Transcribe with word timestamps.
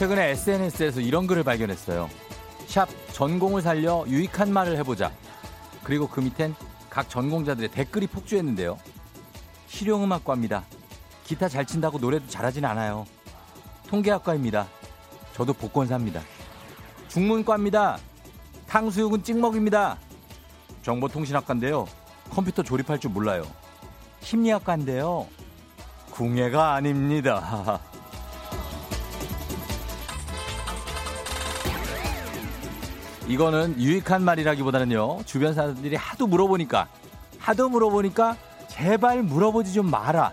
최근에 0.00 0.30
SNS에서 0.30 1.02
이런 1.02 1.26
글을 1.26 1.44
발견했어요. 1.44 2.08
샵 2.66 2.88
전공을 3.12 3.60
살려 3.60 4.02
유익한 4.08 4.50
말을 4.50 4.78
해보자. 4.78 5.12
그리고 5.84 6.08
그 6.08 6.20
밑엔 6.20 6.54
각 6.88 7.10
전공자들의 7.10 7.68
댓글이 7.70 8.06
폭주했는데요. 8.06 8.78
실용음악과입니다. 9.66 10.64
기타 11.24 11.50
잘 11.50 11.66
친다고 11.66 11.98
노래도 11.98 12.26
잘하진 12.28 12.64
않아요. 12.64 13.04
통계학과입니다. 13.88 14.68
저도 15.34 15.52
복권사입니다. 15.52 16.22
중문과입니다. 17.08 17.98
탕수육은 18.68 19.22
찍먹입니다. 19.22 19.98
정보통신학과인데요. 20.80 21.86
컴퓨터 22.30 22.62
조립할 22.62 22.98
줄 23.00 23.10
몰라요. 23.10 23.46
심리학과인데요. 24.20 25.26
궁예가 26.12 26.72
아닙니다. 26.72 27.82
이거는 33.26 33.80
유익한 33.80 34.22
말이라기보다는요. 34.22 35.24
주변 35.24 35.54
사람들이 35.54 35.96
하도 35.96 36.26
물어보니까 36.26 36.88
하도 37.38 37.68
물어보니까 37.68 38.36
제발 38.68 39.22
물어보지 39.22 39.72
좀 39.72 39.90
마라. 39.90 40.32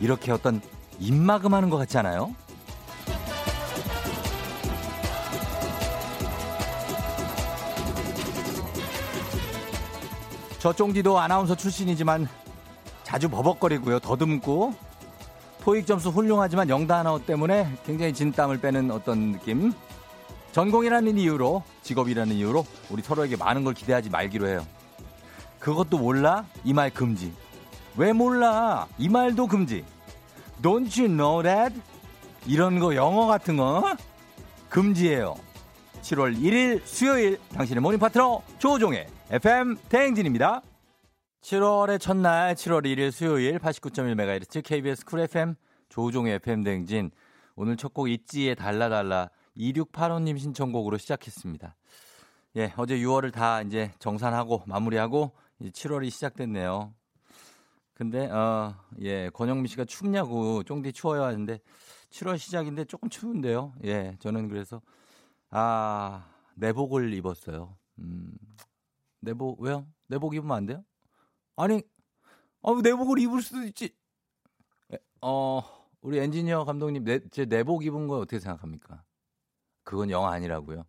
이렇게 0.00 0.32
어떤 0.32 0.60
입마금하는 0.98 1.70
것 1.70 1.76
같지 1.76 1.98
않아요? 1.98 2.34
저 10.58 10.74
쫑디도 10.74 11.18
아나운서 11.18 11.54
출신이지만 11.54 12.28
자주 13.02 13.30
버벅거리고요. 13.30 13.98
더듬고 14.00 14.74
토익 15.62 15.86
점수 15.86 16.10
훌륭하지만 16.10 16.68
영단어 16.68 17.18
때문에 17.24 17.66
굉장히 17.84 18.12
진땀을 18.12 18.60
빼는 18.60 18.90
어떤 18.90 19.32
느낌. 19.32 19.72
전공이라는 20.52 21.16
이유로 21.18 21.62
직업이라는 21.82 22.34
이유로 22.34 22.64
우리 22.90 23.02
서로에게 23.02 23.36
많은 23.36 23.64
걸 23.64 23.74
기대하지 23.74 24.10
말기로 24.10 24.48
해요. 24.48 24.66
그것도 25.58 25.98
몰라? 25.98 26.46
이 26.64 26.72
말 26.72 26.90
금지. 26.90 27.32
왜 27.96 28.12
몰라? 28.12 28.86
이 28.98 29.08
말도 29.08 29.46
금지. 29.46 29.84
Don't 30.62 30.98
you 30.98 31.08
know 31.08 31.42
that? 31.42 31.74
이런 32.46 32.78
거 32.78 32.94
영어 32.94 33.26
같은 33.26 33.56
거 33.56 33.96
금지예요. 34.68 35.36
7월 36.02 36.36
1일 36.36 36.80
수요일 36.84 37.38
당신의 37.54 37.82
모닝 37.82 37.98
파트너 37.98 38.42
조우종의 38.58 39.06
FM 39.30 39.76
대행진입니다. 39.88 40.62
7월의 41.42 42.00
첫날 42.00 42.54
7월 42.54 42.84
1일 42.84 43.10
수요일 43.10 43.58
89.1MHz 43.58 44.62
KBS 44.64 45.04
Cool 45.04 45.20
FM 45.20 45.54
조우종의 45.90 46.34
FM 46.36 46.62
대행진 46.64 47.10
오늘 47.56 47.76
첫 47.76 47.92
곡 47.92 48.08
있지의 48.08 48.56
달라달라 48.56 49.28
2685님 49.60 50.38
신청곡으로 50.38 50.98
시작했습니다. 50.98 51.76
예, 52.56 52.72
어제 52.76 52.98
6월을 52.98 53.32
다 53.32 53.62
이제 53.62 53.92
정산하고 53.98 54.62
마무리하고 54.66 55.32
이제 55.60 55.70
7월이 55.70 56.10
시작됐네요. 56.10 56.94
근데 57.94 58.30
어, 58.30 58.74
예, 59.00 59.28
권영미 59.30 59.68
씨가 59.68 59.84
춥냐고 59.84 60.62
쫑디 60.62 60.92
추워요 60.92 61.22
하는데 61.22 61.60
7월 62.10 62.38
시작인데 62.38 62.86
조금 62.86 63.08
추운데요. 63.08 63.74
예, 63.84 64.16
저는 64.20 64.48
그래서 64.48 64.80
아, 65.50 66.26
내복을 66.54 67.12
입었어요. 67.14 67.76
음. 67.98 68.32
내복 69.20 69.60
왜요? 69.60 69.86
내복 70.06 70.34
입으면 70.34 70.56
안 70.56 70.66
돼요? 70.66 70.82
아니, 71.56 71.82
아, 72.62 72.72
내복을 72.82 73.18
입을 73.18 73.42
수도 73.42 73.62
있지. 73.64 73.94
어, 75.20 75.62
우리 76.00 76.18
엔지니어 76.18 76.64
감독님, 76.64 77.04
내, 77.04 77.20
제 77.30 77.44
내복 77.44 77.84
입은 77.84 78.08
거 78.08 78.18
어떻게 78.18 78.40
생각합니까? 78.40 79.04
그건 79.90 80.08
영 80.10 80.24
아니라고요. 80.26 80.84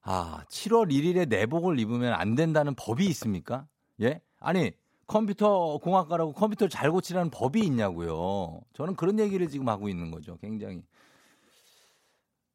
아, 0.00 0.42
7월 0.48 0.90
1일에 0.90 1.28
내복을 1.28 1.78
입으면 1.78 2.14
안 2.14 2.34
된다는 2.34 2.74
법이 2.74 3.04
있습니까? 3.08 3.68
예? 4.00 4.22
아니, 4.38 4.72
컴퓨터 5.06 5.76
공학과라고 5.76 6.32
컴퓨터를 6.32 6.70
잘 6.70 6.90
고치라는 6.90 7.30
법이 7.30 7.60
있냐고요. 7.60 8.62
저는 8.72 8.96
그런 8.96 9.18
얘기를 9.18 9.46
지금 9.48 9.68
하고 9.68 9.90
있는 9.90 10.10
거죠. 10.10 10.38
굉장히. 10.38 10.82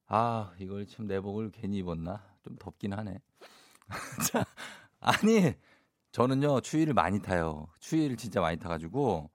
아, 0.07 0.51
이걸 0.57 0.88
참 0.88 1.05
내복을 1.05 1.51
괜히 1.51 1.78
입었나? 1.78 2.23
좀 2.43 2.55
덥긴 2.57 2.93
하네. 2.93 3.19
자, 4.33 4.43
아니, 4.99 5.53
저는요, 6.11 6.61
추위를 6.61 6.95
많이 6.95 7.22
타요. 7.22 7.67
추위를 7.79 8.17
진짜 8.17 8.41
많이 8.41 8.57
타가지고, 8.57 9.29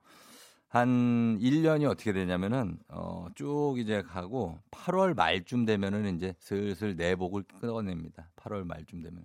한 0.69 1.37
1년이 1.39 1.85
어떻게 1.89 2.11
되냐면은, 2.11 2.77
어, 2.89 3.27
쭉 3.35 3.75
이제 3.77 4.01
가고, 4.01 4.59
8월 4.71 5.15
말쯤 5.15 5.65
되면은 5.65 6.17
이제 6.17 6.33
슬슬 6.39 6.95
내복을 6.95 7.43
끊어냅니다. 7.43 8.29
8월 8.35 8.65
말쯤 8.65 9.01
되면. 9.01 9.23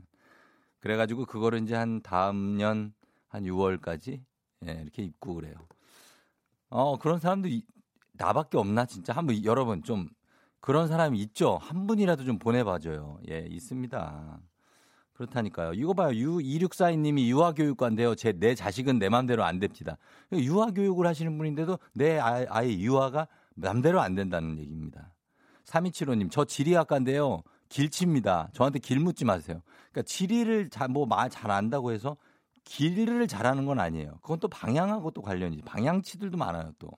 그래 0.79 0.97
가지고 0.97 1.27
그거를 1.27 1.63
이제 1.63 1.75
한 1.75 2.01
다음 2.03 2.57
년, 2.57 2.95
한 3.29 3.45
6월까지, 3.45 4.23
예, 4.67 4.73
이렇게 4.83 5.03
입고 5.03 5.35
그래요. 5.35 5.55
어, 6.69 6.99
그런 6.99 7.19
사람도 7.19 7.49
이, 7.49 7.63
나밖에 8.13 8.59
없나? 8.59 8.87
진짜 8.87 9.13
한번 9.13 9.45
여러분 9.45 9.83
좀 9.83 10.09
그런 10.61 10.87
사람이 10.87 11.19
있죠? 11.21 11.57
한 11.57 11.87
분이라도 11.87 12.25
좀 12.25 12.39
보내 12.39 12.63
봐줘요. 12.63 13.19
예, 13.29 13.47
있습니다. 13.49 14.41
그렇다니까요. 15.23 15.75
이거 15.75 15.93
봐요. 15.93 16.15
유, 16.15 16.39
2642님이 16.39 17.27
유아교육과인데요. 17.29 18.15
제, 18.15 18.33
내 18.33 18.55
자식은 18.55 18.99
내 18.99 19.09
맘대로 19.09 19.45
안 19.45 19.59
됩니다. 19.59 19.97
유아교육을 20.33 21.07
하시는 21.07 21.37
분인데도 21.37 21.79
내 21.93 22.19
아이, 22.19 22.47
아이 22.49 22.83
유아가 22.83 23.29
맘대로 23.55 24.01
안 24.01 24.15
된다는 24.15 24.59
얘기입니다. 24.59 25.13
3275님, 25.65 26.31
저 26.31 26.45
지리학과인데요. 26.45 27.43
길치입니다. 27.69 28.51
저한테 28.53 28.81
길 28.81 28.99
묻지 29.01 29.25
마세요. 29.25 29.63
그러니까 29.91 30.03
지리를 30.03 30.69
잘, 30.71 30.89
뭐, 30.89 31.07
말잘 31.07 31.51
안다고 31.51 31.93
해서 31.93 32.17
길을 32.65 33.27
잘하는 33.29 33.65
건 33.65 33.81
아니에요. 33.81 34.19
그건 34.23 34.41
또 34.41 34.49
방향하고 34.49 35.11
또 35.13 35.23
관련이, 35.23 35.63
방향치들도 35.63 36.37
많아요, 36.37 36.73
또. 36.79 36.91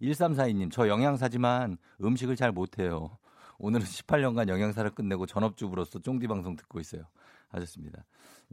1342님, 0.00 0.70
저 0.70 0.88
영양사지만 0.88 1.76
음식을 2.02 2.36
잘 2.36 2.52
못해요. 2.52 3.18
오늘은 3.58 3.84
18년간 3.84 4.48
영양사를 4.48 4.88
끝내고 4.92 5.26
전업주부로서 5.26 5.98
쫑디 5.98 6.28
방송 6.28 6.54
듣고 6.54 6.78
있어요. 6.78 7.02
하셨습니다. 7.48 8.04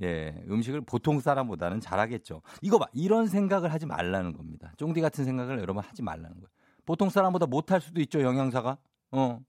예, 0.01 0.44
음식을 0.50 0.81
보통 0.81 1.19
사람보다는 1.19 1.79
잘하겠죠. 1.79 2.41
이거 2.61 2.78
봐, 2.78 2.85
이런 2.94 3.28
생각을 3.28 3.72
하지 3.72 3.85
말라는 3.85 4.33
겁니다. 4.33 4.73
쫑디 4.78 5.01
같은 5.01 5.23
생각을 5.25 5.59
여러분 5.59 5.83
하지 5.83 6.01
말라는 6.01 6.35
거예요. 6.35 6.47
보통 6.85 7.09
사람보다 7.09 7.45
못할 7.45 7.81
수도 7.81 8.01
있죠, 8.01 8.22
영양사가. 8.22 8.78
어. 9.11 9.39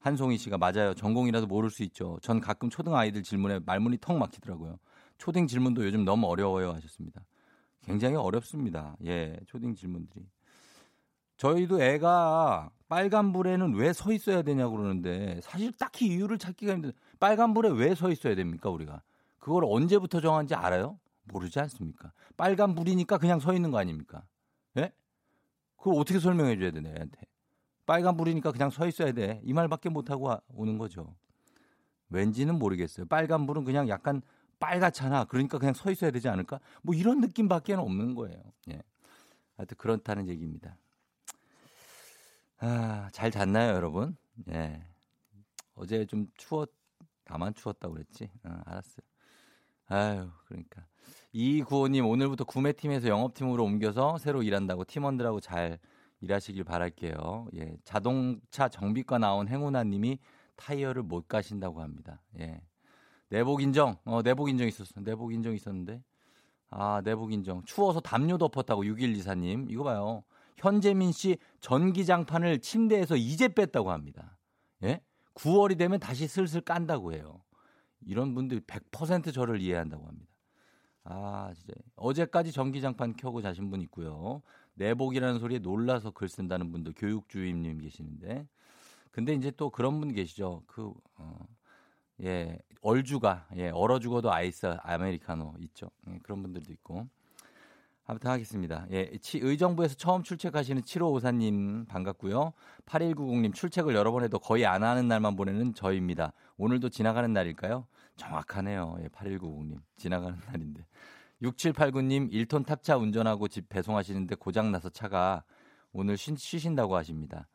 한송이 0.00 0.38
씨가 0.38 0.58
맞아요. 0.58 0.94
전공이라도 0.94 1.46
모를 1.46 1.70
수 1.70 1.82
있죠. 1.84 2.18
전 2.22 2.40
가끔 2.40 2.70
초등 2.70 2.94
아이들 2.94 3.22
질문에 3.22 3.60
말문이 3.66 3.98
턱 4.00 4.16
막히더라고요. 4.18 4.78
초딩 5.18 5.46
질문도 5.48 5.84
요즘 5.84 6.04
너무 6.04 6.26
어려워요 6.28 6.72
하셨습니다. 6.74 7.24
굉장히 7.82 8.14
어렵습니다. 8.16 8.96
예, 9.04 9.36
초딩 9.46 9.74
질문들이. 9.74 10.26
저희도 11.38 11.82
애가 11.82 12.70
빨간불에는 12.88 13.74
왜 13.74 13.92
서 13.92 14.12
있어야 14.12 14.42
되냐고 14.42 14.76
그러는데 14.76 15.40
사실 15.42 15.72
딱히 15.72 16.06
이유를 16.06 16.38
찾기가 16.38 16.72
힘든 16.72 16.92
빨간불에 17.20 17.70
왜 17.70 17.94
서 17.94 18.10
있어야 18.10 18.34
됩니까 18.34 18.70
우리가 18.70 19.02
그걸 19.38 19.64
언제부터 19.64 20.20
정한지 20.20 20.54
알아요? 20.54 20.98
모르지 21.24 21.58
않습니까? 21.60 22.12
빨간불이니까 22.36 23.18
그냥 23.18 23.40
서 23.40 23.52
있는 23.54 23.70
거 23.70 23.78
아닙니까? 23.78 24.24
예? 24.76 24.92
그걸 25.76 25.94
어떻게 26.00 26.18
설명해 26.18 26.58
줘야 26.58 26.70
되나 26.70 26.88
애한테 26.90 27.20
빨간불이니까 27.86 28.52
그냥 28.52 28.70
서 28.70 28.86
있어야 28.86 29.12
돼 29.12 29.40
이 29.44 29.52
말밖에 29.52 29.88
못하고 29.88 30.34
오는 30.48 30.78
거죠 30.78 31.14
왠지는 32.10 32.58
모르겠어요 32.58 33.06
빨간불은 33.06 33.64
그냥 33.64 33.88
약간 33.88 34.22
빨갛잖아 34.60 35.24
그러니까 35.24 35.58
그냥 35.58 35.74
서 35.74 35.90
있어야 35.90 36.10
되지 36.10 36.28
않을까? 36.28 36.60
뭐 36.82 36.94
이런 36.94 37.20
느낌밖에 37.20 37.74
없는 37.74 38.14
거예요 38.14 38.42
예. 38.70 38.82
하여튼 39.56 39.76
그렇다는 39.76 40.28
얘기입니다 40.28 40.76
아, 42.58 43.10
잘 43.12 43.30
잤나요, 43.30 43.74
여러분? 43.74 44.16
예. 44.48 44.82
어제 45.74 46.06
좀 46.06 46.26
추웠, 46.38 46.72
나만 47.28 47.54
추웠다고 47.54 47.94
그랬지? 47.94 48.30
어, 48.44 48.60
알았어요. 48.64 49.06
아유, 49.88 50.30
그러니까. 50.46 50.84
이구호님, 51.32 52.06
오늘부터 52.06 52.44
구매팀에서 52.44 53.08
영업팀으로 53.08 53.62
옮겨서 53.64 54.18
새로 54.18 54.42
일한다고 54.42 54.84
팀원들하고 54.84 55.40
잘 55.40 55.78
일하시길 56.20 56.64
바랄게요. 56.64 57.48
예. 57.56 57.76
자동차 57.84 58.68
정비과 58.68 59.18
나온 59.18 59.48
행운아님이 59.48 60.18
타이어를 60.56 61.02
못 61.02 61.28
가신다고 61.28 61.82
합니다. 61.82 62.20
예. 62.40 62.60
내복 63.28 63.60
인정, 63.60 63.96
어, 64.04 64.22
내복 64.22 64.48
인정 64.48 64.66
있었어. 64.66 65.00
내복 65.00 65.32
인정 65.32 65.54
있었는데. 65.54 66.02
아, 66.70 67.00
내복 67.04 67.32
인정. 67.32 67.62
추워서 67.64 68.00
담요 68.00 68.38
덮었다고 68.38 68.82
6124님. 68.84 69.70
이거 69.70 69.84
봐요. 69.84 70.24
현재민 70.56 71.12
씨 71.12 71.36
전기장판을 71.60 72.60
침대에서 72.60 73.16
이제 73.16 73.48
뺐다고 73.48 73.90
합니다. 73.90 74.38
예? 74.82 75.00
9월이 75.36 75.78
되면 75.78 76.00
다시 76.00 76.26
슬슬 76.26 76.60
깐다고 76.60 77.12
해요. 77.12 77.42
이런 78.04 78.34
분들 78.34 78.62
100% 78.62 79.32
저를 79.32 79.60
이해한다고 79.60 80.06
합니다. 80.06 80.30
아, 81.04 81.52
진짜. 81.54 81.72
어제까지 81.94 82.52
전기장판 82.52 83.16
켜고 83.16 83.40
자신 83.42 83.70
분 83.70 83.80
있고요. 83.82 84.42
내복이라는 84.74 85.38
소리에 85.38 85.58
놀라서 85.60 86.10
글 86.10 86.28
쓴다는 86.28 86.72
분도 86.72 86.92
교육주임님 86.92 87.78
계시는데. 87.78 88.46
근데 89.10 89.34
이제 89.34 89.50
또 89.52 89.70
그런 89.70 90.00
분 90.00 90.12
계시죠. 90.12 90.62
그, 90.66 90.92
어, 91.16 91.38
예, 92.22 92.58
얼주가, 92.82 93.46
예, 93.56 93.70
얼어 93.70 93.98
죽어도 93.98 94.32
아이스 94.32 94.66
아메리카노 94.80 95.54
있죠. 95.60 95.90
예, 96.08 96.18
그런 96.22 96.42
분들도 96.42 96.72
있고. 96.72 97.08
아무튼 98.08 98.30
하겠습니다. 98.30 98.86
예, 98.92 99.10
의정부에서 99.34 99.96
처음 99.96 100.22
출첵하시는 100.22 100.82
7554님 100.82 101.88
반갑고요. 101.88 102.52
8190님 102.86 103.52
출첵을 103.52 103.96
여러 103.96 104.12
번 104.12 104.22
해도 104.22 104.38
거의 104.38 104.64
안 104.64 104.84
하는 104.84 105.08
날만 105.08 105.34
보내는 105.34 105.74
저입니다. 105.74 106.32
오늘도 106.56 106.88
지나가는 106.90 107.32
날일까요? 107.32 107.86
정확하네요. 108.16 108.98
예, 109.02 109.08
8190님. 109.08 109.80
지나가는 109.96 110.38
날인데. 110.46 110.86
6789님 111.42 112.32
1톤 112.32 112.64
탑차 112.64 112.96
운전하고 112.96 113.48
집 113.48 113.68
배송하시는데 113.68 114.36
고장나서 114.36 114.90
차가 114.90 115.42
오늘 115.92 116.16
쉬, 116.16 116.34
쉬신다고 116.36 116.94
하십니다. 116.96 117.48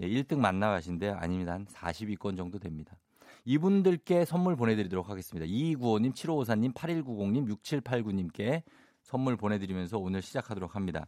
예, 0.00 0.08
1등 0.08 0.38
만나가신데 0.38 1.10
아닙니다. 1.10 1.52
한 1.52 1.64
40위권 1.66 2.36
정도 2.36 2.58
됩니다. 2.58 2.98
이분들께 3.44 4.24
선물 4.24 4.56
보내드리도록 4.56 5.08
하겠습니다. 5.08 5.46
2295님, 5.46 6.12
7554님, 6.12 6.74
8190님, 6.74 7.56
6789님께 7.62 8.62
선물 9.02 9.36
보내드리면서 9.36 9.98
오늘 9.98 10.22
시작하도록 10.22 10.74
합니다. 10.74 11.06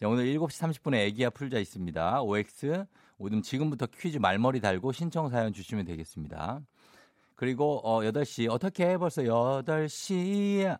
자, 0.00 0.08
오늘 0.08 0.26
7시 0.26 0.82
30분에 0.82 0.94
애기야 1.06 1.30
풀자 1.30 1.58
있습니다. 1.58 2.22
OX. 2.22 2.86
오늘 3.18 3.42
지금부터 3.42 3.86
퀴즈 3.86 4.18
말머리 4.18 4.60
달고 4.60 4.92
신청 4.92 5.28
사연 5.28 5.52
주시면 5.52 5.84
되겠습니다. 5.84 6.60
그리고 7.34 7.80
어 7.84 8.00
8시 8.00 8.48
어떻게 8.50 8.88
해 8.88 8.98
벌써 8.98 9.22
8시야. 9.22 10.78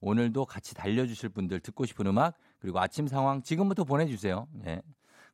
오늘도 0.00 0.46
같이 0.46 0.74
달려주실 0.74 1.28
분들 1.30 1.60
듣고 1.60 1.84
싶은 1.84 2.06
음악 2.06 2.38
그리고 2.58 2.80
아침 2.80 3.06
상황 3.06 3.42
지금부터 3.42 3.84
보내주세요. 3.84 4.48
예. 4.66 4.80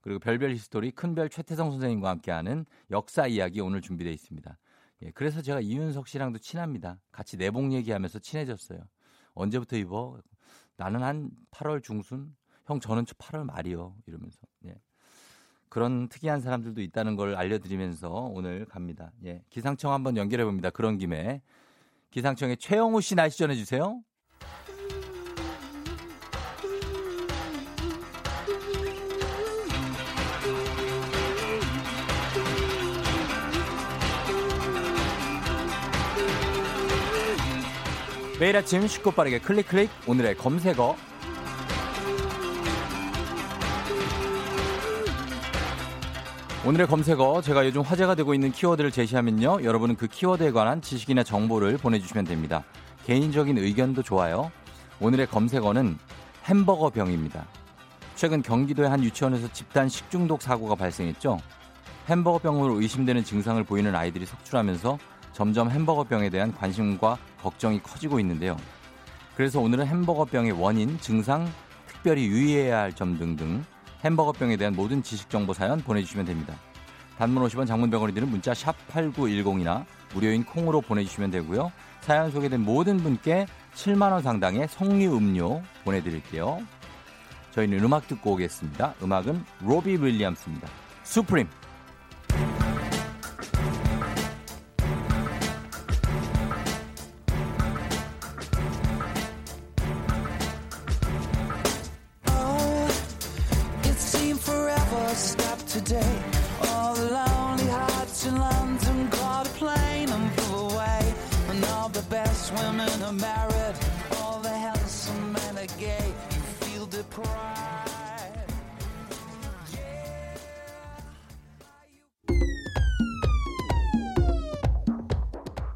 그리고 0.00 0.18
별별 0.18 0.50
history 0.52 0.92
큰별 0.92 1.28
최태성 1.28 1.70
선생님과 1.70 2.08
함께하는 2.10 2.64
역사 2.90 3.26
이야기 3.26 3.60
오늘 3.60 3.80
준비되어 3.80 4.12
있습니다. 4.12 4.58
예. 5.02 5.10
그래서 5.12 5.42
제가 5.42 5.60
이윤석 5.60 6.08
씨랑도 6.08 6.38
친합니다. 6.38 6.98
같이 7.12 7.36
내복 7.36 7.72
얘기하면서 7.72 8.18
친해졌어요. 8.18 8.80
언제부터 9.34 9.76
입어? 9.76 10.18
나는 10.76 11.02
한 11.02 11.30
8월 11.50 11.82
중순, 11.82 12.34
형 12.66 12.80
저는 12.80 13.04
8월 13.04 13.44
말이요. 13.44 13.96
이러면서. 14.06 14.38
예. 14.66 14.74
그런 15.68 16.08
특이한 16.08 16.40
사람들도 16.40 16.80
있다는 16.80 17.16
걸 17.16 17.36
알려드리면서 17.36 18.10
오늘 18.10 18.64
갑니다. 18.66 19.12
예. 19.24 19.42
기상청 19.50 19.92
한번 19.92 20.16
연결해 20.16 20.44
봅니다. 20.44 20.70
그런 20.70 20.98
김에. 20.98 21.42
기상청의 22.10 22.56
최영우 22.58 23.00
씨 23.00 23.14
날씨 23.14 23.38
전해 23.38 23.54
주세요. 23.54 24.02
매일 38.38 38.54
아침 38.54 38.86
쉽고 38.86 39.12
빠르게 39.12 39.38
클릭 39.38 39.68
클릭. 39.68 39.88
오늘의 40.06 40.36
검색어. 40.36 40.94
오늘의 46.66 46.86
검색어 46.86 47.40
제가 47.40 47.64
요즘 47.64 47.80
화제가 47.80 48.14
되고 48.14 48.34
있는 48.34 48.52
키워드를 48.52 48.90
제시하면요. 48.90 49.62
여러분은 49.62 49.96
그 49.96 50.06
키워드에 50.06 50.50
관한 50.50 50.82
지식이나 50.82 51.22
정보를 51.22 51.78
보내주시면 51.78 52.26
됩니다. 52.26 52.62
개인적인 53.06 53.56
의견도 53.56 54.02
좋아요. 54.02 54.52
오늘의 55.00 55.28
검색어는 55.28 55.96
햄버거 56.44 56.90
병입니다. 56.90 57.46
최근 58.16 58.42
경기도의 58.42 58.90
한 58.90 59.02
유치원에서 59.02 59.50
집단 59.54 59.88
식중독 59.88 60.42
사고가 60.42 60.74
발생했죠. 60.74 61.38
햄버거 62.08 62.38
병으로 62.38 62.82
의심되는 62.82 63.24
증상을 63.24 63.62
보이는 63.64 63.94
아이들이 63.94 64.26
속출하면서 64.26 64.98
점점 65.36 65.70
햄버거병에 65.70 66.30
대한 66.30 66.50
관심과 66.54 67.18
걱정이 67.42 67.82
커지고 67.82 68.18
있는데요. 68.20 68.56
그래서 69.36 69.60
오늘은 69.60 69.86
햄버거병의 69.86 70.52
원인, 70.52 70.98
증상, 70.98 71.46
특별히 71.86 72.26
유의해야 72.26 72.78
할 72.80 72.92
점 72.94 73.18
등등 73.18 73.62
햄버거병에 74.02 74.56
대한 74.56 74.74
모든 74.74 75.02
지식 75.02 75.28
정보 75.28 75.52
사연 75.52 75.78
보내주시면 75.80 76.24
됩니다. 76.24 76.54
단문 77.18 77.46
50원 77.46 77.66
장문병원이 77.66 78.14
드는 78.14 78.30
문자 78.30 78.54
샵 78.54 78.74
8910이나 78.88 79.84
무료인 80.14 80.42
콩으로 80.42 80.80
보내주시면 80.80 81.30
되고요. 81.32 81.70
사연 82.00 82.30
소개된 82.30 82.62
모든 82.62 82.96
분께 82.96 83.46
7만원 83.74 84.22
상당의 84.22 84.68
석류 84.68 85.18
음료 85.18 85.60
보내드릴게요. 85.84 86.60
저희는 87.50 87.84
음악 87.84 88.08
듣고 88.08 88.32
오겠습니다. 88.32 88.94
음악은 89.02 89.44
로비 89.60 89.96
윌리엄스입니다. 89.96 90.66
수프림. 91.04 91.46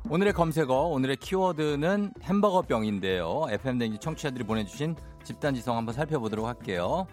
오늘의 0.09 0.32
검색어, 0.32 0.75
오늘의 0.75 1.19
키워드는 1.19 2.14
햄버거병인데요. 2.25 3.47
FM댕지 3.49 3.99
청취자들이 3.99 4.43
보내주신 4.43 4.97
집단지성 5.23 5.76
한번 5.76 5.95
살펴보도록 5.95 6.49
할게요. 6.49 7.07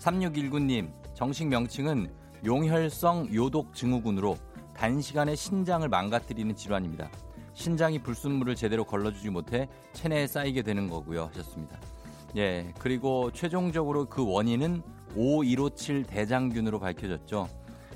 3619님, 0.00 0.92
정식 1.14 1.46
명칭은 1.46 2.12
용혈성 2.44 3.32
요독 3.32 3.76
증후군으로 3.76 4.36
단시간에 4.74 5.36
신장을 5.36 5.88
망가뜨리는 5.88 6.56
질환입니다. 6.56 7.08
신장이 7.54 7.98
불순물을 8.00 8.54
제대로 8.54 8.84
걸러주지 8.84 9.30
못해 9.30 9.68
체내에 9.92 10.26
쌓이게 10.26 10.62
되는 10.62 10.88
거고요. 10.88 11.26
하셨습니다. 11.26 11.78
예, 12.36 12.72
그리고 12.78 13.30
최종적으로 13.30 14.06
그 14.06 14.24
원인은 14.26 14.82
5157 15.14 16.04
대장균으로 16.04 16.80
밝혀졌죠. 16.80 17.48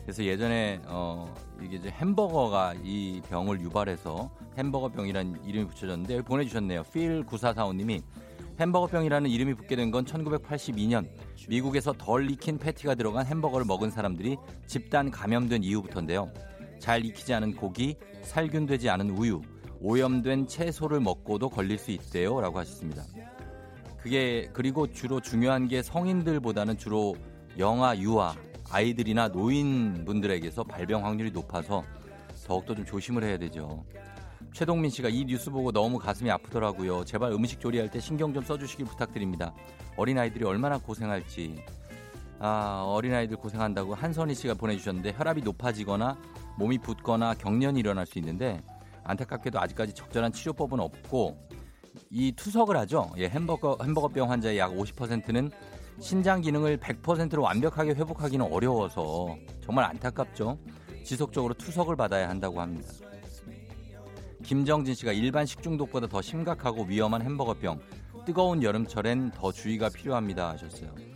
그래서 0.02 0.22
예전에 0.22 0.80
어 0.86 1.34
이게 1.60 1.76
이제 1.76 1.88
햄버거가 1.88 2.74
이 2.84 3.20
병을 3.28 3.60
유발해서 3.60 4.30
햄버거병이라는 4.58 5.44
이름이 5.44 5.66
붙여졌는데 5.68 6.22
보내주셨네요. 6.22 6.84
필 6.92 7.24
9445님이 7.24 8.02
햄버거병이라는 8.60 9.28
이름이 9.28 9.54
붙게 9.54 9.74
된 9.76 9.90
건 9.90 10.04
1982년 10.04 11.08
미국에서 11.48 11.92
덜 11.92 12.30
익힌 12.30 12.58
패티가 12.58 12.94
들어간 12.94 13.26
햄버거를 13.26 13.66
먹은 13.66 13.90
사람들이 13.90 14.36
집단 14.66 15.10
감염된 15.10 15.64
이후부터인데요. 15.64 16.30
잘 16.78 17.04
익히지 17.04 17.32
않은 17.34 17.56
고기, 17.56 17.96
살균되지 18.26 18.90
않은 18.90 19.10
우유, 19.10 19.40
오염된 19.80 20.46
채소를 20.46 21.00
먹고도 21.00 21.48
걸릴 21.48 21.78
수 21.78 21.90
있대요 21.90 22.40
라고 22.40 22.58
하셨습니다. 22.58 23.02
그게 23.98 24.48
그리고 24.52 24.92
주로 24.92 25.20
중요한 25.20 25.68
게 25.68 25.82
성인들보다는 25.82 26.76
주로 26.76 27.16
영아, 27.58 27.96
유아, 27.98 28.34
아이들이나 28.70 29.28
노인분들에게서 29.28 30.64
발병 30.64 31.04
확률이 31.04 31.30
높아서 31.30 31.82
더욱더 32.46 32.74
좀 32.74 32.84
조심을 32.84 33.24
해야 33.24 33.38
되죠. 33.38 33.84
최동민 34.52 34.90
씨가 34.90 35.08
이 35.08 35.24
뉴스 35.24 35.50
보고 35.50 35.72
너무 35.72 35.98
가슴이 35.98 36.30
아프더라고요. 36.30 37.04
제발 37.04 37.32
음식 37.32 37.60
조리할 37.60 37.90
때 37.90 38.00
신경 38.00 38.32
좀 38.32 38.42
써주시길 38.42 38.86
부탁드립니다. 38.86 39.54
어린아이들이 39.96 40.44
얼마나 40.44 40.78
고생할지. 40.78 41.56
아, 42.38 42.84
어린아이들 42.86 43.36
고생한다고 43.36 43.94
한선희 43.94 44.34
씨가 44.34 44.54
보내주셨는데 44.54 45.14
혈압이 45.16 45.42
높아지거나 45.42 46.16
몸이 46.58 46.78
붓거나 46.78 47.34
경련이 47.34 47.80
일어날 47.80 48.06
수 48.06 48.18
있는데 48.18 48.62
안타깝게도 49.04 49.60
아직까지 49.60 49.94
적절한 49.94 50.32
치료법은 50.32 50.80
없고 50.80 51.36
이 52.10 52.32
투석을 52.32 52.76
하죠. 52.78 53.10
예, 53.16 53.28
햄버거 53.28 53.78
햄버거병 53.82 54.30
환자의 54.30 54.58
약 54.58 54.72
50%는 54.72 55.50
신장 55.98 56.42
기능을 56.42 56.78
100%로 56.78 57.42
완벽하게 57.42 57.92
회복하기는 57.92 58.52
어려워서 58.52 59.36
정말 59.62 59.84
안타깝죠. 59.86 60.58
지속적으로 61.04 61.54
투석을 61.54 61.96
받아야 61.96 62.28
한다고 62.28 62.60
합니다. 62.60 62.88
김정진 64.42 64.94
씨가 64.94 65.12
일반 65.12 65.46
식중독보다 65.46 66.06
더 66.06 66.20
심각하고 66.20 66.84
위험한 66.84 67.22
햄버거병. 67.22 67.80
뜨거운 68.26 68.62
여름철엔 68.62 69.30
더 69.30 69.52
주의가 69.52 69.88
필요합니다 69.88 70.50
하셨어요. 70.50 71.15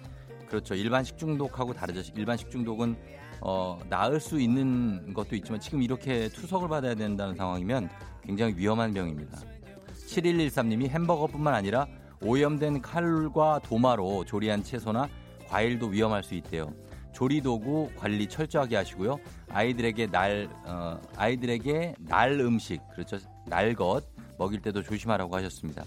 그렇죠. 0.51 0.75
일반 0.75 1.05
식중독하고 1.05 1.73
다르죠. 1.73 2.13
일반 2.17 2.37
식중독은 2.37 2.97
어, 3.41 3.79
나을 3.89 4.21
수 4.21 4.39
있는 4.41 5.15
것도 5.15 5.37
있지만 5.37 5.61
지금 5.61 5.81
이렇게 5.81 6.29
투석을 6.29 6.69
받아야 6.69 6.95
된다는 6.95 7.37
상황이면 7.37 7.89
굉장히 8.25 8.55
위험한 8.57 8.93
병입니다. 8.93 9.39
7113님이 10.09 10.89
햄버거뿐만 10.89 11.55
아니라 11.55 11.87
오염된 12.21 12.83
칼과 12.83 13.61
도마로 13.63 14.25
조리한 14.27 14.63
채소나 14.63 15.09
과일도 15.49 15.87
위험할 15.87 16.23
수 16.23 16.35
있대요. 16.35 16.75
조리도구 17.13 17.91
관리 17.97 18.29
철저하게 18.29 18.77
하시고요. 18.77 19.19
아이들에게 19.49 20.09
날 20.09 20.49
어, 20.65 21.01
아이들에게 21.17 21.95
날 22.01 22.33
음식 22.41 22.81
그렇죠 22.93 23.19
날 23.47 23.75
것 23.75 24.03
먹일 24.37 24.61
때도 24.61 24.83
조심하라고 24.83 25.35
하셨습니다. 25.37 25.85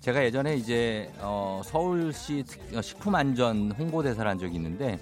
제가 0.00 0.24
예전에 0.24 0.56
이제 0.56 1.12
어, 1.18 1.60
서울시 1.62 2.42
어, 2.74 2.80
식품안전 2.80 3.72
홍보대사를 3.72 4.28
한 4.28 4.38
적이 4.38 4.56
있는데 4.56 4.98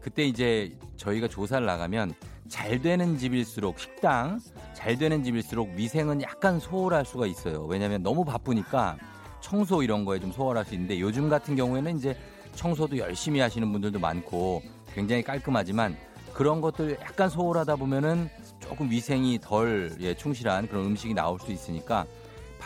그때 0.00 0.24
이제 0.24 0.72
저희가 0.96 1.26
조사를 1.26 1.66
나가면 1.66 2.14
잘 2.48 2.80
되는 2.80 3.18
집일수록 3.18 3.80
식당 3.80 4.38
잘 4.72 4.96
되는 4.96 5.24
집일수록 5.24 5.70
위생은 5.74 6.22
약간 6.22 6.60
소홀할 6.60 7.04
수가 7.04 7.26
있어요. 7.26 7.64
왜냐하면 7.64 8.04
너무 8.04 8.24
바쁘니까 8.24 8.96
청소 9.40 9.82
이런 9.82 10.04
거에 10.04 10.20
좀 10.20 10.30
소홀할 10.30 10.64
수 10.64 10.74
있는데 10.74 11.00
요즘 11.00 11.28
같은 11.28 11.56
경우에는 11.56 11.98
이제 11.98 12.16
청소도 12.54 12.98
열심히 12.98 13.40
하시는 13.40 13.70
분들도 13.72 13.98
많고 13.98 14.62
굉장히 14.94 15.24
깔끔하지만 15.24 15.96
그런 16.32 16.60
것들 16.60 16.98
약간 17.00 17.28
소홀하다 17.28 17.74
보면은 17.76 18.28
조금 18.60 18.90
위생이 18.90 19.40
덜 19.40 19.90
예, 20.00 20.14
충실한 20.14 20.68
그런 20.68 20.86
음식이 20.86 21.14
나올 21.14 21.40
수 21.40 21.50
있으니까 21.50 22.06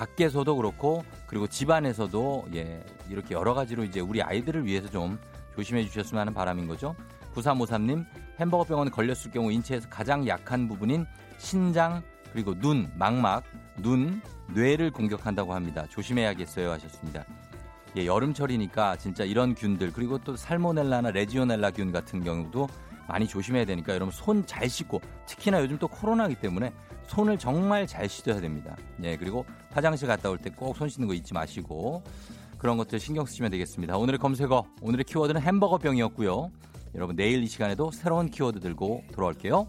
밖에서도 0.00 0.57
그렇고 0.57 1.04
그리고 1.26 1.47
집안에서도 1.47 2.47
예, 2.54 2.83
이렇게 3.11 3.35
여러 3.35 3.52
가지로 3.52 3.85
이제 3.85 4.00
우리 4.00 4.23
아이들을 4.23 4.64
위해서 4.64 4.88
좀 4.88 5.19
조심해 5.54 5.85
주셨으면 5.85 6.23
하는 6.23 6.33
바람인 6.33 6.66
거죠. 6.66 6.95
9353님, 7.35 8.07
햄버거 8.38 8.64
병원에 8.64 8.90
걸렸을 8.90 9.30
경우 9.30 9.52
인체에서 9.52 9.90
가장 9.90 10.26
약한 10.26 10.69
부분인 10.69 11.04
신장, 11.37 12.02
그리고 12.33 12.59
눈, 12.59 12.90
망막, 12.97 13.45
눈, 13.76 14.23
뇌를 14.54 14.90
공격한다고 14.90 15.52
합니다. 15.52 15.85
조심해야겠어요 15.90 16.71
하셨습니다. 16.71 17.25
예, 17.99 18.07
여름철이니까 18.07 18.97
진짜 18.97 19.25
이런 19.25 19.54
균들, 19.54 19.92
그리고 19.92 20.16
또 20.16 20.35
살모넬라나 20.35 21.11
레지오넬라 21.11 21.73
균 21.73 21.92
같은 21.92 22.25
경우도 22.25 22.69
많이 23.07 23.26
조심해야 23.26 23.66
되니까 23.66 23.92
여러분 23.92 24.12
손 24.12 24.47
잘 24.47 24.69
씻고 24.69 25.02
특히나 25.26 25.61
요즘 25.61 25.78
또 25.78 25.88
코로나기 25.88 26.37
때문에 26.37 26.73
손을 27.07 27.38
정말 27.38 27.87
잘 27.87 28.09
씻어야 28.09 28.40
됩니다. 28.40 28.76
예, 29.02 29.16
그리고 29.16 29.45
화장실 29.73 30.09
갔다 30.09 30.31
올 30.31 30.39
때 30.39 30.50
꼭 30.50 30.77
손 30.77 30.89
씻는 30.89 31.09
거 31.09 31.15
잊지 31.15 31.33
마시고 31.35 32.03
그런 32.59 32.77
것들 32.77 33.00
신경 33.00 33.25
쓰시면 33.25 33.50
되겠습니다. 33.53 33.97
오늘의 33.97 34.19
검색어, 34.19 34.65
오늘의 34.83 35.05
키워드는 35.05 35.41
햄버거 35.41 35.79
병이었고요. 35.79 36.50
여러분 36.95 37.17
내일 37.17 37.43
이 37.43 37.47
시간에도 37.47 37.91
새로운 37.91 38.29
키워드 38.31 38.61
들고 38.61 39.05
돌아올게요. 39.12 39.67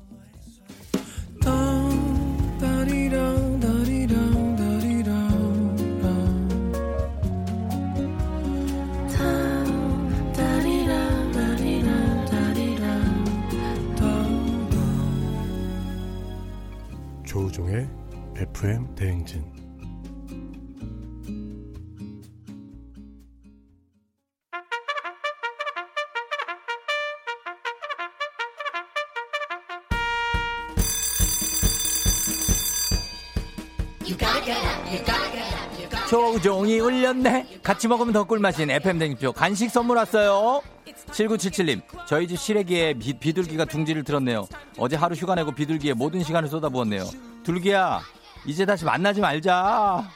울렸네. 37.11 37.59
같이 37.61 37.87
먹으면 37.87 38.13
더 38.13 38.23
꿀맛인 38.23 38.69
FM 38.69 38.99
댕표 38.99 39.33
간식 39.33 39.69
선물 39.69 39.97
왔어요. 39.97 40.61
7977님, 41.11 41.81
저희 42.07 42.27
집 42.27 42.39
시래기에 42.39 42.93
비, 42.93 43.13
비둘기가 43.13 43.65
둥지를 43.65 44.03
들었네요. 44.03 44.47
어제 44.77 44.95
하루 44.95 45.15
휴가 45.15 45.35
내고 45.35 45.51
비둘기에 45.51 45.93
모든 45.93 46.23
시간을 46.23 46.49
쏟아부었네요. 46.49 47.05
둘기야, 47.43 48.01
이제 48.45 48.65
다시 48.65 48.85
만나지 48.85 49.21
말자. 49.21 50.09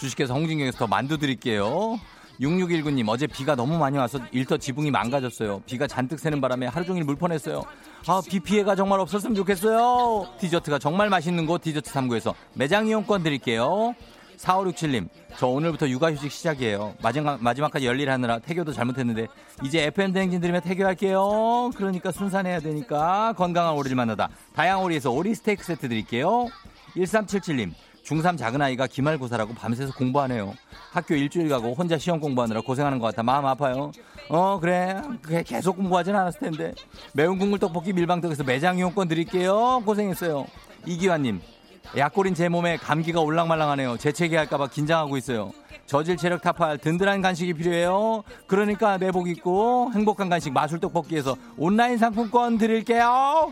주식회사 0.00 0.32
홍진경에서 0.34 0.78
더 0.78 0.86
만두 0.86 1.18
드릴게요. 1.18 1.98
6619님, 2.40 3.08
어제 3.08 3.26
비가 3.26 3.56
너무 3.56 3.78
많이 3.78 3.98
와서 3.98 4.20
일터 4.30 4.58
지붕이 4.58 4.90
망가졌어요. 4.92 5.62
비가 5.66 5.86
잔뜩 5.88 6.20
새는 6.20 6.40
바람에 6.40 6.66
하루 6.66 6.86
종일 6.86 7.04
물 7.04 7.16
뻔했어요. 7.16 7.64
아, 8.06 8.22
비 8.28 8.38
피해가 8.38 8.76
정말 8.76 9.00
없었으면 9.00 9.34
좋겠어요. 9.34 10.28
디저트가 10.38 10.78
정말 10.78 11.08
맛있는 11.08 11.46
곳 11.46 11.62
디저트 11.62 11.90
3구에서 11.90 12.34
매장 12.54 12.86
이용권 12.86 13.24
드릴게요. 13.24 13.94
4567님, 14.38 15.08
저 15.36 15.46
오늘부터 15.48 15.88
육아휴직 15.88 16.30
시작이에요. 16.30 16.94
마지막, 17.02 17.42
마지막까지 17.42 17.86
열일하느라 17.86 18.38
태교도 18.38 18.72
잘못했는데, 18.72 19.26
이제 19.64 19.84
FM 19.84 20.12
대행진 20.12 20.40
들으면 20.40 20.60
태교할게요. 20.60 21.70
그러니까 21.76 22.12
순산해야 22.12 22.60
되니까 22.60 23.34
건강한 23.36 23.74
오리를 23.74 23.96
만나다. 23.96 24.28
다양오리에서 24.54 25.10
오리 25.10 25.34
스테이크 25.34 25.64
세트 25.64 25.88
드릴게요. 25.88 26.48
1377님, 26.96 27.72
중3 28.04 28.38
작은 28.38 28.62
아이가 28.62 28.86
기말고사라고 28.86 29.54
밤새서 29.54 29.92
공부하네요. 29.94 30.54
학교 30.92 31.14
일주일 31.14 31.48
가고 31.50 31.74
혼자 31.74 31.98
시험 31.98 32.20
공부하느라 32.20 32.62
고생하는 32.62 32.98
것 32.98 33.06
같아 33.06 33.22
마음 33.22 33.44
아파요. 33.44 33.92
어 34.30 34.58
그래 34.60 35.02
그게 35.20 35.42
계속 35.42 35.76
공부하진 35.76 36.14
않았을 36.16 36.40
텐데 36.40 36.74
매운 37.12 37.38
국물 37.38 37.58
떡볶이 37.58 37.92
밀방떡에서 37.92 38.44
매장 38.44 38.78
이용권 38.78 39.08
드릴게요. 39.08 39.82
고생했어요. 39.84 40.46
이기환님 40.86 41.42
약골인 41.96 42.34
제 42.34 42.48
몸에 42.48 42.76
감기가 42.76 43.20
올랑말랑하네요. 43.20 43.96
재채기 43.96 44.36
할까봐 44.36 44.68
긴장하고 44.68 45.16
있어요. 45.16 45.52
저질 45.86 46.16
체력 46.18 46.42
타파할 46.42 46.78
든든한 46.78 47.22
간식이 47.22 47.54
필요해요. 47.54 48.22
그러니까 48.46 48.98
내복 48.98 49.28
입고 49.28 49.92
행복한 49.94 50.28
간식 50.28 50.52
마술 50.52 50.80
떡볶이에서 50.80 51.36
온라인 51.56 51.96
상품권 51.96 52.58
드릴게요. 52.58 53.50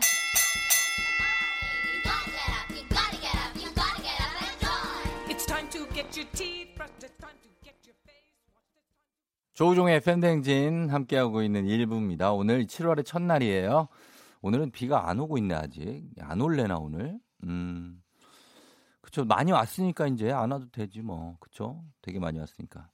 조우종의 9.53 10.01
팬댕진 10.01 10.89
함께하고 10.89 11.41
있는 11.41 11.65
1부입니다. 11.65 12.37
오늘 12.37 12.67
7월의 12.67 13.03
첫날이에요. 13.03 13.87
오늘은 14.41 14.69
비가 14.69 15.09
안 15.09 15.19
오고 15.19 15.39
있네, 15.39 15.55
아직. 15.55 16.03
안 16.19 16.41
올래나, 16.41 16.77
오늘? 16.77 17.17
음. 17.43 17.99
그쵸. 19.07 19.23
많이 19.23 19.53
왔으니까 19.53 20.07
이제 20.07 20.33
안 20.33 20.51
와도 20.51 20.69
되지, 20.69 21.01
뭐. 21.01 21.37
그쵸. 21.39 21.81
되게 22.01 22.19
많이 22.19 22.39
왔으니까. 22.39 22.89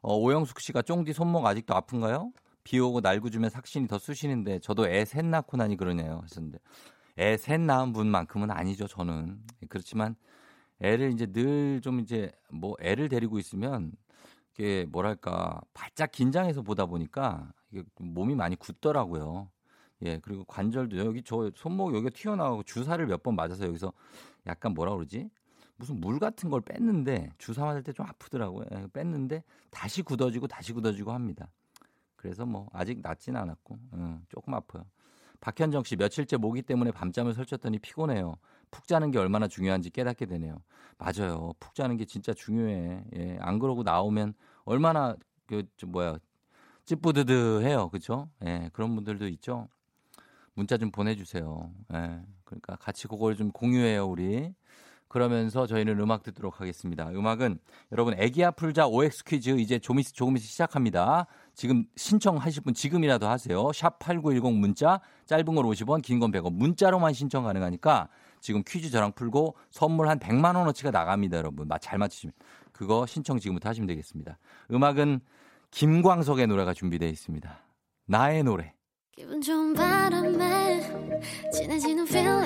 어, 0.00 0.14
오영숙 0.14 0.60
씨가 0.60 0.82
쫑디 0.82 1.12
손목 1.12 1.44
아직도 1.44 1.74
아픈가요? 1.74 2.30
비 2.62 2.78
오고 2.78 3.00
날구 3.00 3.30
주면 3.32 3.50
삭신이 3.50 3.88
더 3.88 3.98
쑤시는데 3.98 4.60
저도 4.60 4.86
애 4.88 5.04
셋 5.04 5.24
낳고 5.24 5.56
나니 5.56 5.76
그러네요. 5.76 6.20
하셨는데. 6.22 6.58
애 7.18 7.36
셋 7.36 7.60
낳은 7.60 7.92
분만큼은 7.92 8.52
아니죠, 8.52 8.86
저는. 8.86 9.40
그렇지만 9.68 10.14
애를 10.80 11.10
이제 11.12 11.26
늘 11.26 11.80
좀 11.82 11.98
이제 11.98 12.30
뭐 12.52 12.76
애를 12.80 13.08
데리고 13.08 13.40
있으면 13.40 13.90
이게 14.54 14.86
뭐랄까 14.88 15.60
바짝 15.74 16.12
긴장해서 16.12 16.62
보다 16.62 16.86
보니까 16.86 17.52
이게 17.72 17.82
몸이 17.98 18.36
많이 18.36 18.54
굳더라고요. 18.54 19.50
예, 20.02 20.18
그리고 20.20 20.44
관절도 20.44 20.96
여기 20.98 21.22
저 21.24 21.50
손목 21.56 21.92
여기 21.94 22.04
가 22.04 22.10
튀어나오고 22.10 22.62
주사를 22.62 23.04
몇 23.06 23.22
번 23.24 23.34
맞아서 23.34 23.66
여기서 23.66 23.92
약간 24.46 24.74
뭐라 24.74 24.94
그러지? 24.94 25.28
무슨 25.76 26.00
물 26.00 26.18
같은 26.18 26.50
걸 26.50 26.60
뺐는데 26.62 27.30
주사 27.38 27.64
맞을 27.64 27.82
때 27.82 27.92
좀 27.92 28.06
아프더라고요. 28.06 28.66
예, 28.72 28.86
뺐는데 28.92 29.42
다시 29.70 30.02
굳어지고 30.02 30.46
다시 30.48 30.72
굳어지고 30.72 31.12
합니다. 31.12 31.48
그래서 32.16 32.46
뭐 32.46 32.68
아직 32.72 33.00
낫진 33.02 33.36
않았고 33.36 33.78
음, 33.94 34.24
조금 34.28 34.54
아파요. 34.54 34.84
박현정 35.40 35.84
씨 35.84 35.96
며칠째 35.96 36.38
모기 36.38 36.62
때문에 36.62 36.90
밤잠을 36.92 37.34
설쳤더니 37.34 37.78
피곤해요. 37.78 38.36
푹 38.70 38.86
자는 38.88 39.10
게 39.10 39.18
얼마나 39.18 39.46
중요한지 39.48 39.90
깨닫게 39.90 40.26
되네요. 40.26 40.56
맞아요. 40.98 41.52
푹 41.60 41.74
자는 41.74 41.96
게 41.98 42.04
진짜 42.06 42.32
중요해. 42.32 43.04
예, 43.16 43.38
안 43.40 43.58
그러고 43.58 43.82
나오면 43.82 44.34
얼마나 44.64 45.14
그 45.46 45.62
뭐야 45.86 46.18
찌뿌드드해요. 46.86 47.90
그렇죠? 47.90 48.30
예, 48.44 48.70
그런 48.72 48.94
분들도 48.94 49.28
있죠. 49.28 49.68
문자 50.54 50.78
좀 50.78 50.90
보내주세요. 50.90 51.70
예, 51.92 52.22
그러니까 52.44 52.76
같이 52.76 53.06
그걸 53.08 53.36
좀 53.36 53.50
공유해요 53.50 54.06
우리. 54.06 54.54
그러면서 55.08 55.66
저희는 55.66 55.98
음악 56.00 56.22
듣도록 56.22 56.60
하겠습니다. 56.60 57.08
음악은 57.10 57.58
여러분 57.92 58.14
애기야 58.18 58.50
풀자 58.50 58.88
OX 58.88 59.24
퀴즈 59.24 59.50
이제 59.50 59.78
조금, 59.78 60.02
조금 60.02 60.36
있어 60.36 60.44
시작합니다. 60.46 61.26
지금 61.54 61.84
신청하실 61.96 62.62
분 62.64 62.74
지금이라도 62.74 63.26
하세요. 63.28 63.72
샵 63.72 63.98
8910 64.00 64.52
문자 64.58 65.00
짧은 65.26 65.44
걸 65.44 65.64
50원 65.64 66.02
긴 66.02 66.18
건 66.18 66.32
100원 66.32 66.52
문자로만 66.54 67.12
신청 67.12 67.44
가능하니까 67.44 68.08
지금 68.40 68.62
퀴즈 68.66 68.90
저랑 68.90 69.12
풀고 69.12 69.56
선물 69.70 70.08
한 70.08 70.18
100만 70.18 70.56
원어치가 70.56 70.90
나갑니다, 70.90 71.38
여러분. 71.38 71.68
잘 71.80 71.98
맞히시면. 71.98 72.32
그거 72.72 73.06
신청 73.06 73.38
지금부터 73.38 73.68
하시면 73.70 73.86
되겠습니다. 73.86 74.38
음악은 74.70 75.20
김광석의 75.70 76.46
노래가 76.48 76.74
준비되어 76.74 77.08
있습니다. 77.08 77.58
나의 78.06 78.44
노래. 78.44 78.72
기분 79.12 79.40
좋은 79.40 79.72
바람에 79.72 80.82
진해지는 81.52 82.06
feeling 82.06 82.45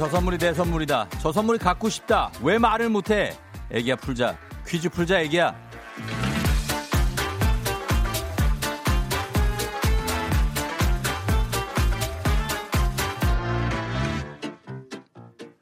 저 0.00 0.08
선물이 0.08 0.38
내 0.38 0.54
선물이다. 0.54 1.10
저 1.20 1.30
선물이 1.30 1.58
갖고 1.58 1.90
싶다. 1.90 2.32
왜 2.42 2.56
말을 2.56 2.88
못해? 2.88 3.36
애기야 3.70 3.96
풀자. 3.96 4.34
퀴즈 4.66 4.88
풀자 4.88 5.20
애기야. 5.20 5.54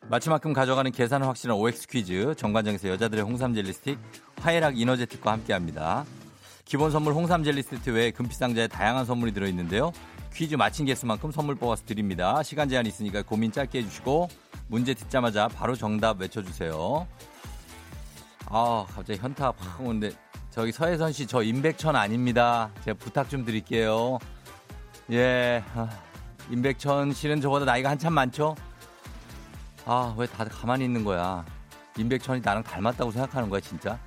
마치만큼 0.08 0.52
가져가는 0.52 0.88
계산은 0.92 1.26
확실한 1.26 1.58
OX 1.58 1.88
퀴즈 1.88 2.36
정관장에서 2.36 2.90
여자들의 2.90 3.24
홍삼 3.24 3.54
젤리 3.54 3.72
스틱 3.72 3.98
화해락 4.40 4.78
이너제틱과 4.78 5.32
함께합니다. 5.32 6.04
기본 6.64 6.92
선물 6.92 7.12
홍삼 7.12 7.42
젤리 7.42 7.60
스틱 7.64 7.92
외에 7.92 8.12
금피 8.12 8.36
상자에 8.36 8.68
다양한 8.68 9.04
선물이 9.04 9.32
들어있는데요. 9.32 9.90
퀴즈 10.38 10.54
마친 10.54 10.86
개수만큼 10.86 11.32
선물 11.32 11.56
뽑아서 11.56 11.84
드립니다. 11.84 12.44
시간 12.44 12.68
제한 12.68 12.86
있으니까 12.86 13.22
고민 13.22 13.50
짧게 13.50 13.80
해주시고 13.80 14.28
문제 14.68 14.94
듣자마자 14.94 15.48
바로 15.48 15.74
정답 15.74 16.20
외쳐주세요. 16.20 17.08
아 18.46 18.86
갑자기 18.94 19.18
현타 19.18 19.52
확 19.58 19.80
오는데 19.80 20.12
저기 20.52 20.70
서혜선 20.70 21.12
씨 21.12 21.26
저 21.26 21.42
임백천 21.42 21.96
아닙니다. 21.96 22.70
제가 22.84 22.96
부탁 23.00 23.28
좀 23.28 23.44
드릴게요. 23.44 24.20
예, 25.10 25.64
아, 25.74 25.88
임백천 26.50 27.14
씨는 27.14 27.40
저보다 27.40 27.64
나이가 27.64 27.90
한참 27.90 28.12
많죠? 28.12 28.54
아, 29.86 30.14
왜 30.16 30.26
다들 30.28 30.52
가만히 30.52 30.84
있는 30.84 31.02
거야? 31.02 31.44
임백천이 31.96 32.42
나랑 32.44 32.62
닮았다고 32.62 33.10
생각하는 33.10 33.50
거야, 33.50 33.60
진짜? 33.60 33.98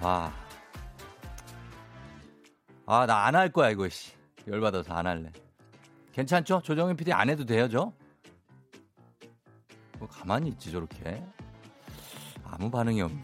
와. 0.00 0.32
아, 2.86 3.06
나 3.06 3.26
안 3.26 3.36
할 3.36 3.52
거야, 3.52 3.70
이거, 3.70 3.88
씨. 3.88 4.19
열받아서 4.46 4.92
안 4.94 5.06
할래. 5.06 5.30
괜찮죠? 6.12 6.60
조정현 6.62 6.96
PD 6.96 7.12
안 7.12 7.30
해도 7.30 7.44
돼요, 7.44 7.68
저? 7.68 7.92
뭐 9.98 10.08
가만히 10.08 10.48
있지, 10.48 10.70
저렇게. 10.70 11.22
아무 12.44 12.70
반응이 12.70 13.00
없네. 13.02 13.22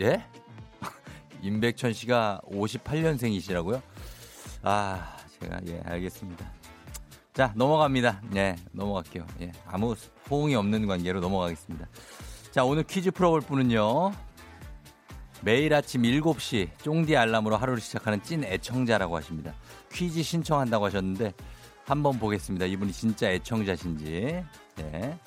예? 0.00 0.24
임백천 1.42 1.92
씨가 1.92 2.40
58년생이시라고요? 2.46 3.82
아, 4.62 5.16
제가, 5.40 5.60
예, 5.66 5.80
알겠습니다. 5.84 6.50
자, 7.32 7.52
넘어갑니다. 7.56 8.20
네, 8.30 8.56
넘어갈게요. 8.72 9.26
예, 9.40 9.52
아무 9.66 9.96
호응이 10.30 10.54
없는 10.54 10.86
관계로 10.86 11.20
넘어가겠습니다. 11.20 11.88
자, 12.50 12.64
오늘 12.64 12.82
퀴즈 12.84 13.10
풀어볼 13.10 13.40
분은요. 13.40 14.12
매일 15.44 15.74
아침 15.74 16.02
7시 16.02 16.78
쫑디 16.78 17.16
알람으로 17.16 17.56
하루를 17.56 17.80
시작하는 17.80 18.22
찐 18.22 18.44
애청자라고 18.44 19.16
하십니다. 19.16 19.54
퀴즈 19.92 20.22
신청한다고 20.22 20.86
하셨는데 20.86 21.32
한번 21.84 22.18
보겠습니다. 22.18 22.66
이분이 22.66 22.92
진짜 22.92 23.30
애청자신지. 23.30 24.44
네. 24.76 25.18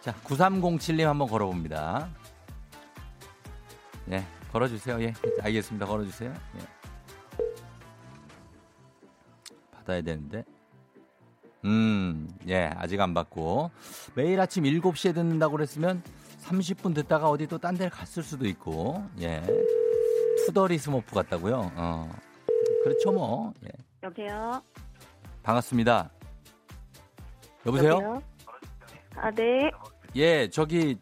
자, 0.00 0.14
9307님 0.24 1.02
한번 1.04 1.28
걸어봅니다. 1.28 2.08
예, 4.10 4.24
걸어주세요. 4.52 5.02
예, 5.02 5.12
알겠습니다. 5.42 5.86
걸어주세요. 5.86 6.32
예. 6.56 6.60
받아야 9.72 10.02
되는데. 10.02 10.44
음, 11.64 12.28
예, 12.46 12.70
아직 12.76 13.00
안 13.00 13.12
받고. 13.12 13.70
매일 14.14 14.40
아침 14.40 14.64
7시에 14.64 15.14
듣는다고 15.14 15.52
그랬으면 15.52 16.02
30분 16.48 16.94
듣다가 16.94 17.28
어디 17.28 17.46
또 17.46 17.58
딴 17.58 17.74
데를 17.76 17.90
갔을 17.90 18.22
수도 18.22 18.46
있고, 18.46 19.04
예. 19.20 19.42
투덜이 20.46 20.78
스머프 20.78 21.14
같다고요? 21.14 21.72
어. 21.74 22.10
그렇죠, 22.82 23.12
뭐. 23.12 23.52
예. 23.64 23.68
여보세요? 24.02 24.62
반갑습니다. 25.42 26.10
여보세요? 27.66 27.92
여보세요? 27.92 28.22
아, 29.16 29.30
네. 29.30 29.70
예, 30.16 30.48
저기, 30.50 30.98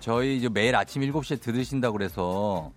저희 0.00 0.36
이제 0.38 0.48
매일 0.48 0.74
아침 0.74 1.02
7시에 1.02 1.40
들으신다고 1.40 1.92
그래서, 1.98 2.72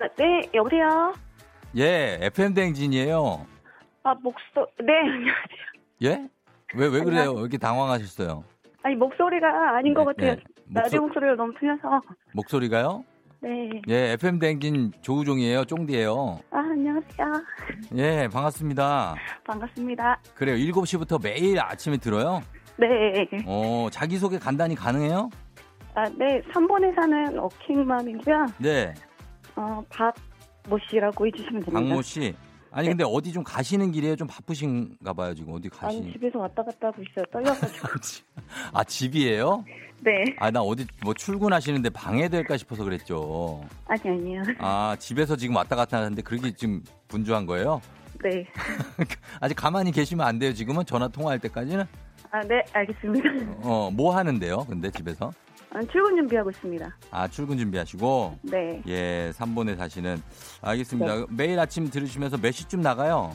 아, 0.00 0.06
네, 0.16 0.48
여보세요? 0.54 1.12
예, 1.76 2.18
FM대행진이에요. 2.22 3.46
아, 4.04 4.14
목소, 4.14 4.66
네, 4.82 4.92
안녕하세요. 5.04 5.34
예? 6.04 6.28
왜, 6.76 6.86
왜 6.88 7.00
그래요? 7.02 7.32
왜 7.34 7.40
이렇게 7.40 7.58
당황하셨어요? 7.58 8.44
아니, 8.84 8.94
목소리가 8.96 9.76
아닌 9.78 9.94
것 9.94 10.00
네, 10.02 10.06
같아요. 10.06 10.36
네. 10.66 10.80
목소- 10.82 11.00
목소리가 11.00 11.34
너무 11.36 11.52
틀려서. 11.58 12.00
목소리가요? 12.34 13.02
네. 13.40 13.70
예, 13.88 14.12
FM대행진 14.12 14.92
조우종이에요. 15.02 15.64
쫑디예요 15.64 16.38
아, 16.50 16.58
안녕하세요. 16.58 17.32
예, 17.96 18.28
반갑습니다. 18.32 19.14
반갑습니다. 19.46 20.20
그래요. 20.34 20.56
7시부터 20.56 21.22
매일 21.22 21.58
아침에 21.60 21.96
들어요? 21.96 22.40
네. 22.78 23.26
어, 23.46 23.88
자기소개 23.90 24.38
간단히 24.38 24.74
가능해요? 24.74 25.30
아, 25.94 26.04
네, 26.18 26.42
3번에 26.52 26.94
사는 26.94 27.38
어킹맘이고요. 27.38 28.46
네. 28.58 28.92
어, 29.56 29.82
박모 29.90 30.78
씨라고 30.90 31.26
해주시면 31.26 31.62
됩니다. 31.62 31.72
박모 31.72 32.02
씨. 32.02 32.34
아니, 32.76 32.88
근데 32.88 33.04
어디 33.06 33.32
좀 33.32 33.44
가시는 33.44 33.92
길이에요? 33.92 34.16
좀 34.16 34.26
바쁘신가 34.26 35.12
봐요, 35.12 35.32
지금. 35.32 35.54
어디 35.54 35.70
아니, 35.78 35.96
가시 36.02 36.12
집에서 36.12 36.40
왔다 36.40 36.64
갔다 36.64 36.88
하고 36.88 37.02
있어요. 37.02 37.24
떨려가지고. 37.32 37.88
아, 38.74 38.82
집이에요? 38.82 39.64
네. 40.00 40.24
아, 40.40 40.50
나 40.50 40.60
어디 40.60 40.84
뭐 41.04 41.14
출근하시는데 41.14 41.90
방해될까 41.90 42.56
싶어서 42.56 42.82
그랬죠. 42.82 43.64
아니, 43.86 44.00
아니에요. 44.04 44.42
아, 44.58 44.96
집에서 44.98 45.36
지금 45.36 45.54
왔다 45.54 45.76
갔다 45.76 45.98
하는데 45.98 46.20
그렇게 46.20 46.52
지금 46.52 46.82
분주한 47.06 47.46
거예요? 47.46 47.80
네. 48.24 48.44
아직 49.40 49.54
가만히 49.54 49.92
계시면 49.92 50.26
안 50.26 50.40
돼요, 50.40 50.52
지금은? 50.52 50.84
전화 50.84 51.06
통화할 51.06 51.38
때까지는? 51.38 51.84
아, 52.32 52.40
네, 52.40 52.60
알겠습니다. 52.72 53.28
어, 53.62 53.88
뭐 53.92 54.16
하는데요, 54.16 54.64
근데 54.68 54.90
집에서? 54.90 55.30
아, 55.74 55.82
출근 55.82 56.16
준비하고 56.16 56.50
있습니다. 56.50 56.96
아, 57.10 57.28
출근 57.28 57.58
준비하시고? 57.58 58.38
네. 58.42 58.80
예, 58.86 59.30
3번에 59.34 59.76
사시는. 59.76 60.18
알겠습니다. 60.62 61.26
매일 61.30 61.58
아침 61.58 61.90
들으시면서 61.90 62.36
몇 62.38 62.52
시쯤 62.52 62.80
나가요? 62.80 63.34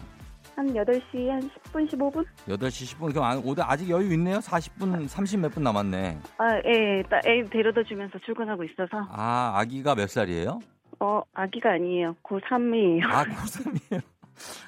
한 0.56 0.74
8시 0.74 1.28
한 1.28 1.42
10분, 1.72 1.90
15분? 1.92 2.26
8시 2.48 2.96
10분. 2.98 3.12
그럼 3.14 3.24
아- 3.26 3.42
오늘 3.44 3.64
아직 3.66 3.90
여유 3.90 4.12
있네요? 4.14 4.40
40분, 4.40 5.08
30 5.08 5.40
몇 5.42 5.50
분 5.52 5.64
남았네. 5.64 6.18
아, 6.38 6.56
예, 6.66 7.04
딱애 7.10 7.44
데려다 7.52 7.82
주면서 7.84 8.18
출근하고 8.26 8.64
있어서. 8.64 9.06
아, 9.10 9.54
아기가 9.56 9.96
몇 9.96 10.10
살이에요? 10.10 10.60
어, 11.02 11.22
아기가 11.34 11.72
아니에요. 11.74 12.16
고3이에요. 12.24 13.04
아, 13.06 13.24
고3이에요. 13.26 14.02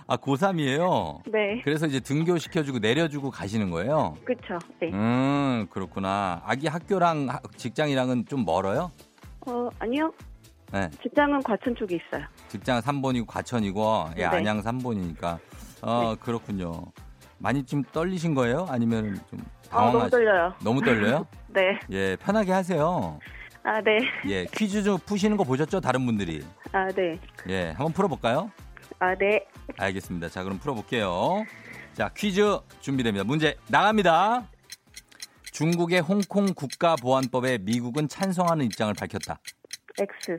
아, 0.07 0.17
고3이에요? 0.17 1.21
네. 1.31 1.61
그래서 1.63 1.85
이제 1.87 1.99
등교시켜주고 1.99 2.79
내려주고 2.79 3.31
가시는 3.31 3.69
거예요? 3.71 4.15
그쵸. 4.25 4.57
네. 4.79 4.89
음, 4.91 5.67
그렇구나. 5.69 6.41
아기 6.45 6.67
학교랑 6.67 7.29
하- 7.29 7.39
직장이랑은 7.55 8.25
좀 8.27 8.45
멀어요? 8.45 8.91
어, 9.47 9.69
아니요. 9.79 10.11
네. 10.71 10.89
직장은 11.03 11.43
과천 11.43 11.75
쪽에 11.75 11.95
있어요. 11.97 12.25
직장 12.47 12.79
3번이고 12.79 13.25
과천이고, 13.27 14.05
예, 14.17 14.21
네. 14.21 14.25
안양 14.25 14.61
3번이니까. 14.61 15.39
어, 15.81 16.15
그렇군요. 16.19 16.83
많이 17.39 17.63
좀 17.65 17.83
떨리신 17.91 18.35
거예요? 18.35 18.67
아니면 18.69 19.19
좀 19.29 19.39
아, 19.71 19.77
너무 19.77 19.91
당황하시 19.91 20.11
떨려요. 20.11 20.53
너무 20.63 20.81
떨려요? 20.81 21.25
네. 21.49 21.79
예, 21.89 22.15
편하게 22.17 22.51
하세요. 22.51 23.19
아, 23.63 23.81
네. 23.81 23.97
예, 24.27 24.45
퀴즈 24.45 24.83
좀 24.83 24.97
푸시는 24.99 25.37
거 25.37 25.43
보셨죠? 25.43 25.81
다른 25.81 26.05
분들이. 26.05 26.43
아, 26.71 26.87
네. 26.89 27.19
예, 27.49 27.69
한번 27.69 27.91
풀어볼까요? 27.93 28.51
아, 28.99 29.15
네. 29.15 29.43
알겠습니다. 29.77 30.29
자, 30.29 30.43
그럼 30.43 30.59
풀어볼게요. 30.59 31.45
자, 31.93 32.09
퀴즈 32.15 32.59
준비됩니다. 32.79 33.23
문제 33.23 33.57
나갑니다. 33.67 34.49
중국의 35.51 35.99
홍콩 36.01 36.53
국가보안법에 36.53 37.59
미국은 37.59 38.07
찬성하는 38.07 38.65
입장을 38.65 38.93
밝혔다. 38.93 39.39
X. 39.99 40.37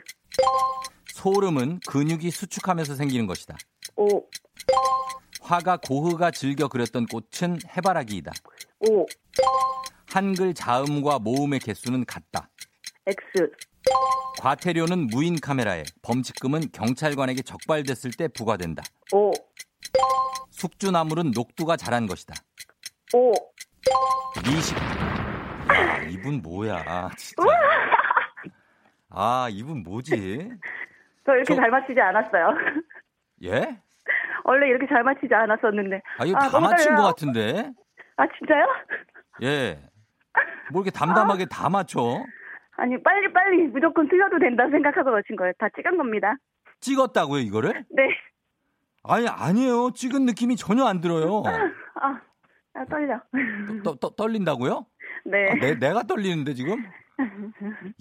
소름은 1.07 1.81
근육이 1.87 2.31
수축하면서 2.31 2.95
생기는 2.95 3.27
것이다. 3.27 3.57
O. 3.97 4.07
화가 5.41 5.79
고흐가 5.79 6.31
즐겨 6.31 6.69
그렸던 6.69 7.07
꽃은 7.07 7.59
해바라기이다. 7.77 8.33
O. 8.89 9.07
한글 10.07 10.55
자음과 10.55 11.19
모음의 11.19 11.61
개수는 11.61 12.05
같다. 12.07 12.49
X. 13.07 13.51
과태료는 14.41 15.09
무인 15.09 15.39
카메라에, 15.41 15.85
범칙금은 16.03 16.73
경찰관에게 16.73 17.43
적발됐을 17.43 18.13
때 18.13 18.29
부과된다. 18.29 18.83
O. 19.13 19.31
숙주나물은 20.51 21.33
녹두가 21.35 21.77
자란 21.77 22.07
것이다. 22.07 22.35
O. 23.15 23.33
미식. 24.45 24.77
야, 24.79 26.03
이분 26.09 26.43
뭐야, 26.43 27.11
진짜. 27.17 27.43
아, 29.11 29.49
이분 29.51 29.83
뭐지? 29.83 30.51
저 31.27 31.33
이렇게 31.35 31.55
저- 31.55 31.61
잘 31.61 31.71
맞히지 31.71 32.01
않았어요. 32.01 32.49
예? 33.45 33.79
원래 34.45 34.67
이렇게 34.69 34.87
잘 34.89 35.05
맞히지 35.05 35.33
않았었는데. 35.33 36.01
아, 36.19 36.25
이거 36.25 36.39
아, 36.39 36.49
다 36.49 36.59
맞힌 36.61 36.87
떨려요. 36.87 36.97
것 36.97 37.03
같은데? 37.09 37.71
아, 38.17 38.25
진짜요? 38.39 38.67
예. 39.43 39.79
뭐 40.73 40.83
이렇게 40.83 40.91
담담하게 40.91 41.45
다 41.47 41.69
맞춰? 41.69 42.25
아니, 42.83 43.01
빨리 43.01 43.33
빨리 43.33 43.69
무조건 43.69 44.09
틀려도 44.09 44.41
된다 44.41 44.69
생각하고 44.69 45.13
맞힌 45.13 45.37
거예요. 45.37 45.53
다 45.57 45.69
찍은 45.77 45.97
겁니다. 45.97 46.35
찍었다고요, 46.81 47.39
이거를? 47.43 47.85
네. 47.91 48.09
아니, 49.05 49.29
아니에요. 49.29 49.93
찍은 49.95 50.27
느낌이 50.27 50.57
전혀 50.57 50.85
안 50.85 51.01
들어요. 51.01 51.45
아, 51.95 52.21
아 52.75 52.85
떨려. 52.87 53.21
떠, 53.85 53.95
떠, 53.95 54.11
떨린다고요? 54.17 54.85
네. 55.27 55.51
아, 55.53 55.55
내, 55.61 55.75
내가 55.79 56.03
떨리는데, 56.03 56.55
지금? 56.55 56.85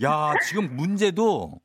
야, 0.02 0.34
지금 0.48 0.76
문제도 0.76 1.62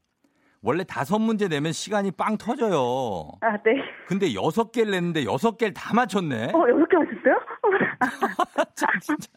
원래 0.60 0.84
다섯 0.84 1.18
문제 1.18 1.48
내면 1.48 1.72
시간이 1.72 2.10
빵 2.10 2.36
터져요. 2.36 3.32
아, 3.40 3.56
네. 3.62 3.82
근데 4.08 4.34
여섯 4.34 4.72
개를 4.72 4.90
냈는데 4.90 5.24
여섯 5.24 5.56
개를 5.56 5.72
다 5.72 5.94
맞췄네? 5.94 6.52
어, 6.52 6.68
여섯 6.68 6.86
개 6.90 6.96
맞췄어요? 6.98 7.40
참, 8.76 8.90
진짜. 9.00 9.30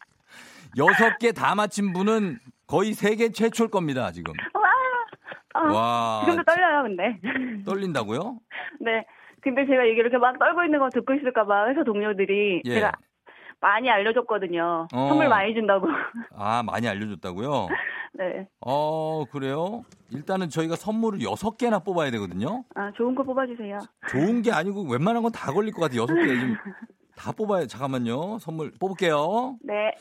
여섯 0.78 1.18
개 1.18 1.32
다 1.32 1.56
맞힌 1.56 1.94
분은 1.94 2.40
거의 2.70 2.94
세계 2.94 3.30
최초일 3.32 3.72
겁니다, 3.72 4.12
지금. 4.12 4.32
와. 4.54 4.70
아, 5.56 5.74
와. 5.74 6.22
지금도 6.26 6.44
떨려요, 6.44 6.84
근데. 6.84 7.20
떨린다고요? 7.66 8.38
네. 8.82 9.04
근데 9.42 9.66
제가 9.66 9.84
이게 9.86 10.02
이렇게 10.02 10.18
막 10.20 10.38
떨고 10.38 10.64
있는 10.64 10.78
거 10.80 10.90
듣고 10.90 11.14
있을까봐 11.16 11.70
회사 11.70 11.84
동료들이 11.84 12.62
예. 12.66 12.74
제가 12.76 12.92
많이 13.60 13.90
알려줬거든요. 13.90 14.88
어. 14.94 15.08
선물 15.10 15.30
많이 15.30 15.54
준다고. 15.56 15.88
아, 16.36 16.62
많이 16.64 16.88
알려줬다고요? 16.88 17.68
네. 18.14 18.48
어, 18.62 19.26
그래요? 19.32 19.84
일단은 20.12 20.50
저희가 20.50 20.76
선물을 20.76 21.24
여섯 21.24 21.58
개나 21.58 21.80
뽑아야 21.80 22.12
되거든요? 22.12 22.66
아, 22.76 22.92
좋은 22.96 23.16
거 23.16 23.24
뽑아주세요. 23.24 23.80
좋은 24.10 24.42
게 24.44 24.52
아니고 24.52 24.84
웬만한 24.84 25.24
건 25.24 25.32
다 25.32 25.52
걸릴 25.52 25.74
것 25.74 25.82
같아요. 25.82 26.04
여섯 26.04 26.14
개 26.14 26.28
지금 26.28 26.56
다 27.18 27.32
뽑아야, 27.32 27.66
잠깐만요. 27.66 28.38
선물 28.40 28.72
뽑을게요. 28.80 29.58
네. 29.64 29.92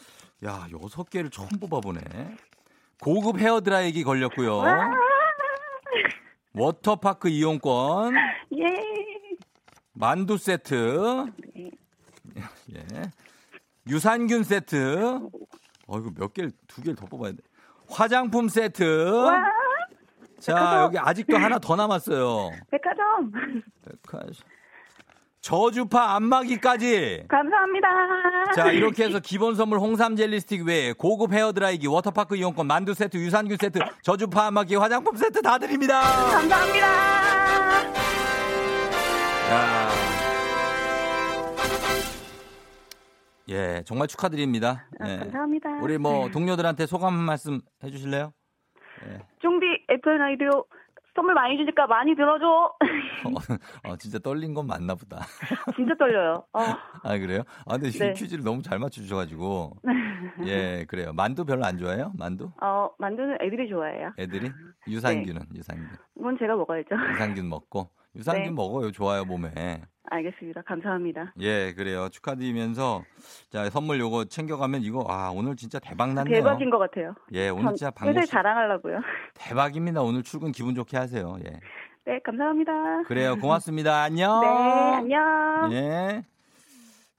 야, 0.45 0.67
여섯 0.83 1.09
개를 1.11 1.31
처음 1.31 1.49
뽑아보네. 1.61 2.01
고급 3.03 3.39
헤어드라이기 3.39 4.05
걸렸고요. 4.05 4.57
와. 4.59 4.91
워터파크 6.55 7.29
이용권, 7.29 8.15
예. 8.59 8.65
만두 9.93 10.37
세트, 10.39 11.27
네. 11.55 11.71
예. 12.75 13.03
유산균 13.87 14.43
세트. 14.43 15.21
어, 15.87 15.99
이거 15.99 16.11
몇 16.17 16.35
개를, 16.35 16.51
두 16.67 16.83
개를 16.83 16.97
더 16.97 17.07
뽑아야 17.07 17.33
돼. 17.33 17.39
화장품 17.89 18.49
세트. 18.49 18.83
와. 19.25 19.45
자, 20.41 20.55
백화점. 20.55 20.83
여기 20.85 20.99
아직도 20.99 21.37
하나 21.37 21.59
더 21.59 21.77
남았어요. 21.77 22.51
백화점. 22.71 23.33
백화점. 23.85 24.33
저주파 25.49 26.17
안마기까지. 26.17 27.25
감사합니다. 27.27 27.89
자, 28.55 28.71
이렇게 28.71 29.05
해서 29.05 29.19
기본 29.19 29.55
선물 29.55 29.79
홍삼 29.79 30.15
젤리 30.15 30.41
스틱 30.41 30.67
외에 30.67 30.93
고급 30.93 31.33
헤어 31.33 31.53
드라이기, 31.53 31.87
워터파크 31.87 32.37
이용권, 32.37 32.67
만두 32.67 32.93
세트, 32.93 33.17
유산균 33.17 33.57
세트, 33.59 33.79
저주파 34.03 34.49
안마기, 34.49 34.75
화장품 34.75 35.17
세트 35.17 35.41
다 35.41 35.57
드립니다. 35.59 36.03
감사합니다. 36.03 36.87
야. 39.51 39.89
예, 43.49 43.83
정말 43.87 44.07
축하드립니다. 44.07 44.87
아, 45.01 45.11
예. 45.11 45.17
감사합니다. 45.17 45.79
우리 45.81 45.97
뭐 45.97 46.31
동료들한테 46.31 46.85
소감 46.85 47.15
한 47.15 47.21
말씀 47.21 47.63
해주실래요? 47.83 48.35
예. 49.07 49.19
쫑디 49.41 49.65
FM 49.89 50.19
라디오 50.19 50.67
선물 51.15 51.35
많이 51.35 51.57
주니까 51.57 51.87
많이 51.87 52.15
들어줘. 52.15 52.73
어, 53.85 53.97
진짜 53.97 54.19
떨린 54.19 54.55
건 54.55 54.67
맞나 54.67 54.95
보다. 54.95 55.21
진짜 55.77 55.95
떨려요. 55.99 56.45
어. 56.53 56.61
아, 57.03 57.19
그래요? 57.19 57.43
아, 57.67 57.77
근데 57.79 57.91
네. 57.91 58.13
퀴즈를 58.13 58.45
너무 58.45 58.63
잘 58.63 58.79
맞춰주셔가지고. 58.79 59.77
예, 60.47 60.85
그래요. 60.89 61.13
만두 61.13 61.45
별로 61.45 61.65
안 61.65 61.79
좋아해요? 61.79 62.13
만두? 62.17 62.51
어, 62.61 62.91
만두는 62.99 63.39
애들이 63.41 63.69
좋아해요. 63.69 64.13
애들이? 64.19 64.53
유산균은, 64.87 65.43
유산균. 65.55 65.89
그건 66.15 66.39
제가 66.39 66.55
먹어야죠. 66.57 66.95
유산균 67.13 67.49
먹고. 67.49 67.91
유산균 68.17 68.45
네. 68.45 68.51
먹어요. 68.51 68.91
좋아요, 68.91 69.25
몸에. 69.25 69.83
알겠습니다. 70.11 70.63
감사합니다. 70.63 71.35
예, 71.41 71.75
그래요. 71.75 72.09
축하드리면서. 72.09 73.05
자, 73.51 73.69
선물 73.69 74.01
요거 74.01 74.25
챙겨가면 74.27 74.83
이거, 74.83 75.05
아, 75.09 75.31
오늘 75.35 75.55
진짜 75.57 75.79
대박 75.79 76.15
났네요. 76.15 76.35
대박인 76.35 76.71
것 76.71 76.79
같아요. 76.79 77.15
예, 77.33 77.51
오늘 77.51 77.75
진짜 77.75 77.93
회사에 78.03 78.25
자랑하려고요. 78.25 78.97
대박입니다. 79.35 80.01
오늘 80.03 80.23
출근 80.23 80.53
기분 80.53 80.75
좋게 80.75 80.97
하세요. 80.97 81.37
예. 81.45 81.61
네, 82.07 82.19
감사합니다. 82.25 83.03
그래요. 83.07 83.37
고맙습니다. 83.37 84.03
안녕. 84.03 84.41
네, 84.41 84.49
안녕. 84.49 85.73
예. 85.73 86.23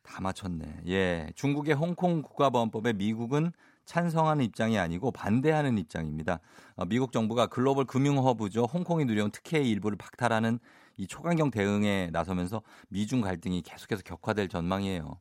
다 0.02 0.20
맞췄네. 0.22 0.66
예. 0.88 1.28
중국의 1.36 1.76
홍콩 1.76 2.24
국가보안법에 2.24 2.94
미국은 2.94 3.52
찬성하는 3.90 4.46
입장이 4.46 4.78
아니고 4.78 5.10
반대하는 5.10 5.80
입장입니다. 5.80 6.40
어, 6.76 6.86
미국 6.86 7.12
정부가 7.12 7.48
글로벌 7.48 7.86
금융 7.86 8.20
허브죠. 8.20 8.66
홍콩이 8.66 9.06
누려온 9.06 9.32
특혜의 9.32 9.68
일부를 9.68 9.98
박탈하는 9.98 10.60
이 10.98 11.08
초강경 11.08 11.50
대응에 11.50 12.12
나서면서 12.12 12.62
미중 12.90 13.22
갈등이 13.22 13.64
계속해서 13.64 14.04
격화될 14.04 14.48
전망이에요. 14.48 15.18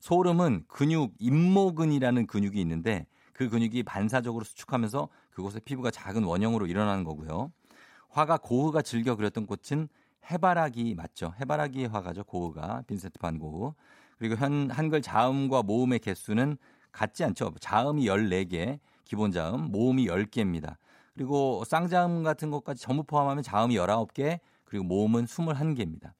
소름은 0.00 0.64
근육 0.66 1.12
임모근이라는 1.18 2.26
근육이 2.26 2.58
있는데 2.62 3.06
그 3.34 3.50
근육이 3.50 3.82
반사적으로 3.82 4.44
수축하면서 4.46 5.10
그곳에 5.30 5.60
피부가 5.60 5.90
작은 5.90 6.24
원형으로 6.24 6.66
일어나는 6.66 7.04
거고요. 7.04 7.52
화가 8.08 8.38
고흐가 8.38 8.80
즐겨 8.80 9.14
그렸던 9.14 9.46
꽃은 9.46 9.90
해바라기 10.30 10.94
맞죠? 10.94 11.34
해바라기 11.38 11.84
화가죠. 11.84 12.24
고흐가 12.24 12.84
빈센트 12.86 13.18
반 13.18 13.38
고흐. 13.38 13.74
그리고 14.16 14.36
현 14.36 14.70
한글 14.70 15.02
자음과 15.02 15.64
모음의 15.64 15.98
개수는 15.98 16.56
같지 16.96 17.24
않죠. 17.24 17.52
자음이 17.60 18.06
14개, 18.06 18.78
기본 19.04 19.30
자음, 19.30 19.70
모음이 19.70 20.06
10개입니다. 20.06 20.76
그리고 21.14 21.62
쌍자음 21.64 22.22
같은 22.22 22.50
것까지 22.50 22.82
전부 22.82 23.04
포함하면 23.04 23.42
자음이 23.42 23.76
19개, 23.76 24.40
그리고 24.64 24.84
모음은 24.84 25.26
21개입니다. 25.26 26.12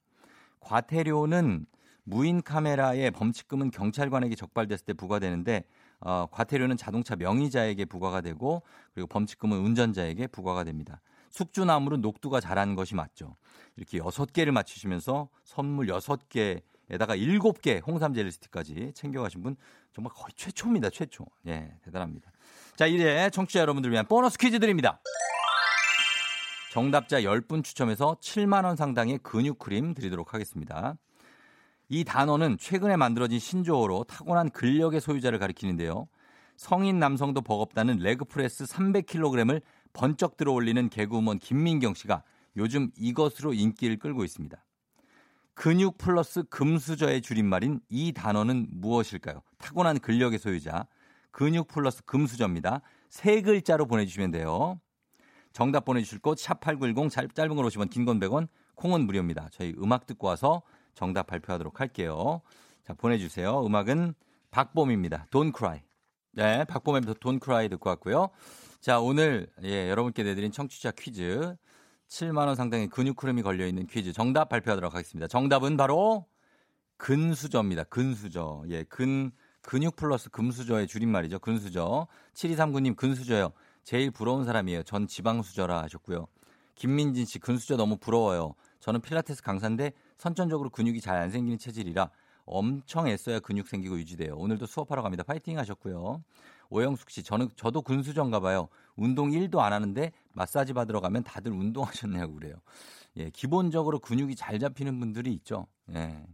과태료는 0.61 1.67
무인 2.05 2.43
카메라의 2.43 3.11
범칙금은 3.11 3.71
경찰관에게 3.71 4.37
적발됐을 4.37 4.85
때 4.85 4.93
부과되는데 4.93 5.65
어, 6.01 6.27
과태료는 6.31 6.77
자동차 6.77 7.17
명의자에게 7.17 7.87
부과가 7.87 8.21
되고 8.21 8.63
그리고 8.95 9.09
범칙금은 9.09 9.59
운전자에게 9.59 10.29
부과가 10.29 10.63
됩니다. 10.63 11.01
숙주나물은 11.31 12.03
녹두가 12.03 12.41
자란 12.41 12.77
것이 12.77 12.95
맞죠. 12.95 13.37
이렇게 13.77 13.99
여섯 13.99 14.33
개를 14.33 14.53
맞추시면서 14.53 15.29
선물 15.43 15.89
여섯 15.89 16.29
개에다가 16.29 17.17
일곱 17.17 17.61
개 17.61 17.81
홍삼 17.85 18.15
젤리 18.15 18.31
스틱까지 18.31 18.93
챙겨가신 18.95 19.43
분 19.43 19.57
정말 19.97 20.13
거의 20.13 20.31
최초입니다. 20.37 20.91
최초. 20.91 21.25
예, 21.47 21.73
대단합니다. 21.83 22.31
자, 22.77 22.85
이제 22.85 23.31
청취자 23.33 23.61
여러분들 23.61 23.91
위한 23.91 24.05
보너스 24.07 24.37
퀴즈 24.37 24.59
드립니다. 24.59 25.01
정답자 26.71 27.23
10분 27.23 27.65
추첨해서 27.65 28.15
7만 28.21 28.67
원 28.67 28.77
상당의 28.77 29.21
근육 29.23 29.59
크림 29.59 29.95
드리도록 29.95 30.35
하겠습니다. 30.35 30.99
이 31.89 32.05
단어는 32.05 32.59
최근에 32.59 32.97
만들어진 32.97 33.39
신조어로 33.39 34.05
타고난 34.05 34.51
근력의 34.51 35.01
소유자를 35.01 35.39
가리키는데요. 35.39 36.09
성인 36.59 36.99
남성도 36.99 37.41
버겁다는 37.41 37.97
leg 38.01 38.25
press 38.25 38.65
300kg을 38.65 39.63
번쩍 39.95 40.37
들어 40.37 40.53
올리는 40.53 40.91
개그우먼 40.91 41.39
김민경 41.39 41.95
씨가 41.95 42.23
요즘 42.59 42.91
이것으로 42.99 43.55
인기를 43.55 43.99
끌고 43.99 44.25
있습니다. 44.25 44.63
근육 45.57 45.97
플러스 45.97 46.43
금수저의 46.45 47.23
줄임말인 47.23 47.81
이 47.89 48.13
단어는 48.13 48.69
무엇일까요? 48.73 49.43
타고난 49.57 49.99
근력의 49.99 50.39
소유자. 50.39 50.87
근육 51.31 51.67
플러스 51.69 52.05
금수저입니다. 52.05 52.83
세 53.09 53.41
글자로 53.41 53.87
보내주시면 53.87 54.33
돼요. 54.33 54.79
정답 55.55 55.87
보내주실 55.87 56.19
곳 56.19 56.37
샵8910 56.37 57.35
짧은 57.35 57.57
걸 57.57 57.65
50원 57.65 57.89
긴건 57.89 58.21
100원 58.21 58.49
콩은 58.75 59.07
무료입니다. 59.07 59.49
저희 59.51 59.75
음악 59.79 60.07
듣고 60.07 60.27
와서 60.27 60.61
정답 60.95 61.27
발표하도록 61.27 61.81
할게요. 61.81 62.43
자 62.87 62.93
보내주세요. 62.93 63.65
음악은 63.65 64.15
박봄입니다. 64.51 65.27
Don't 65.31 65.57
Cry. 65.57 65.81
네, 66.33 66.65
박봄의 66.65 67.01
Don't 67.01 67.43
Cry 67.43 67.71
듣고 67.71 67.89
왔고요. 67.89 68.29
자 68.81 69.01
오늘 69.01 69.49
예, 69.63 69.89
여러분께 69.89 70.23
내드린 70.23 70.53
청취자 70.53 70.91
퀴즈 70.91 71.57
7만 72.09 72.47
원 72.47 72.55
상당의 72.55 72.89
근육 72.89 73.17
크림이 73.17 73.43
걸려 73.43 73.67
있는 73.67 73.87
퀴즈 73.87 74.13
정답 74.13 74.49
발표하도록 74.49 74.95
하겠습니다. 74.95 75.27
정답은 75.27 75.77
바로 75.77 76.27
근수저입니다. 76.97 77.85
근수저. 77.85 78.65
예, 78.69 78.85
근 78.85 79.31
근육 79.61 79.97
플러스 79.97 80.31
금수저의 80.31 80.87
줄임말이죠. 80.87 81.41
근수저. 81.41 82.07
7239님 82.35 82.97
근수저요. 82.97 83.53
제일 83.83 84.11
부러운 84.11 84.45
사람이에요. 84.45 84.85
전 84.85 85.07
지방수저라 85.07 85.83
하셨고요. 85.83 86.27
김민진 86.77 87.25
씨 87.25 87.39
근수저 87.39 87.77
너무 87.77 87.97
부러워요. 87.97 88.55
저는 88.81 89.01
필라테스 89.01 89.43
강사인데 89.43 89.93
선천적으로 90.19 90.71
근육이 90.71 91.01
잘 91.01 91.17
안 91.17 91.31
생기는 91.31 91.59
체질이라 91.59 92.11
엄청 92.45 93.09
애써야 93.09 93.41
근육 93.41 93.67
생기고 93.67 93.99
유지돼요. 93.99 94.37
오늘도 94.37 94.67
수업하러 94.67 95.03
갑니다. 95.03 95.25
파이팅 95.25 95.59
하셨고요. 95.59 96.23
오영숙 96.71 97.11
씨, 97.11 97.23
저는 97.23 97.49
저도 97.57 97.83
근수저인가 97.83 98.41
봐요. 98.41 98.69
운동 98.97 99.31
1도 99.31 99.59
안 99.59 99.73
하는데 99.73 100.13
마사지 100.37 100.75
받으러 100.75 101.01
가면 101.01 101.25
다들 101.25 101.51
운동하셨냐고 101.51 102.35
그래요. 102.35 102.55
예, 103.17 103.31
기본적으로 103.31 103.99
근육이 103.99 104.37
잘 104.37 104.59
잡히는 104.59 105.01
분들이 105.01 105.33
있죠. 105.33 105.67
예. 105.95 106.25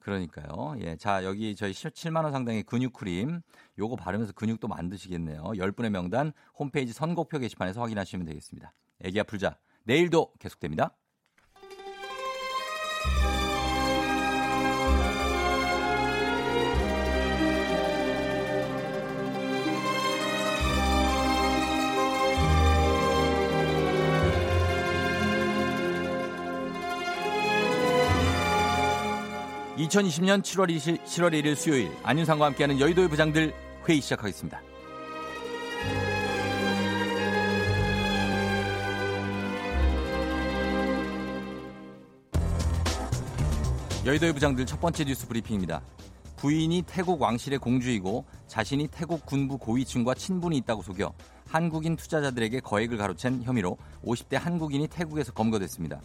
그러니까요. 0.00 0.74
예. 0.80 0.96
자, 0.96 1.24
여기 1.24 1.54
저희 1.54 1.72
7만 1.72 2.24
원 2.24 2.32
상당의 2.32 2.64
근육 2.64 2.92
크림 2.92 3.40
요거 3.78 3.96
바르면서 3.96 4.32
근육도 4.32 4.66
만드시겠네요. 4.66 5.42
10분의 5.44 5.90
명단 5.90 6.32
홈페이지 6.58 6.92
선곡표 6.92 7.38
게시판에서 7.38 7.80
확인하시면 7.80 8.26
되겠습니다. 8.26 8.72
애기 9.02 9.20
아플자. 9.20 9.56
내일도 9.84 10.32
계속됩니다. 10.40 10.96
(2020년 29.80 30.42
7월 30.42 30.68
20일) 30.68 31.02
(7월 31.04 31.32
1일) 31.32 31.54
수요일 31.54 31.90
안윤상과 32.02 32.44
함께하는 32.46 32.80
여의도의 32.80 33.08
부장들 33.08 33.54
회의 33.88 34.00
시작하겠습니다. 34.02 34.60
여의도의 44.04 44.32
부장들 44.34 44.66
첫 44.66 44.80
번째 44.80 45.04
뉴스 45.04 45.26
브리핑입니다. 45.26 45.80
부인이 46.36 46.82
태국 46.86 47.20
왕실의 47.20 47.58
공주이고 47.58 48.24
자신이 48.48 48.88
태국 48.88 49.24
군부 49.24 49.56
고위층과 49.56 50.14
친분이 50.14 50.58
있다고 50.58 50.82
속여 50.82 51.12
한국인 51.48 51.96
투자자들에게 51.96 52.60
거액을 52.60 52.98
가로챈 52.98 53.44
혐의로 53.44 53.78
50대 54.04 54.38
한국인이 54.38 54.88
태국에서 54.88 55.32
검거됐습니다. 55.32 56.00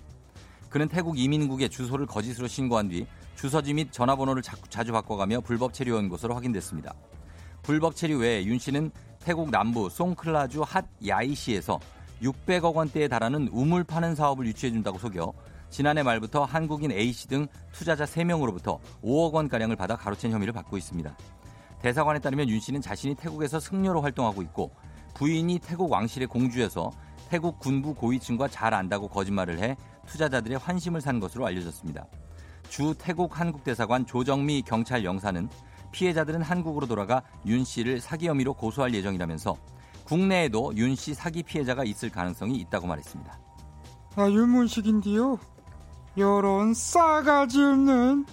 그는 0.76 0.90
태국 0.90 1.18
이민국에 1.18 1.70
주소를 1.70 2.06
거짓으로 2.06 2.50
신고한 2.50 2.90
뒤 2.90 3.08
주소지 3.38 3.74
및 3.74 3.94
전화번호를 3.94 4.42
자주 4.42 4.92
바꿔가며 4.92 5.40
불법 5.40 5.74
체류한 5.74 6.10
것으로 6.10 6.36
확인됐습니다. 6.36 6.94
불법 7.64 7.96
체류 7.96 8.18
외에 8.18 8.44
윤 8.44 8.60
씨는 8.60 8.92
태국 9.24 9.52
남부 9.52 9.90
송클라주 9.90 10.64
핫 10.68 10.84
야이시에서 11.08 11.80
600억 12.22 12.74
원대에 12.74 13.08
달하는 13.08 13.48
우물 13.54 13.86
파는 13.86 14.16
사업을 14.16 14.48
유치해준다고 14.48 14.98
속여 14.98 15.32
지난해 15.70 16.04
말부터 16.04 16.44
한국인 16.44 16.92
A씨 16.92 17.30
등 17.30 17.48
투자자 17.72 18.04
3명으로부터 18.04 18.82
5억 19.02 19.32
원가량을 19.32 19.78
받아 19.78 19.96
가로챈 19.96 20.32
혐의를 20.32 20.52
받고 20.52 20.76
있습니다. 20.76 21.18
대사관에 21.80 22.20
따르면 22.20 22.50
윤 22.50 22.60
씨는 22.60 22.82
자신이 22.82 23.16
태국에서 23.16 23.62
승려로 23.62 24.02
활동하고 24.02 24.42
있고 24.42 24.72
부인이 25.14 25.58
태국 25.60 25.90
왕실의 25.90 26.28
공주여서 26.28 26.92
태국 27.30 27.60
군부 27.60 27.94
고위층과 27.94 28.50
잘 28.50 28.74
안다고 28.74 29.08
거짓말을 29.08 29.60
해 29.60 29.78
투자자들의 30.08 30.58
환심을 30.58 31.02
산 31.02 31.20
것으로 31.20 31.46
알려졌습니다. 31.46 32.06
주 32.70 32.94
태국 32.98 33.40
한국대사관 33.40 34.06
조정미 34.06 34.64
경찰 34.64 35.04
영사는 35.04 35.48
피해자들은 35.92 36.42
한국으로 36.42 36.88
돌아가 36.88 37.22
윤 37.46 37.64
씨를 37.64 38.02
사기 38.02 38.28
혐의로 38.28 38.54
고소할 38.54 38.94
예정이라면서 38.94 39.56
국내에도 40.06 40.76
윤 40.76 40.96
씨 40.96 41.14
사기 41.14 41.42
피해자가 41.44 41.84
있을 41.84 42.10
가능성이 42.10 42.58
있다고 42.58 42.88
말했습니다. 42.88 43.40
아, 44.18 44.30
윤문식인데요. 44.30 45.38
요런 46.18 46.74
싸가지 46.74 47.62
없는 47.62 48.26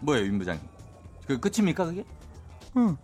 뭐예요, 0.00 0.26
윤 0.26 0.38
부장님? 0.38 0.66
그 1.26 1.38
끝입니까 1.38 1.84
그게? 1.84 2.04
응. 2.76 2.96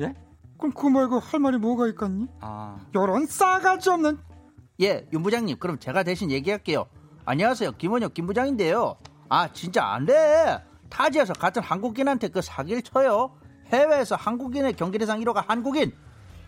예? 0.00 0.14
그럼 0.58 0.72
그 0.72 0.86
말고 0.86 1.18
할 1.18 1.40
말이 1.40 1.58
뭐가 1.58 1.88
있겠니? 1.88 2.26
아, 2.40 2.76
요런 2.94 3.26
싸가지 3.26 3.90
없는 3.90 4.18
예, 4.80 5.06
윤 5.12 5.22
부장님, 5.22 5.58
그럼 5.58 5.78
제가 5.78 6.02
대신 6.02 6.30
얘기할게요. 6.30 6.86
안녕하세요, 7.24 7.72
김원혁 7.72 8.14
김 8.14 8.26
부장인데요. 8.26 8.96
아, 9.28 9.52
진짜 9.52 9.84
안 9.84 10.06
돼. 10.06 10.62
타지에서 10.88 11.34
같은 11.34 11.62
한국인한테 11.62 12.28
그 12.28 12.40
사기를 12.40 12.82
쳐요. 12.82 13.32
해외에서 13.66 14.16
한국인의 14.16 14.74
경기대상 14.74 15.20
1호가 15.20 15.46
한국인. 15.46 15.92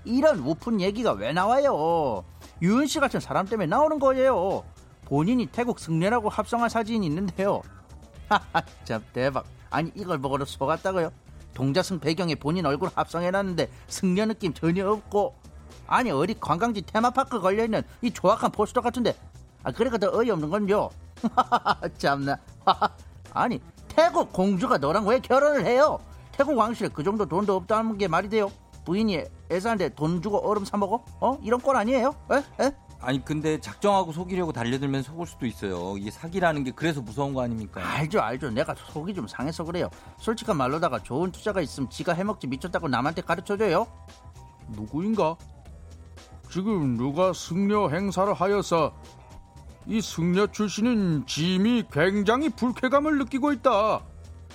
이런 0.04 0.40
우픈 0.40 0.80
얘기가 0.80 1.12
왜 1.12 1.32
나와요? 1.32 2.24
유은 2.60 2.87
씨 2.87 3.00
같은 3.00 3.20
사람 3.20 3.46
때문에 3.46 3.66
나오는 3.66 3.98
거예요. 3.98 4.64
본인이 5.06 5.46
태국 5.46 5.78
승려라고 5.78 6.28
합성한 6.28 6.68
사진이 6.68 7.06
있는데요. 7.06 7.62
하하, 8.28 8.62
참 8.84 9.02
대박. 9.12 9.44
아니 9.70 9.90
이걸 9.94 10.18
보고도 10.18 10.44
속았다고요? 10.44 11.10
동자승 11.54 12.00
배경에 12.00 12.34
본인 12.34 12.66
얼굴 12.66 12.90
합성해놨는데 12.94 13.70
승려 13.87 14.26
느낌 14.26 14.52
전혀 14.52 14.90
없고 14.90 15.34
아니 15.87 16.11
어디 16.11 16.35
관광지 16.38 16.83
테마파크 16.83 17.40
걸려있는 17.40 17.83
이 18.03 18.11
조악한 18.11 18.51
포스터 18.53 18.81
같은데. 18.81 19.14
아 19.62 19.73
그래가 19.73 19.99
더 19.99 20.11
어이없는 20.16 20.51
건요. 20.51 20.90
참나. 21.99 22.37
아니 23.33 23.61
태국 23.88 24.33
공주가 24.33 24.79
너랑 24.79 25.07
왜 25.07 25.20
결혼을 25.20 25.66
해요? 25.66 26.01
태국 26.33 26.57
왕실에 26.57 26.88
그 26.92 27.03
정도 27.03 27.27
돈도 27.27 27.55
없다는 27.55 27.97
게 27.99 28.09
말이 28.09 28.29
돼요? 28.29 28.51
부인이 28.85 29.25
애사한테 29.51 29.90
돈 29.90 30.20
주고 30.20 30.38
얼음 30.38 30.64
사 30.64 30.77
먹어? 30.77 31.05
어? 31.20 31.38
이런 31.42 31.61
꼴 31.61 31.77
아니에요? 31.77 32.14
에? 32.33 32.64
에? 32.64 32.73
아니 33.01 33.23
근데 33.23 33.61
작정하고 33.61 34.12
속이려고 34.12 34.53
달려들면 34.53 35.03
속을 35.03 35.27
수도 35.27 35.47
있어요. 35.47 35.97
이게 35.99 36.11
사기라는 36.11 36.64
게 36.64 36.70
그래서 36.70 37.03
무서운 37.03 37.35
거 37.35 37.42
아닙니까? 37.42 37.81
알죠 37.85 38.20
알죠. 38.20 38.51
내가 38.51 38.75
속이 38.75 39.14
좀 39.14 39.29
상해서 39.29 39.62
그래요. 39.64 39.90
솔직한 40.18 40.57
말로다가 40.57 41.03
좋은 41.03 41.31
투자가 41.31 41.61
있으면 41.61 41.90
지가 41.90 42.14
해먹지 42.14 42.47
미쳤다고 42.47 42.88
남한테 42.88 43.23
가르쳐줘요? 43.23 43.87
누구인가? 44.68 45.37
지금 46.54 46.96
누가 46.96 47.32
승려 47.32 47.88
행사를 47.88 48.32
하여서 48.32 48.94
이 49.86 50.00
승려 50.00 50.46
출신인 50.46 51.26
짐이 51.26 51.86
굉장히 51.90 52.48
불쾌감을 52.48 53.18
느끼고 53.18 53.50
있다. 53.54 54.02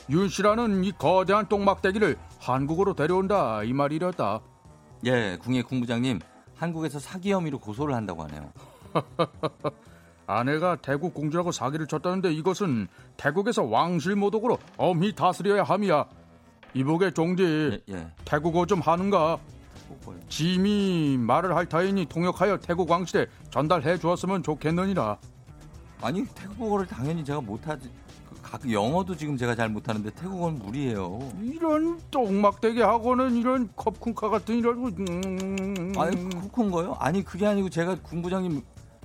윤 0.10 0.30
씨라는 0.30 0.86
이 0.86 0.94
거대한 0.94 1.50
똥막대기를 1.50 2.18
한국으로 2.40 2.94
데려온다 2.94 3.64
이 3.64 3.74
말이랬다. 3.74 4.40
예, 5.08 5.38
궁예 5.42 5.62
궁부장님 5.62 6.20
한국에서 6.56 7.00
사기 7.00 7.34
혐의로 7.34 7.60
고소를 7.60 7.94
한다고 7.94 8.24
하네요. 8.24 8.50
아내가 10.26 10.78
태국 10.78 11.14
공주하고 11.14 11.52
사기를 11.52 11.86
쳤다는데 11.86 12.32
이것은 12.32 12.88
태국에서 13.18 13.64
왕실 13.64 14.16
모독으로 14.16 14.58
엄히 14.78 15.14
다스려야 15.14 15.64
함이야. 15.64 16.06
이복의 16.76 17.14
종지 17.14 17.82
예, 17.90 17.94
예. 17.94 18.08
태국어 18.24 18.66
좀 18.66 18.80
하는가? 18.80 19.38
짐이 20.28 21.18
말을 21.20 21.56
할 21.56 21.66
타이니 21.68 22.06
통역하여 22.06 22.58
태국 22.60 22.90
왕실에 22.90 23.28
전달해 23.50 23.98
주었으면 23.98 24.44
좋겠느니라. 24.44 25.18
아니 26.02 26.26
태국어를 26.26 26.86
당연히 26.88 27.24
제가 27.26 27.42
못하지. 27.42 27.90
그각 28.30 28.72
영어도 28.72 29.16
지금 29.16 29.36
제가 29.38 29.56
잘 29.56 29.70
못하는데 29.70 30.10
태국어는 30.12 30.60
무리예요. 30.60 31.20
이런 31.42 32.00
똥막대기 32.12 32.82
하고는 32.82 33.36
이런 33.36 33.70
컵쿵카 33.76 34.30
같은 34.30 34.58
이런 34.58 34.78
음... 34.78 35.94
아니 35.98 36.16
코큰 36.30 36.72
거요? 36.72 36.96
아니 37.00 37.24
그게 37.24 37.46
아니고 37.46 37.70
제가 37.70 37.98
궁부장님 38.04 38.62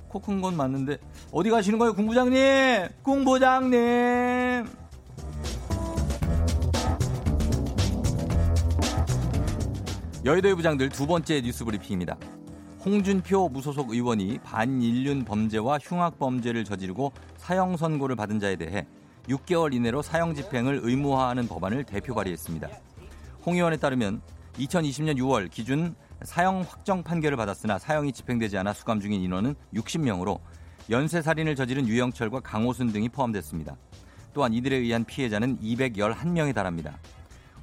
코 0.09 0.21
큰 0.21 0.41
건 0.41 0.57
맞는데 0.57 0.99
어디 1.33 1.51
가시는 1.51 1.79
거예요, 1.81 1.93
궁부장님? 1.95 2.89
궁부장님. 3.03 4.67
여의도의 10.25 10.55
부장들 10.55 10.89
두 10.89 11.07
번째 11.07 11.43
뉴스 11.43 11.67
브리핑입니다. 11.67 12.17
홍준표 12.83 13.51
무소속 13.51 13.91
의원이 13.91 14.39
반인륜 14.43 15.27
범죄와 15.27 15.79
흉악 15.83 16.19
범죄를 16.19 16.65
저지르고 16.65 17.13
사형 17.37 17.77
선고를 17.77 18.17
받은 18.17 18.41
자에 18.41 18.57
대해 18.57 18.87
6개월 19.29 19.75
이내로 19.75 20.01
사형 20.01 20.35
집행을 20.35 20.81
의무화하는 20.83 21.47
법안을 21.47 21.85
대표 21.85 22.15
발의했습니다. 22.15 22.69
홍 23.45 23.57
의원에 23.57 23.77
따르면 23.77 24.23
2020년 24.55 25.19
6월 25.19 25.51
기준 25.51 25.95
사형 26.23 26.65
확정 26.67 27.03
판결을 27.03 27.37
받았으나 27.37 27.79
사형이 27.79 28.13
집행되지 28.13 28.57
않아 28.57 28.73
수감 28.73 29.01
중인 29.01 29.21
인원은 29.21 29.55
60명으로 29.75 30.41
연쇄 30.89 31.21
살인을 31.21 31.55
저지른 31.55 31.87
유영철과 31.87 32.41
강호순 32.41 32.93
등이 32.93 33.11
포함됐습니다. 33.11 33.77
또한 34.33 34.55
이들에 34.55 34.77
의한 34.77 35.05
피해자는 35.05 35.59
211명에 35.59 36.55
달합니다. 36.55 36.97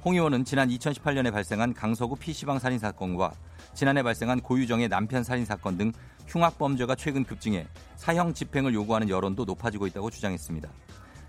홍 0.04 0.14
의원은 0.14 0.44
지난 0.44 0.68
2018년에 0.68 1.32
발생한 1.32 1.74
강서구 1.74 2.16
PC방 2.16 2.58
살인 2.58 2.80
사건과 2.80 3.30
지난해 3.72 4.02
발생한 4.02 4.40
고유정의 4.40 4.88
남편 4.88 5.22
살인 5.22 5.44
사건 5.44 5.78
등 5.78 5.92
흉악 6.26 6.58
범죄가 6.58 6.96
최근 6.96 7.22
급증해 7.22 7.68
사형 7.94 8.34
집행을 8.34 8.74
요구하는 8.74 9.08
여론도 9.08 9.44
높아지고 9.44 9.86
있다고 9.86 10.10
주장했습니다. 10.10 10.68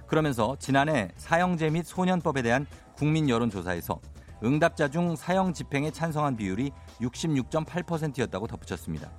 그러면서 0.08 0.56
지난해 0.58 1.10
사형제 1.18 1.70
및 1.70 1.86
소년법에 1.86 2.42
대한 2.42 2.66
국민 2.96 3.30
여론 3.30 3.52
조사에서 3.52 4.00
응답자 4.44 4.88
중 4.88 5.16
사형 5.16 5.54
집행에 5.54 5.92
찬성한 5.92 6.36
비율이 6.36 6.72
66.8%였다고 7.00 8.48
덧붙였습니다. 8.48 9.12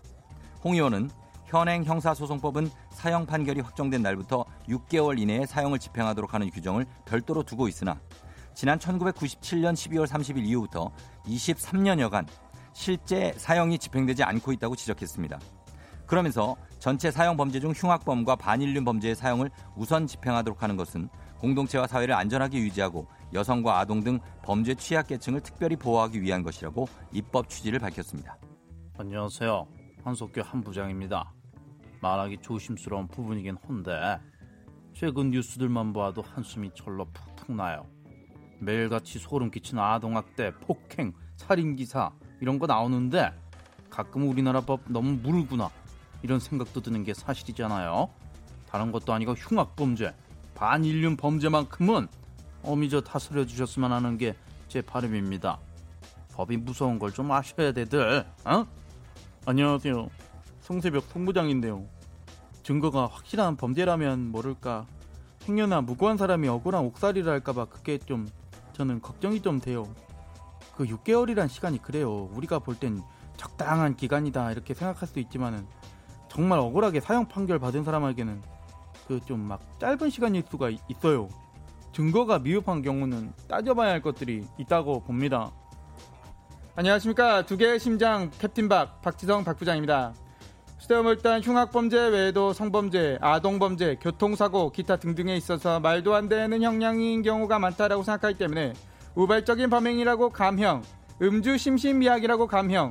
홍 0.64 0.74
의원은 0.74 1.10
현행 1.46 1.84
형사소송법은 1.84 2.70
사형 2.90 3.26
판결이 3.26 3.60
확정된 3.60 4.02
날부터 4.02 4.44
6개월 4.68 5.20
이내에 5.20 5.46
사형을 5.46 5.78
집행하도록 5.78 6.34
하는 6.34 6.50
규정을 6.50 6.86
별도로 7.04 7.44
두고 7.44 7.68
있으나 7.68 8.00
지난 8.54 8.78
1997년 8.78 9.74
12월 9.74 10.06
30일 10.06 10.44
이후부터 10.46 10.90
23년여간 11.26 12.26
실제 12.72 13.32
사형이 13.36 13.78
집행되지 13.78 14.22
않고 14.22 14.52
있다고 14.52 14.76
지적했습니다. 14.76 15.38
그러면서 16.06 16.56
전체 16.78 17.10
사형 17.10 17.36
범죄 17.36 17.60
중 17.60 17.72
흉악범과 17.72 18.36
반인륜 18.36 18.84
범죄의 18.84 19.14
사형을 19.14 19.50
우선 19.74 20.06
집행하도록 20.06 20.62
하는 20.62 20.76
것은 20.76 21.08
공동체와 21.38 21.86
사회를 21.86 22.14
안전하게 22.14 22.58
유지하고 22.58 23.06
여성과 23.32 23.78
아동 23.78 24.02
등 24.02 24.18
범죄 24.42 24.74
취약계층을 24.74 25.40
특별히 25.40 25.76
보호하기 25.76 26.22
위한 26.22 26.42
것이라고 26.42 26.86
입법 27.12 27.48
취지를 27.48 27.78
밝혔습니다. 27.78 28.38
안녕하세요. 28.98 29.66
한석규 30.04 30.42
한부장입니다. 30.44 31.32
말하기 32.00 32.38
조심스러운 32.38 33.08
부분이긴 33.08 33.56
한데 33.66 34.20
최근 34.92 35.30
뉴스들만 35.30 35.92
봐도 35.92 36.22
한숨이 36.22 36.70
절로 36.74 37.06
푹푹 37.06 37.56
나요. 37.56 37.93
매일같이 38.64 39.18
소름 39.18 39.50
끼치는 39.50 39.82
아동학대, 39.82 40.52
폭행, 40.60 41.12
살인기사 41.36 42.10
이런 42.40 42.58
거 42.58 42.66
나오는데 42.66 43.32
가끔 43.90 44.28
우리나라 44.28 44.60
법 44.60 44.80
너무 44.88 45.12
무르구나 45.12 45.70
이런 46.22 46.40
생각도 46.40 46.80
드는 46.80 47.04
게 47.04 47.14
사실이잖아요. 47.14 48.08
다른 48.68 48.90
것도 48.92 49.12
아니고 49.12 49.32
흉악범죄, 49.34 50.14
반인륜 50.54 51.16
범죄만큼은 51.16 52.08
어미저 52.62 53.02
다스려 53.02 53.44
주셨으면 53.46 53.92
하는 53.92 54.16
게 54.18 54.34
제 54.74 54.82
바람입니다. 54.82 55.60
법이 56.34 56.56
무서운 56.56 56.98
걸 56.98 57.12
좀 57.12 57.30
아셔야 57.30 57.70
돼들. 57.70 58.26
어? 58.44 58.66
안녕하세요. 59.46 60.08
송세벽 60.62 61.04
송부장인데요. 61.04 61.84
증거가 62.64 63.06
확실한 63.06 63.54
범죄라면 63.56 64.32
모를까 64.32 64.84
행여나 65.48 65.82
무고한 65.82 66.16
사람이 66.16 66.48
억울한 66.48 66.84
옥살이를 66.86 67.30
할까봐 67.30 67.66
그게 67.66 67.98
좀 67.98 68.26
저는 68.74 69.00
걱정이 69.00 69.40
좀 69.40 69.60
돼요. 69.60 69.86
그 70.76 70.84
6개월이란 70.84 71.48
시간이 71.48 71.80
그래요. 71.80 72.28
우리가 72.34 72.58
볼 72.58 72.76
땐 72.78 73.02
적당한 73.36 73.96
기간이다 73.96 74.52
이렇게 74.52 74.74
생각할 74.74 75.08
수도 75.08 75.20
있지만은 75.20 75.66
정말 76.28 76.58
억울하게 76.58 77.00
사형 77.00 77.26
판결 77.28 77.58
받은 77.58 77.84
사람에게는 77.84 78.40
그 79.06 79.20
좀 79.26 79.40
막 79.40 79.60
짧은 79.78 80.10
시간일 80.10 80.44
수가 80.50 80.70
이- 80.70 80.78
있어요. 80.88 81.28
증거가 81.92 82.38
미흡한 82.38 82.82
경우는 82.82 83.32
따져봐야 83.48 83.92
할 83.92 84.02
것들이 84.02 84.44
있다고 84.58 85.02
봅니다. 85.04 85.50
안녕하십니까 86.76 87.46
두 87.46 87.56
개의 87.56 87.78
심장 87.78 88.30
캡틴 88.38 88.68
박 88.68 89.00
박지성 89.02 89.44
박 89.44 89.56
부장입니다. 89.56 90.12
수대물단 90.84 91.40
흉악범죄 91.40 92.08
외에도 92.08 92.52
성범죄, 92.52 93.16
아동범죄, 93.22 93.96
교통사고, 94.02 94.70
기타 94.70 94.96
등등에 94.96 95.34
있어서 95.34 95.80
말도 95.80 96.14
안 96.14 96.28
되는 96.28 96.60
형량인 96.60 97.22
경우가 97.22 97.58
많다라고 97.58 98.02
생각하기 98.02 98.36
때문에 98.36 98.74
우발적인 99.14 99.70
범행이라고 99.70 100.28
감형, 100.28 100.82
음주 101.22 101.56
심신미약이라고 101.56 102.46
감형. 102.48 102.90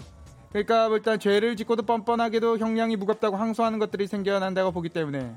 그러니까 0.49 0.87
일단 0.87 1.19
죄를 1.19 1.55
짓고도 1.55 1.83
뻔뻔하게도 1.83 2.57
형량이 2.57 2.95
무겁다고 2.95 3.37
항소하는 3.37 3.77
것들이 3.77 4.07
생겨난다고 4.07 4.71
보기 4.71 4.89
때문에 4.89 5.35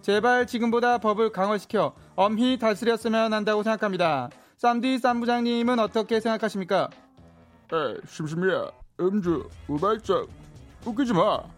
제발 0.00 0.46
지금보다 0.46 0.96
법을 0.96 1.30
강화시켜 1.30 1.92
엄히 2.16 2.58
다스렸으면 2.58 3.34
한다고 3.34 3.62
생각합니다. 3.62 4.30
쌈디 4.56 4.98
쌈부장님은 4.98 5.78
어떻게 5.78 6.20
생각하십니까? 6.20 6.88
에 7.70 8.00
심심이야 8.06 8.70
음주 8.98 9.46
우발적 9.68 10.26
웃기지 10.86 11.12
마 11.12 11.57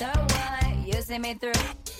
matter 0.00 0.20
what 0.20 0.86
you 0.86 1.00
see 1.02 1.18
me 1.18 1.34
through. 1.34 1.52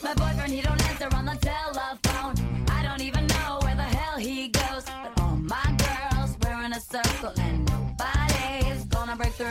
My 0.02 0.14
boyfriend, 0.14 0.52
he 0.52 0.60
don't 0.60 0.80
answer 0.90 1.08
on 1.14 1.26
the 1.26 1.36
telephone. 1.40 2.34
I 2.70 2.82
don't 2.82 3.00
even 3.00 3.26
know 3.26 3.58
where 3.62 3.74
the 3.74 3.82
hell 3.82 4.18
he 4.18 4.48
goes. 4.48 4.84
But 4.84 5.20
all 5.20 5.36
my 5.36 5.76
girls, 5.78 6.36
we're 6.42 6.64
in 6.64 6.72
a 6.72 6.80
circle 6.80 7.32
and 7.38 7.64
nobody's 7.66 8.84
gonna 8.86 9.16
break 9.16 9.32
through. 9.32 9.46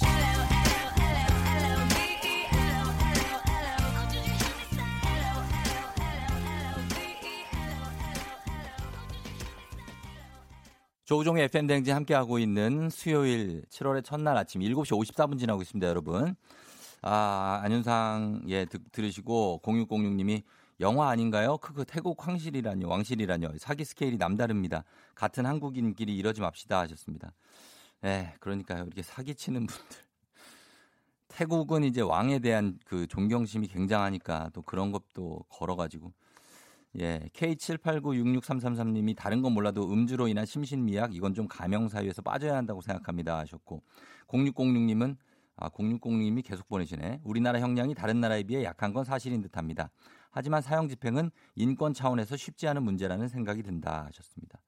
Hello, 0.00 0.32
hello, 0.54 0.82
hello, 1.00 1.24
hello, 1.48 1.72
V-E, 1.92 2.46
hello, 2.50 2.80
hello. 3.00 3.74
Oh, 3.96 4.06
did 4.10 4.24
you 4.28 4.34
hear 4.40 4.54
me 4.58 4.64
say? 4.76 4.88
Hello, 5.06 5.32
hello, 5.54 5.84
hello, 6.00 6.28
hello, 6.46 6.72
V-E, 6.94 7.34
hello, 7.52 7.80
hello, 8.04 8.36
hello. 8.44 8.68
조우종의 11.04 11.44
FM 11.44 11.66
댕진 11.66 11.94
함께하고 11.94 12.38
있는 12.38 12.90
수요일 12.90 13.64
7월의 13.70 14.04
첫날 14.04 14.36
아침 14.36 14.60
7시 14.60 15.14
54분 15.14 15.38
지나고 15.38 15.62
있습니다, 15.62 15.88
여러분. 15.88 16.36
아, 17.02 17.60
안윤상, 17.64 18.42
예, 18.48 18.64
듣, 18.66 18.82
들으시고 18.92 19.60
0606님이 19.62 20.42
영화 20.80 21.08
아닌가요? 21.10 21.58
크크 21.58 21.84
태국 21.86 22.26
황실이라뇨, 22.26 22.88
왕실이라뇨. 22.88 23.52
사기 23.58 23.84
스케일이 23.84 24.16
남다릅니다. 24.16 24.84
같은 25.14 25.46
한국인끼리 25.46 26.16
이러지 26.16 26.40
맙시다 26.40 26.80
하셨습니다. 26.80 27.32
예, 28.04 28.34
그러니까요. 28.40 28.84
이렇게 28.84 29.02
사기치는 29.02 29.66
분들. 29.66 29.96
태국은 31.28 31.84
이제 31.84 32.00
왕에 32.00 32.40
대한 32.40 32.78
그 32.84 33.06
존경심이 33.06 33.68
굉장하니까 33.68 34.50
또 34.52 34.62
그런 34.62 34.90
것도 34.92 35.44
걸어가지고 35.48 36.12
예, 36.98 37.20
K78966333님이 37.34 39.16
다른 39.16 39.40
건 39.42 39.52
몰라도 39.52 39.90
음주로 39.92 40.26
인한 40.26 40.44
심신미약 40.44 41.14
이건 41.14 41.34
좀 41.34 41.46
가명 41.46 41.88
사유에서 41.88 42.22
빠져야 42.22 42.56
한다고 42.56 42.80
생각합니다 42.80 43.38
하셨고 43.38 43.80
0606님은 44.26 45.16
아 45.60 45.68
0606님이 45.68 46.44
계속 46.44 46.66
보내시네. 46.68 47.20
우리나라 47.22 47.60
형량이 47.60 47.94
다른 47.94 48.20
나라에 48.20 48.42
비해 48.42 48.64
약한 48.64 48.92
건 48.92 49.04
사실인 49.04 49.42
듯합니다. 49.42 49.90
하지만 50.30 50.62
사형 50.62 50.88
집행은 50.88 51.30
인권 51.54 51.92
차원에서 51.92 52.36
쉽지 52.36 52.66
않은 52.68 52.82
문제라는 52.82 53.28
생각이 53.28 53.62
든다 53.62 54.06
하셨습니다. 54.06 54.58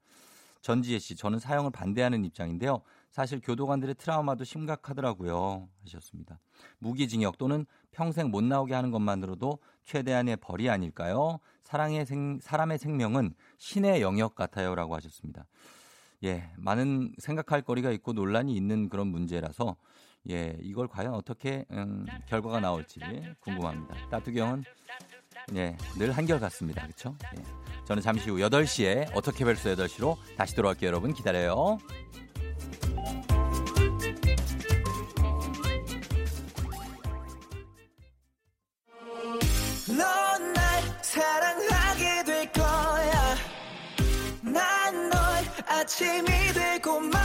전지혜 0.60 0.98
씨, 0.98 1.16
저는 1.16 1.38
사형을 1.40 1.70
반대하는 1.72 2.24
입장인데요. 2.24 2.82
사실 3.10 3.40
교도관들의 3.40 3.96
트라우마도 3.96 4.44
심각하더라고요. 4.44 5.68
하셨습니다. 5.82 6.38
무기징역 6.78 7.36
또는 7.36 7.66
평생 7.90 8.30
못 8.30 8.44
나오게 8.44 8.74
하는 8.74 8.90
것만으로도 8.90 9.58
최대한의 9.84 10.36
벌이 10.36 10.70
아닐까요? 10.70 11.40
사랑의 11.62 12.06
생, 12.06 12.38
사람의 12.40 12.78
생명은 12.78 13.34
신의 13.58 14.02
영역 14.02 14.34
같아요 14.34 14.74
라고 14.74 14.94
하셨습니다. 14.94 15.46
예, 16.24 16.52
많은 16.56 17.14
생각할 17.18 17.62
거리가 17.62 17.90
있고 17.92 18.12
논란이 18.12 18.54
있는 18.54 18.88
그런 18.88 19.08
문제라서 19.08 19.76
예, 20.30 20.56
이걸 20.60 20.86
과연 20.88 21.14
어떻게 21.14 21.64
음, 21.70 22.06
결과가 22.28 22.60
나올지 22.60 23.00
궁금합니다. 23.40 24.08
따뚜경은 24.10 24.64
예, 25.56 25.76
늘 25.98 26.12
한결 26.12 26.38
같습니다. 26.40 26.82
그렇죠? 26.82 27.16
예. 27.36 27.42
저는 27.84 28.02
잠시 28.02 28.30
후 28.30 28.36
8시에 28.36 29.10
어떻게 29.14 29.44
벌써 29.44 29.74
8시로 29.74 30.16
다시 30.36 30.54
돌아올게요, 30.54 30.88
여러분. 30.88 31.12
기다려요. 31.12 31.78
아침이 45.82 46.24
되고 46.54 47.00
말 47.00 47.21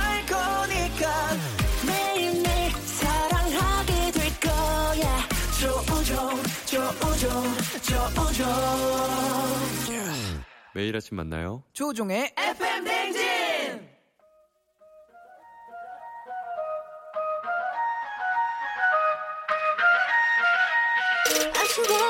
매일 10.78 10.96
아침 10.96 11.18
만나요. 11.18 11.64
조종의 11.74 12.36
FM 12.38 12.86
댕진! 12.86 13.18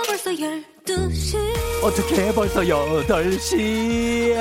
벌써 0.05 0.32
12시 0.32 1.38
어떻게 1.82 2.34
벌써 2.34 2.59
8시야. 2.59 4.34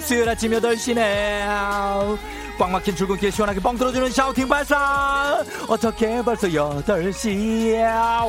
수요일 0.00 0.28
아침 0.28 0.50
8시네. 0.50 2.18
꽉 2.58 2.70
막힌 2.72 2.96
출근길 2.96 3.30
시원하게 3.30 3.60
뻥 3.60 3.76
들어주는 3.76 4.10
샤우팅 4.10 4.48
발사. 4.48 5.44
어떻게 5.68 6.20
벌써 6.24 6.48
8시야. 6.48 8.24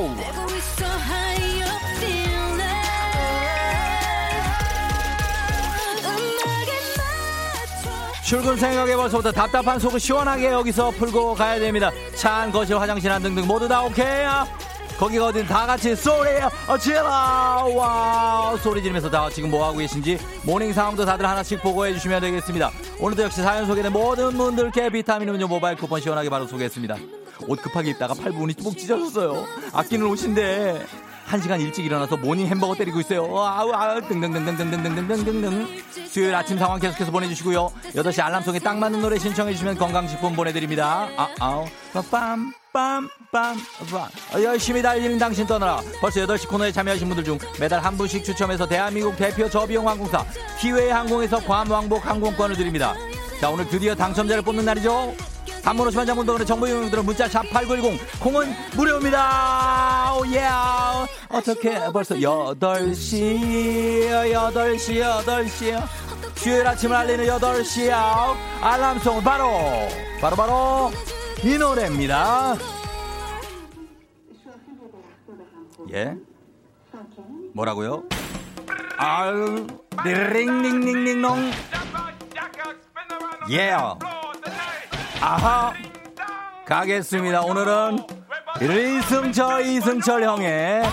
출근 8.25 8.57
생각에 8.57 8.95
벌써부터 8.95 9.31
답답한 9.31 9.77
속을 9.77 9.99
시원하게 9.99 10.47
여기서 10.47 10.89
풀고 10.89 11.35
가야 11.35 11.59
됩니다. 11.59 11.91
차안 12.15 12.51
거실 12.51 12.75
화장실 12.79 13.11
안 13.11 13.21
등등 13.21 13.45
모두 13.45 13.67
다 13.67 13.83
오케이야. 13.83 14.47
거기가 14.97 15.27
어디든 15.27 15.45
다 15.45 15.67
같이 15.67 15.95
소리 15.95 16.29
어, 16.67 16.75
질러 16.75 17.03
와 17.75 18.57
소리 18.63 18.81
지르면서 18.81 19.11
다 19.11 19.29
지금 19.29 19.51
뭐 19.51 19.67
하고 19.67 19.77
계신지 19.77 20.17
morning 20.43 20.73
상황도 20.73 21.05
다들 21.05 21.27
하나씩 21.27 21.61
보고해 21.61 21.93
주시면 21.93 22.19
되겠습니다. 22.21 22.71
오늘도 22.99 23.23
역시 23.23 23.43
사연 23.43 23.67
소개된 23.67 23.91
모든 23.93 24.35
분들께 24.35 24.89
비타민 24.89 25.29
음료 25.29 25.47
모바일 25.47 25.77
쿠폰 25.77 26.01
시원하게 26.01 26.29
바로 26.29 26.47
쏘겠습니다. 26.47 26.95
옷 27.47 27.61
급하게 27.61 27.91
입다가 27.91 28.15
팔 28.15 28.31
부분이 28.31 28.55
뚝 28.55 28.75
찢어졌어요. 28.75 29.45
아끼는 29.71 30.07
옷인데 30.07 30.83
한 31.25 31.41
시간 31.41 31.59
일찍 31.59 31.83
일어나서 31.85 32.17
morning 32.17 32.45
햄버거 32.47 32.75
때리고 32.75 32.99
있어요. 32.99 33.23
아우 33.23 33.71
아우 33.73 33.99
등등등등등등등등등등. 34.07 35.67
수요일 36.07 36.35
아침 36.35 36.57
상황 36.57 36.79
계속해서 36.79 37.11
보내주시고요. 37.11 37.71
8시 37.95 38.23
알람 38.23 38.41
song에 38.41 38.59
딱 38.59 38.77
맞는 38.77 39.01
노래 39.01 39.17
신청해 39.17 39.53
주시면 39.53 39.77
건강식품 39.77 40.35
보내드립니다. 40.35 41.09
아 41.17 41.27
아우 41.39 41.65
빰 41.93 42.03
빰 42.11 42.53
빰 42.73 43.09
빰. 43.31 44.43
열심히 44.43 44.81
달리는 44.81 45.17
당신 45.17 45.47
떠나라. 45.47 45.81
벌써 45.99 46.21
8시 46.21 46.47
코너에 46.47 46.71
참여하신 46.71 47.07
분들 47.07 47.23
중 47.23 47.39
매달 47.59 47.79
한 47.83 47.97
분씩 47.97 48.23
추첨해서 48.23 48.67
대한민국 48.67 49.17
대표 49.17 49.49
저비용 49.49 49.87
항공사 49.87 50.23
기웨이 50.59 50.89
항공에서 50.89 51.39
guam 51.39 51.69
왕복 51.71 52.05
항공권을 52.05 52.55
드립니다. 52.55 52.93
자 53.41 53.49
오늘 53.49 53.67
드디어 53.67 53.95
당첨자를 53.95 54.43
뽑는 54.43 54.63
날이죠. 54.63 55.15
단문 55.65 55.87
50만 55.87 56.05
장문동안의 56.05 56.45
정보 56.45 56.67
이용료들은 56.67 57.03
문자 57.03 57.27
샵8910 57.27 57.97
콩은 58.21 58.53
무료입니다. 58.75 60.13
오예 60.13 60.47
어떻게 61.27 61.91
벌써 61.91 62.13
8시 62.13 64.11
8시 64.31 65.01
8시 65.25 65.83
수요일 66.35 66.67
아침을 66.67 66.95
알리는 66.95 67.25
8시 67.25 67.91
알람송 68.61 69.23
바로 69.23 69.49
바로 70.21 70.35
바로 70.35 70.91
이 71.43 71.57
노래입니다. 71.57 72.55
예? 75.93 76.15
뭐라고요? 77.55 78.03
아유 78.97 79.65
링링링링롱 80.03 81.51
예 83.49 83.73
아하. 85.21 85.73
가겠습니다. 86.65 87.41
오늘은 87.41 87.99
이승철 88.61 89.65
이승철 89.65 90.23
형의 90.23 90.83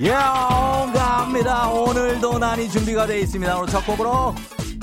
예 0.00 0.10
갑니다. 0.10 1.68
오늘도 1.68 2.38
난이 2.38 2.68
준비가 2.70 3.06
되어 3.06 3.18
있습니다. 3.18 3.56
오늘 3.58 3.68
첫 3.68 3.86
곡으로 3.86 4.34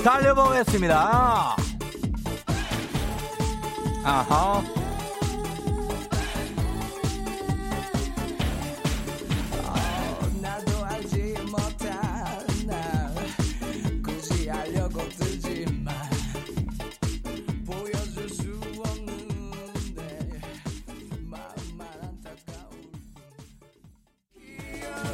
달려보겠습니다. 0.02 1.56
아하 4.04 4.77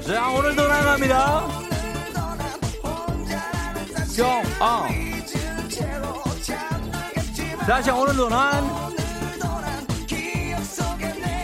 자 0.06 0.28
오늘도 0.28 0.68
나갑니다 0.68 1.48
형아 4.14 4.88
다시 7.66 7.90
오늘도 7.90 8.28
난 8.28 8.84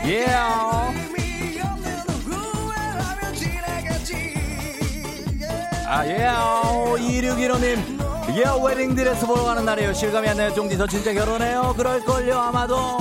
예. 0.06 0.26
아, 5.86 6.06
예, 6.06 6.26
2615님. 6.98 8.00
예, 8.36 8.44
웨딩드레스 8.64 9.26
보러 9.26 9.44
가는 9.44 9.64
날이에요. 9.64 9.92
실감이 9.92 10.28
안 10.28 10.36
나요. 10.36 10.54
종디, 10.54 10.78
저 10.78 10.86
진짜 10.86 11.12
결혼해요? 11.12 11.74
그럴걸요, 11.76 12.36
아마도. 12.36 12.98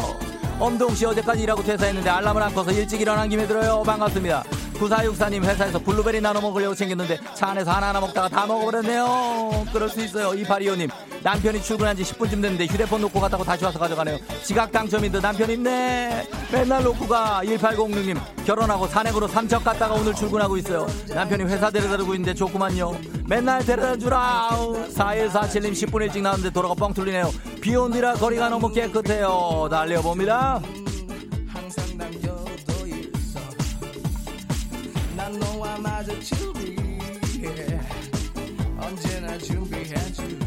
엄동 0.60 0.94
씨 0.94 1.06
어제까지 1.06 1.44
일하고 1.44 1.64
퇴사했는데 1.64 2.10
알람을 2.10 2.44
안 2.44 2.54
꺼서 2.54 2.72
일찍 2.72 3.00
일어난 3.00 3.30
김에 3.30 3.48
들어요. 3.48 3.82
반갑습니다. 3.84 4.44
9464님 4.80 5.44
회사에서 5.44 5.78
블루베리 5.80 6.22
나눠 6.22 6.42
먹으려고 6.42 6.74
챙겼는데 6.74 7.20
차 7.36 7.50
안에서 7.50 7.72
하나하나 7.72 8.00
먹다가 8.00 8.30
다 8.30 8.46
먹어버렸네요. 8.48 9.66
그럴 9.74 9.90
수 9.90 10.02
있어요. 10.02 10.32
2825님 10.32 10.90
남편이 11.22 11.62
출근한 11.62 11.96
지 11.98 12.04
10분쯤 12.04 12.42
됐는데 12.42 12.66
휴대폰 12.66 13.02
놓고 13.02 13.20
갔다고 13.20 13.44
다시 13.44 13.66
와서 13.66 13.78
가져가네요. 13.78 14.18
지각 14.44 14.72
당첨인 14.72 15.12
듯 15.12 15.20
남편 15.22 15.50
있네. 15.52 16.28
맨날 16.52 16.84
놓고 16.84 17.08
가. 17.08 17.42
1806님 17.44 18.18
결혼하고 18.46 18.88
산행으로 18.88 19.28
삼척 19.28 19.64
갔다가 19.64 19.94
오늘 19.96 20.16
출근하고 20.16 20.58
있어요. 20.58 20.88
남편이 21.10 21.44
회사 21.44 21.70
데려다 21.70 21.98
주고 21.98 22.14
있는데 22.16 22.34
좋구만요. 22.34 22.98
맨날 23.28 23.64
데려다 23.66 23.98
주라. 23.98 24.50
4147님 24.96 25.72
10분 25.74 26.02
일찍 26.04 26.22
나왔는데 26.22 26.52
도로가 26.52 26.76
뻥 26.76 26.94
뚫리네요. 26.94 27.32
비 27.62 27.76
온 27.76 27.92
뒤라 27.92 28.14
거리가 28.14 28.50
너무 28.50 28.72
깨끗해요. 28.72 29.68
달려봅니다. 29.70 30.62
언제나 38.80 39.38
준비해주지 39.38 40.40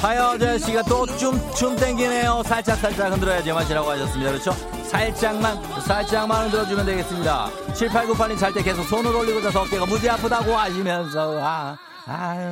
하여자 0.00 0.58
씨가 0.58 0.82
또 0.82 1.06
좀, 1.18 1.38
춤 1.54 1.76
땡기네요. 1.76 2.42
살짝, 2.46 2.78
살짝 2.78 3.12
흔들어야 3.12 3.42
제맛이라고 3.42 3.90
하셨습니다. 3.90 4.30
그렇죠? 4.32 4.79
살짝만, 4.90 5.80
살짝만 5.82 6.44
흔들어주면 6.46 6.84
되겠습니다. 6.84 7.48
7898님 7.68 8.36
잘 8.36 8.52
때 8.52 8.60
계속 8.60 8.82
손을 8.82 9.14
올리고 9.14 9.40
자서 9.40 9.62
어깨가 9.62 9.86
무지 9.86 10.10
아프다고 10.10 10.52
하시면서, 10.56 11.38
아, 11.40 11.76
아유, 12.12 12.42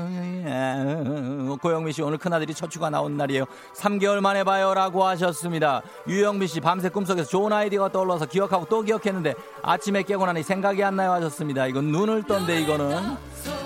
예. 0.46 1.56
고영미 1.60 1.92
씨 1.92 2.02
오늘 2.02 2.16
큰아들이 2.16 2.54
첫 2.54 2.72
휴가 2.72 2.90
나온 2.90 3.16
날이에요. 3.16 3.44
3개월 3.74 4.20
만에 4.20 4.44
봐요라고 4.44 5.04
하셨습니다. 5.04 5.82
유영미 6.06 6.46
씨 6.46 6.60
밤새 6.60 6.88
꿈속에서 6.88 7.28
좋은 7.28 7.52
아이디어가 7.52 7.90
떠올라서 7.90 8.26
기억하고 8.26 8.66
또 8.66 8.82
기억했는데 8.82 9.34
아침에 9.62 10.04
깨고 10.04 10.26
나니 10.26 10.44
생각이 10.44 10.84
안 10.84 10.94
나요 10.94 11.10
하셨습니다. 11.12 11.66
이건 11.66 11.86
눈을 11.86 12.22
떤데 12.22 12.60
이거는 12.60 13.16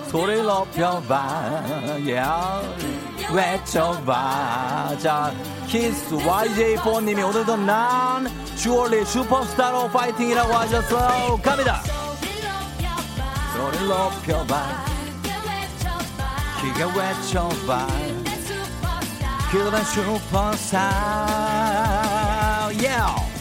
소리를 0.07 0.43
높여봐 0.43 1.63
yeah. 2.05 2.67
외쳐봐 3.33 4.97
자 4.99 5.31
키스 5.67 6.15
YJ4님이 6.15 7.27
오늘도 7.27 7.57
난 7.57 8.27
주얼리 8.55 9.03
슈퍼스타로 9.05 9.87
파이팅이라고 9.89 10.53
하셨어요 10.53 11.37
갑니다 11.41 11.81
소리를 13.55 13.87
높여봐 13.87 14.92
크게 16.63 16.85
외쳐봐 16.97 17.87
그런 19.51 19.83
슈퍼스타 19.83 20.79
yeah. 22.79 23.32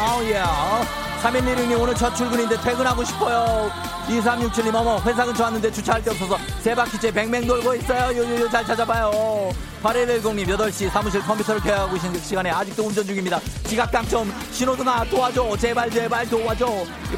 oh, 0.09 0.23
yeah. 0.25 0.87
3116님 1.23 1.81
오늘 1.81 1.95
첫 1.95 2.15
출근인데 2.15 2.61
퇴근하고 2.61 3.05
싶어요 3.05 3.71
2367님 4.09 4.75
어머 4.75 5.01
회사 5.03 5.25
근처 5.25 5.45
왔는데 5.45 5.71
주차할 5.71 6.03
데 6.03 6.11
없어서 6.11 6.37
세 6.61 6.75
바퀴째 6.75 7.11
뱅뱅 7.13 7.47
돌고 7.47 7.75
있어요 7.75 8.17
요요요 8.17 8.49
잘 8.51 8.65
찾아봐요 8.65 9.53
8110님 9.85 10.47
8시 10.49 10.89
사무실 10.89 11.21
컴퓨터를 11.21 11.61
켜하고 11.61 11.95
있는 11.97 12.19
시간에 12.21 12.51
아직도 12.51 12.85
운전 12.85 13.05
중입니다. 13.05 13.39
지각 13.65 13.91
당첨. 13.91 14.33
신호등아 14.51 15.05
도와줘. 15.05 15.57
제발 15.59 15.91
제발 15.91 16.27
도와줘. 16.29 16.67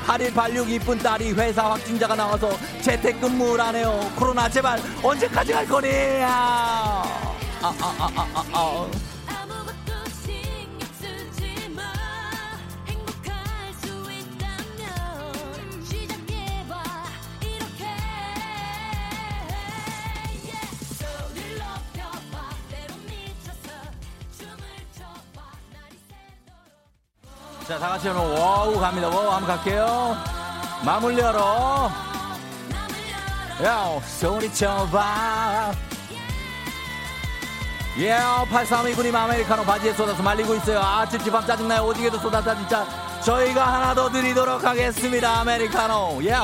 8186 0.05 0.71
이쁜 0.71 0.99
딸이 0.99 1.33
회사 1.33 1.71
확진자가 1.71 2.17
나와서 2.17 2.51
재택근무라네요. 2.83 4.11
코로나 4.17 4.49
제발. 4.49 4.81
언제까지 5.01 5.53
갈 5.53 5.67
거니? 5.67 5.89
아, 6.23 7.05
아, 7.63 7.69
아, 7.81 7.97
아, 7.99 8.27
아, 8.35 8.45
아. 8.53 9.16
자, 27.77 27.81
다 27.81 27.89
같이 27.91 28.09
오늘 28.09 28.23
wow 28.41 28.81
갑니다. 28.81 29.07
wow 29.09 29.33
한번 29.33 29.55
갈게요. 29.55 30.17
마물 30.83 31.19
열어. 31.19 31.91
야, 33.63 34.01
소리쳐봐. 34.19 35.73
예, 37.99 38.17
8329님 38.51 39.15
아메리카노 39.15 39.63
바지에 39.65 39.93
쏟아서 39.93 40.23
말리고 40.23 40.55
있어요. 40.55 40.81
아, 40.81 41.07
찝찝함 41.07 41.47
짜증나요. 41.47 41.83
오지게도 41.83 42.19
쏟았다, 42.19 42.55
진짜. 42.57 42.87
저희가 43.23 43.75
하나 43.75 43.95
더 43.95 44.09
드리도록 44.11 44.65
하겠습니다. 44.65 45.41
아메리카노. 45.41 46.21
예. 46.25 46.35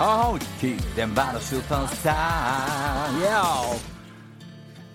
어우, 0.00 0.36
기댄 0.58 1.14
바로 1.14 1.38
슈퍼스타. 1.38 3.06
예. 3.20 3.97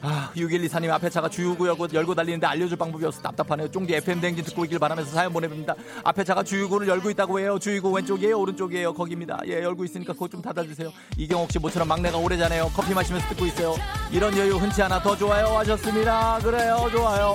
아, 0.06 0.30
6124님 0.36 0.90
앞에 0.92 1.10
차가 1.10 1.30
주유구역 1.30 1.94
열고 1.94 2.14
달리는데 2.14 2.46
알려줄 2.46 2.78
방법이 2.78 3.06
없어 3.06 3.22
답답하네요. 3.22 3.70
쫑디 3.72 3.96
FM 3.96 4.20
댕진 4.20 4.44
듣고 4.44 4.66
있길 4.66 4.78
바라면서 4.78 5.12
사연 5.12 5.32
보내봅니다. 5.32 5.76
앞에 6.04 6.26
차가 6.26 6.44
주유구를 6.44 6.90
열고 6.90 7.10
있다고 7.12 7.40
해요. 7.40 7.58
주유구 7.58 7.90
왼쪽이에요? 7.92 8.38
오른쪽이에요? 8.38 8.94
거기입니다. 8.94 9.40
예, 9.48 9.64
열고 9.64 9.86
있으니까 9.86 10.12
그거 10.12 10.28
좀 10.28 10.42
닫아주세요. 10.42 10.92
이경옥 11.18 11.54
씨 11.54 11.60
모처럼 11.60 11.88
막내가 11.88 12.18
오래 12.18 12.38
자네요. 12.38 12.70
커피 12.76 12.94
마시면서 12.94 13.30
듣고 13.30 13.46
있어요. 13.46 13.76
이런 14.12 14.38
여유 14.38 14.58
흔치 14.58 14.84
않아 14.84 15.02
더 15.02 15.16
좋아요 15.16 15.58
하셨습니다. 15.60 16.38
그래요, 16.44 16.86
좋아요. 16.92 17.34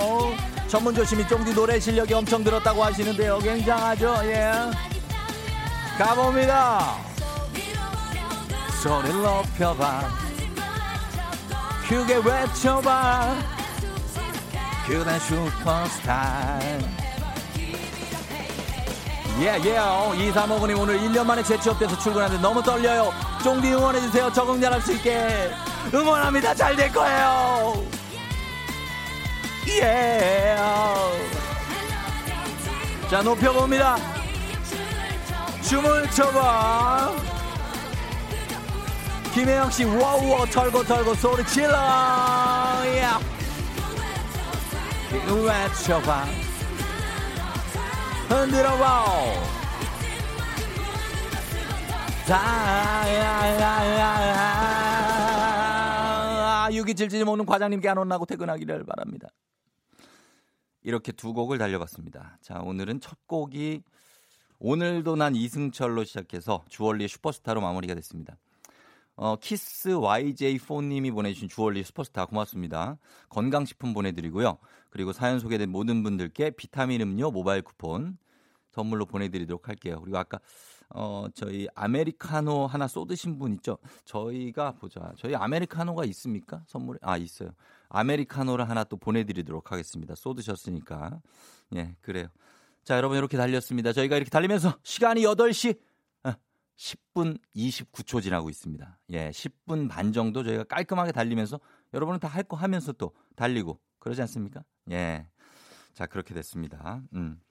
전문 0.67 0.93
조심히 0.93 1.27
쫑디 1.27 1.55
노래 1.55 1.79
실력이 1.79 2.13
엄청 2.13 2.43
들었다고 2.43 2.83
하시는데요. 2.83 3.39
굉장하죠? 3.39 4.15
예. 4.25 4.51
가봅니다. 5.97 6.97
소리를 8.83 9.21
높여봐. 9.23 10.28
크게 11.89 12.17
외쳐봐? 12.17 13.35
그대 14.85 15.19
슈퍼스타 15.19 16.59
yeah 19.39 19.58
yeah 19.58 19.77
어, 19.77 20.11
2359님 20.15 20.79
오늘 20.79 20.99
1년 20.99 21.23
만에 21.25 21.41
재취업돼서 21.41 21.97
출근하는데 21.99 22.41
너무 22.41 22.61
떨려요. 22.61 23.11
쫑디 23.43 23.73
응원해주세요. 23.73 24.33
적응 24.33 24.59
잘할 24.59 24.81
수 24.81 24.91
있게. 24.93 25.49
응원합니다. 25.93 26.53
잘 26.53 26.75
될 26.75 26.91
거예요. 26.91 27.83
예. 29.69 30.57
자 33.09 33.21
높여봅니다. 33.21 33.97
춤을 35.63 36.11
춰봐 36.11 37.13
김혜영 39.33 39.69
씨 39.69 39.83
wow 39.85 40.45
털고 40.47 40.83
털고 40.83 41.13
소리 41.15 41.45
질러. 41.45 41.73
야. 41.73 43.19
외쳐봐. 45.45 46.25
흔들어봐. 48.27 49.05
다야야야 52.27 53.89
유기질질 56.71 57.25
먹는 57.25 57.45
과장님께 57.45 57.89
안 57.89 57.97
혼나고 57.97 58.25
퇴근하기를 58.25 58.85
바랍니다. 58.85 59.27
이렇게 60.83 61.11
두 61.11 61.33
곡을 61.33 61.57
달려봤습니다. 61.57 62.37
자 62.41 62.59
오늘은 62.59 63.01
첫 63.01 63.17
곡이 63.27 63.81
오늘도 64.59 65.15
난 65.15 65.35
이승철로 65.35 66.03
시작해서 66.03 66.63
주얼리의 66.69 67.09
슈퍼스타로 67.09 67.61
마무리가 67.61 67.95
됐습니다 67.95 68.37
어, 69.21 69.35
키스 69.35 69.89
YJ4님이 69.89 71.11
보내주신 71.13 71.49
주얼리 71.49 71.83
슈퍼스타 71.83 72.25
고맙습니다. 72.27 72.97
건강식품 73.27 73.93
보내드리고요. 73.93 74.57
그리고 74.89 75.11
사연 75.11 75.39
소개된 75.39 75.69
모든 75.69 76.03
분들께 76.03 76.51
비타민 76.51 77.01
음료 77.01 77.29
모바일 77.29 77.61
쿠폰 77.61 78.17
선물로 78.71 79.05
보내드리도록 79.05 79.67
할게요. 79.67 79.99
그리고 80.01 80.17
아까 80.17 80.39
어, 80.91 81.27
저희 81.33 81.67
아메리카노 81.75 82.67
하나 82.67 82.87
쏟으신 82.87 83.37
분 83.37 83.51
있죠? 83.55 83.77
저희가 84.05 84.75
보자. 84.79 85.11
저희 85.17 85.35
아메리카노가 85.35 86.05
있습니까? 86.05 86.63
선물에? 86.67 86.99
아, 87.01 87.17
있어요. 87.17 87.49
아메리카노를 87.89 88.69
하나 88.69 88.85
또 88.85 88.95
보내드리도록 88.95 89.73
하겠습니다. 89.73 90.15
쏟으셨으니까. 90.15 91.19
예, 91.75 91.93
그래요. 91.99 92.27
자, 92.85 92.95
여러분 92.95 93.17
이렇게 93.17 93.35
달렸습니다. 93.35 93.91
저희가 93.91 94.15
이렇게 94.15 94.29
달리면서 94.29 94.77
시간이 94.81 95.23
8시 95.23 95.77
10분 96.79 97.37
29초 97.55 98.23
지나고 98.23 98.49
있습니다. 98.49 98.99
예, 99.11 99.29
10분 99.31 99.89
반 99.89 100.13
정도 100.13 100.43
저희가 100.43 100.63
깔끔하게 100.63 101.11
달리면서 101.11 101.59
여러분은 101.93 102.19
다 102.21 102.29
할 102.29 102.43
거 102.43 102.55
하면서 102.55 102.93
또 102.93 103.11
달리고 103.35 103.79
그러지 103.99 104.21
않습니까? 104.21 104.63
예. 104.91 105.27
자, 105.93 106.05
그렇게 106.05 106.33
됐습니다. 106.33 107.01
음. 107.13 107.41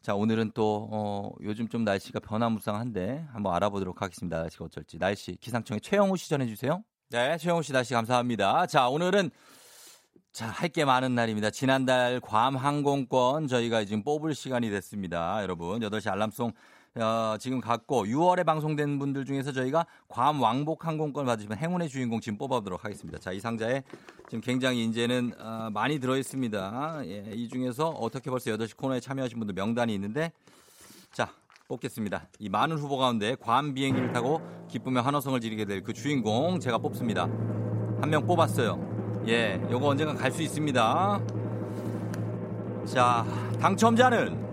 자, 0.00 0.14
오늘은 0.14 0.52
또, 0.54 0.88
어, 0.90 1.30
요즘 1.42 1.68
좀 1.68 1.84
날씨가 1.84 2.20
변화무쌍한데 2.20 3.26
한번 3.32 3.54
알아보도록 3.54 4.00
하겠습니다. 4.00 4.40
날씨가 4.40 4.64
어쩔지. 4.64 4.98
날씨 4.98 5.36
기상청의 5.36 5.80
최영우 5.82 6.16
씨 6.16 6.30
전해주세요. 6.30 6.82
네, 7.10 7.36
최영우 7.36 7.62
씨 7.62 7.72
날씨 7.72 7.92
감사합니다. 7.94 8.66
자, 8.66 8.88
오늘은 8.88 9.30
자, 10.32 10.46
할 10.48 10.68
게 10.70 10.84
많은 10.84 11.14
날입니다. 11.14 11.50
지난달 11.50 12.20
괌 12.20 12.56
항공권 12.56 13.48
저희가 13.48 13.84
지금 13.84 14.02
뽑을 14.04 14.34
시간이 14.34 14.70
됐습니다. 14.70 15.42
여러분, 15.42 15.80
8시 15.80 16.10
알람송 16.10 16.52
어, 16.98 17.36
지금 17.38 17.60
갖고 17.60 18.04
6월에 18.06 18.44
방송된 18.44 18.98
분들 18.98 19.24
중에서 19.24 19.52
저희가 19.52 19.86
괌 20.08 20.40
왕복 20.40 20.86
항공권 20.86 21.26
받으시면 21.26 21.56
행운의 21.58 21.88
주인공 21.88 22.20
지금 22.20 22.38
뽑아보도록 22.38 22.84
하겠습니다. 22.84 23.18
자, 23.18 23.30
이 23.32 23.40
상자에 23.40 23.82
지금 24.28 24.40
굉장히 24.40 24.84
이제는 24.84 25.32
어, 25.38 25.68
많이 25.72 26.00
들어있습니다. 26.00 27.02
예, 27.04 27.30
이 27.32 27.48
중에서 27.48 27.88
어떻게 27.90 28.30
벌써 28.30 28.50
8시 28.50 28.76
코너에 28.76 29.00
참여하신 29.00 29.38
분들 29.38 29.54
명단이 29.54 29.94
있는데 29.94 30.32
자, 31.12 31.30
뽑겠습니다. 31.68 32.26
이 32.38 32.48
많은 32.48 32.76
후보 32.78 32.96
가운데 32.96 33.36
괌 33.40 33.74
비행기를 33.74 34.12
타고 34.12 34.40
기쁨의 34.68 35.02
환호성을 35.02 35.38
지르게 35.40 35.64
될 35.66 35.82
그 35.82 35.92
주인공 35.92 36.58
제가 36.60 36.78
뽑습니다. 36.78 37.22
한 38.00 38.10
명 38.10 38.26
뽑았어요. 38.26 39.22
예, 39.28 39.60
요거 39.70 39.86
언젠가 39.88 40.14
갈 40.14 40.32
수 40.32 40.42
있습니다. 40.42 41.20
자, 42.86 43.24
당첨자는 43.60 44.48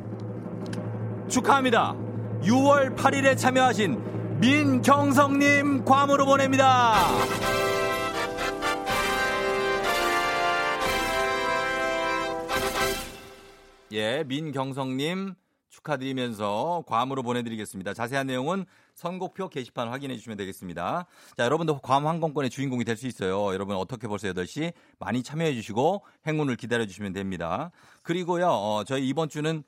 축하합니다. 1.29 1.95
6월 2.43 2.95
8일에 2.95 3.37
참여하신 3.37 4.39
민경성님 4.39 5.85
괌으로 5.85 6.25
보냅니다. 6.25 6.95
예, 13.91 14.23
민경성님 14.27 15.35
축하드리면서 15.69 16.83
괌으로 16.87 17.21
보내드리겠습니다. 17.23 17.93
자세한 17.93 18.27
내용은 18.27 18.65
선곡표 18.93 19.49
게시판 19.49 19.89
확인해 19.89 20.15
주시면 20.15 20.37
되겠습니다. 20.37 21.05
자, 21.35 21.43
여러분도 21.43 21.79
괌 21.79 22.07
항공권의 22.07 22.49
주인공이 22.49 22.85
될 22.85 22.95
수 22.95 23.07
있어요. 23.07 23.53
여러분 23.53 23.75
어떻게 23.75 24.07
벌써 24.07 24.27
8시 24.29 24.71
많이 24.99 25.21
참여해 25.21 25.53
주시고 25.53 26.05
행운을 26.25 26.55
기다려 26.55 26.85
주시면 26.85 27.11
됩니다. 27.11 27.71
그리고요, 28.03 28.47
어, 28.47 28.83
저희 28.85 29.07
이번 29.07 29.27
주는 29.27 29.63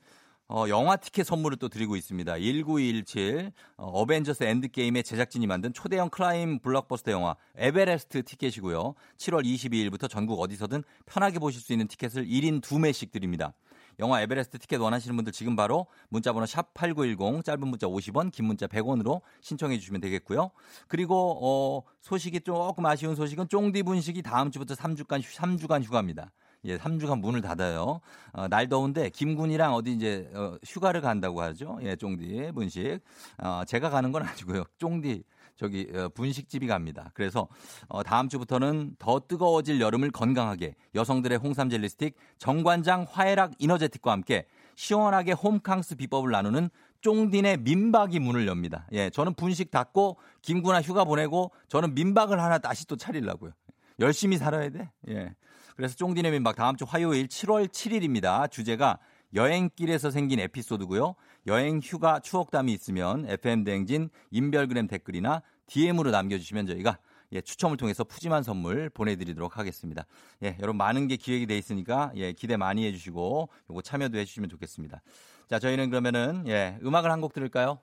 어, 0.49 0.65
영화 0.69 0.95
티켓 0.95 1.25
선물을 1.25 1.57
또 1.57 1.67
드리고 1.67 1.97
있습니다. 1.97 2.31
1917 2.31 3.51
어, 3.75 3.85
어벤져스 3.85 4.43
엔드게임의 4.43 5.03
제작진이 5.03 5.45
만든 5.45 5.73
초대형 5.73 6.09
climb 6.09 6.59
블록버스터 6.59 7.11
영화 7.11 7.35
에베레스트 7.57 8.23
티켓이고요. 8.23 8.95
7월 9.17 9.43
22일부터 9.43 10.09
전국 10.09 10.39
어디서든 10.39 10.83
편하게 11.05 11.39
보실 11.39 11.61
수 11.61 11.73
있는 11.73 11.87
티켓을 11.89 12.25
1인 12.25 12.61
2매씩 12.61 13.11
드립니다. 13.11 13.53
영화 13.99 14.21
에베레스트 14.21 14.59
티켓 14.59 14.77
원하시는 14.77 15.13
분들 15.17 15.33
지금 15.33 15.57
바로 15.57 15.87
문자번호 16.07 16.45
샵 16.45 16.73
8910 16.75 17.43
짧은 17.43 17.67
문자 17.67 17.87
50원 17.87 18.31
긴 18.31 18.45
문자 18.45 18.67
100원으로 18.67 19.21
신청해 19.41 19.77
주시면 19.79 19.99
되겠고요. 19.99 20.51
그리고 20.87 21.39
어, 21.41 21.83
소식이 22.01 22.41
조금 22.41 22.85
아쉬운 22.85 23.15
소식은 23.15 23.49
쫑디 23.49 23.83
분식이 23.83 24.21
다음 24.21 24.51
주부터 24.51 24.75
3주간 24.75 25.21
3주간 25.21 25.83
휴가입니다. 25.83 26.31
예, 26.65 26.77
3주간 26.77 27.19
문을 27.19 27.41
닫아요. 27.41 28.01
어, 28.33 28.47
날 28.47 28.67
더운데 28.67 29.09
김군이랑 29.09 29.73
어디 29.73 29.93
이제 29.93 30.29
어, 30.33 30.57
휴가를 30.65 31.01
간다고 31.01 31.41
하죠. 31.41 31.79
예, 31.81 31.95
쫑디 31.95 32.51
분식. 32.53 32.99
어, 33.37 33.63
제가 33.65 33.89
가는 33.89 34.11
건 34.11 34.23
아니고요. 34.23 34.63
쫑디 34.77 35.23
저기 35.55 35.89
어, 35.93 36.09
분식집이 36.09 36.67
갑니다. 36.67 37.11
그래서 37.13 37.47
어, 37.87 38.03
다음 38.03 38.29
주부터는 38.29 38.95
더 38.99 39.19
뜨거워질 39.19 39.81
여름을 39.81 40.11
건강하게 40.11 40.75
여성들의 40.95 41.37
홍삼 41.39 41.69
젤리 41.69 41.89
스틱 41.89 42.15
정관장 42.37 43.05
화해락 43.09 43.53
이너제틱과 43.59 44.11
함께 44.11 44.45
시원하게 44.75 45.31
홈캉스 45.33 45.95
비법을 45.95 46.31
나누는 46.31 46.69
쫑딘의 47.01 47.57
민박이 47.57 48.19
문을 48.19 48.47
엽니다. 48.47 48.87
예, 48.91 49.09
저는 49.09 49.33
분식 49.33 49.71
닫고 49.71 50.17
김구나 50.41 50.81
휴가 50.81 51.03
보내고 51.03 51.51
저는 51.67 51.95
민박을 51.95 52.41
하나 52.41 52.57
다시 52.57 52.85
또 52.87 52.95
차리려고요. 52.95 53.51
열심히 53.99 54.37
살아야 54.37 54.69
돼. 54.69 54.91
예. 55.09 55.33
그래서 55.77 55.95
쫑디네 55.95 56.31
민박 56.31 56.55
다음 56.55 56.75
주 56.75 56.85
화요일 56.85 57.27
7월 57.27 57.67
7일입니다. 57.67 58.49
주제가 58.49 58.97
여행길에서 59.35 60.09
생긴 60.09 60.39
에피소드고요. 60.39 61.13
여행 61.45 61.79
휴가 61.79 62.19
추억담이 62.19 62.73
있으면 62.73 63.29
FM 63.29 63.63
대행진 63.63 64.09
인별그램 64.31 64.87
댓글이나 64.87 65.43
DM으로 65.67 66.09
남겨주시면 66.09 66.65
저희가 66.65 66.97
예, 67.33 67.41
추첨을 67.41 67.77
통해서 67.77 68.03
푸짐한 68.03 68.41
선물 68.41 68.89
보내드리도록 68.89 69.57
하겠습니다. 69.57 70.05
예, 70.43 70.57
여러분 70.61 70.77
많은 70.77 71.07
게 71.07 71.15
기획이 71.15 71.45
돼 71.45 71.55
있으니까 71.57 72.11
예, 72.15 72.33
기대 72.33 72.57
많이 72.57 72.85
해주시고 72.87 73.49
요거 73.69 73.81
참여도 73.83 74.17
해주시면 74.17 74.49
좋겠습니다. 74.49 75.01
자, 75.47 75.59
저희는 75.59 75.89
그러면은 75.91 76.43
예, 76.47 76.79
음악을 76.83 77.11
한 77.11 77.21
곡 77.21 77.33
들을까요? 77.33 77.79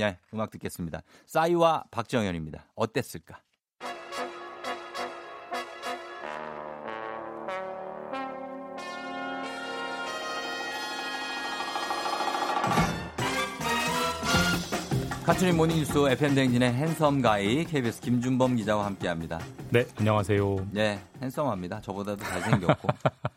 예, 0.00 0.18
음악 0.32 0.50
듣겠습니다. 0.50 1.02
싸이와 1.26 1.84
박정현입니다. 1.90 2.70
어땠을까? 2.74 3.42
카투린 15.24 15.56
모닝뉴스 15.56 15.98
FM 16.10 16.34
댕진의 16.34 16.72
핸섬 16.72 17.22
가이 17.22 17.64
KBS 17.64 18.00
김준범 18.00 18.56
기자와 18.56 18.86
함께합니다. 18.86 19.38
네, 19.70 19.86
안녕하세요. 19.96 20.66
네, 20.72 21.00
핸섬합니다. 21.22 21.80
저보다도 21.80 22.24
잘생겼고. 22.24 22.88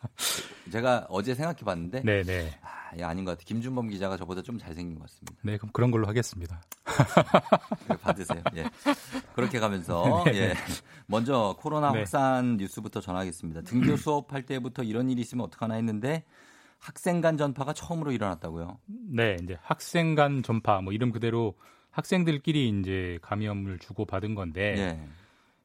제가 0.72 1.06
어제 1.10 1.36
생각해봤는데, 1.36 2.02
네, 2.04 2.24
네. 2.24 2.52
아, 2.64 2.96
이거 2.96 3.06
아닌 3.06 3.24
것 3.24 3.32
같아요. 3.32 3.46
김준범 3.46 3.90
기자가 3.90 4.18
저보다 4.18 4.42
좀 4.42 4.58
잘생긴 4.58 4.98
것 4.98 5.04
같습니다. 5.04 5.36
네, 5.44 5.58
그럼 5.58 5.70
그런 5.74 5.92
걸로 5.92 6.08
하겠습니다. 6.08 6.60
받으세요. 8.02 8.42
예. 8.56 8.66
그렇게 9.36 9.60
가면서 9.60 10.24
네. 10.26 10.36
예. 10.36 10.54
먼저 11.06 11.56
코로나 11.60 11.92
네. 11.92 12.00
확산 12.00 12.58
뉴스부터 12.58 13.00
전하겠습니다. 13.00 13.62
등교 13.62 13.96
수업할 13.98 14.42
때부터 14.42 14.82
이런 14.82 15.12
일이 15.12 15.22
있으면 15.22 15.46
어떡하나 15.46 15.76
했는데 15.76 16.24
학생 16.80 17.22
간 17.22 17.38
전파가 17.38 17.74
처음으로 17.74 18.12
일어났다고요. 18.12 18.80
네, 18.88 19.38
이제 19.44 19.56
학생 19.62 20.16
간 20.16 20.42
전파, 20.42 20.82
뭐 20.82 20.92
이름 20.92 21.12
그대로 21.12 21.54
학생들끼리 21.96 22.68
이제 22.80 23.20
감염을 23.22 23.80
주고 23.80 24.04
받은 24.06 24.36
건데 24.36 24.76
예. 24.78 25.10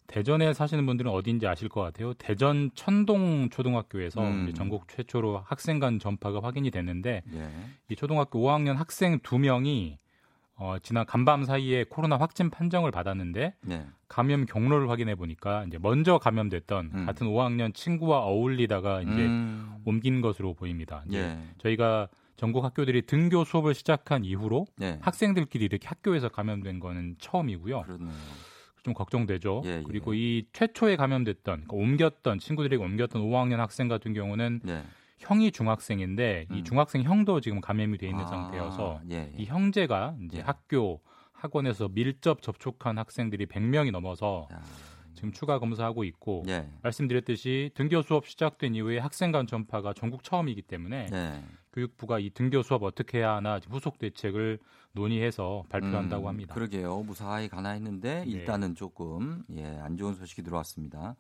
대전에 0.07 0.55
사시는 0.55 0.87
분들은 0.87 1.11
어딘지 1.11 1.47
아실 1.49 1.69
것 1.69 1.81
같아요. 1.81 2.15
대전 2.15 2.71
천동 2.75 3.51
초등학교에서 3.51 4.23
음. 4.23 4.53
전국 4.55 4.87
최초로 4.89 5.43
학생 5.45 5.81
간 5.81 5.99
전파가 5.99 6.41
확인이 6.41 6.71
됐는데 6.71 7.23
예. 7.35 7.49
이 7.89 7.97
초등학교 7.97 8.41
5학년 8.41 8.77
학생 8.77 9.19
두 9.21 9.39
명이 9.39 9.99
어, 10.55 10.77
지난 10.83 11.05
간밤 11.05 11.45
사이에 11.45 11.85
코로나 11.85 12.17
확진 12.17 12.51
판정을 12.51 12.93
받았는데 12.93 13.55
예. 13.71 13.87
감염 14.09 14.47
경로를 14.47 14.89
확인해 14.89 15.17
보니까 15.17 15.65
이제 15.65 15.79
먼저 15.79 16.19
감염됐던 16.19 16.91
음. 16.95 17.07
같은 17.07 17.27
5학년 17.27 17.75
친구와 17.75 18.21
어울리다가 18.21 19.03
이제 19.03 19.27
음. 19.27 19.75
옮긴 19.85 20.21
것으로 20.21 20.55
보입니다. 20.55 21.03
이제 21.09 21.19
예. 21.19 21.39
저희가 21.59 22.09
전국 22.41 22.65
학교들이 22.65 23.03
등교 23.03 23.45
수업을 23.45 23.75
시작한 23.75 24.25
이후로 24.25 24.65
예. 24.81 24.99
학생들끼리 25.03 25.67
이렇게 25.67 25.87
학교에서 25.87 26.31
감염된 26.31 26.81
거는 26.81 27.17
처음이고요. 27.19 27.83
그렇네요. 27.83 28.15
좀 28.83 28.95
걱정되죠. 28.95 29.61
예, 29.67 29.69
예. 29.69 29.83
그리고 29.87 30.15
이 30.15 30.47
최초에 30.55 30.97
감염됐던 30.97 31.67
그러니까 31.67 31.77
옮겼던 31.77 32.39
친구들에게 32.39 32.83
옮겼던 32.83 33.21
5학년 33.21 33.57
학생 33.57 33.89
같은 33.89 34.15
경우는 34.15 34.63
예. 34.69 34.85
형이 35.19 35.53
중학생인데 35.53 36.47
이 36.51 36.55
음. 36.55 36.65
중학생 36.65 37.03
형도 37.03 37.43
지금 37.43 37.61
감염이 37.61 37.99
돼 37.99 38.09
있는 38.09 38.25
아, 38.25 38.27
상태여서 38.27 39.03
예, 39.11 39.17
예. 39.17 39.33
이 39.37 39.45
형제가 39.45 40.17
이제 40.25 40.39
예. 40.39 40.41
학교 40.41 41.03
학원에서 41.33 41.89
밀접 41.89 42.41
접촉한 42.41 42.97
학생들이 42.97 43.45
100명이 43.49 43.91
넘어서 43.91 44.49
야, 44.51 44.63
지금 45.13 45.31
추가 45.33 45.59
검사하고 45.59 46.05
있고 46.05 46.45
예. 46.49 46.71
말씀드렸듯이 46.81 47.71
등교 47.75 48.01
수업 48.01 48.27
시작된 48.27 48.75
이후에 48.77 48.97
학생 48.97 49.31
간 49.31 49.47
전파가 49.47 49.93
전국 49.93 50.25
처음이기 50.25 50.63
때문에 50.63 51.07
예. 51.13 51.43
교육부가 51.73 52.19
이 52.19 52.31
등교 52.31 52.63
수업 52.63 52.83
어떻게 52.83 53.19
해야 53.19 53.35
하나 53.37 53.61
후속 53.69 53.99
대책을 53.99 54.59
논의해서 54.93 55.65
발표한다고 55.69 56.25
음, 56.25 56.29
합니다. 56.29 56.55
그러게요. 56.55 57.03
무사히 57.03 57.49
가나 57.49 57.71
했는데 57.71 58.25
네. 58.25 58.31
일단은 58.31 58.75
조금 58.75 59.45
예, 59.57 59.65
안 59.83 59.97
좋은 59.97 60.15
소식이 60.15 60.43
들어왔습니다. 60.43 61.17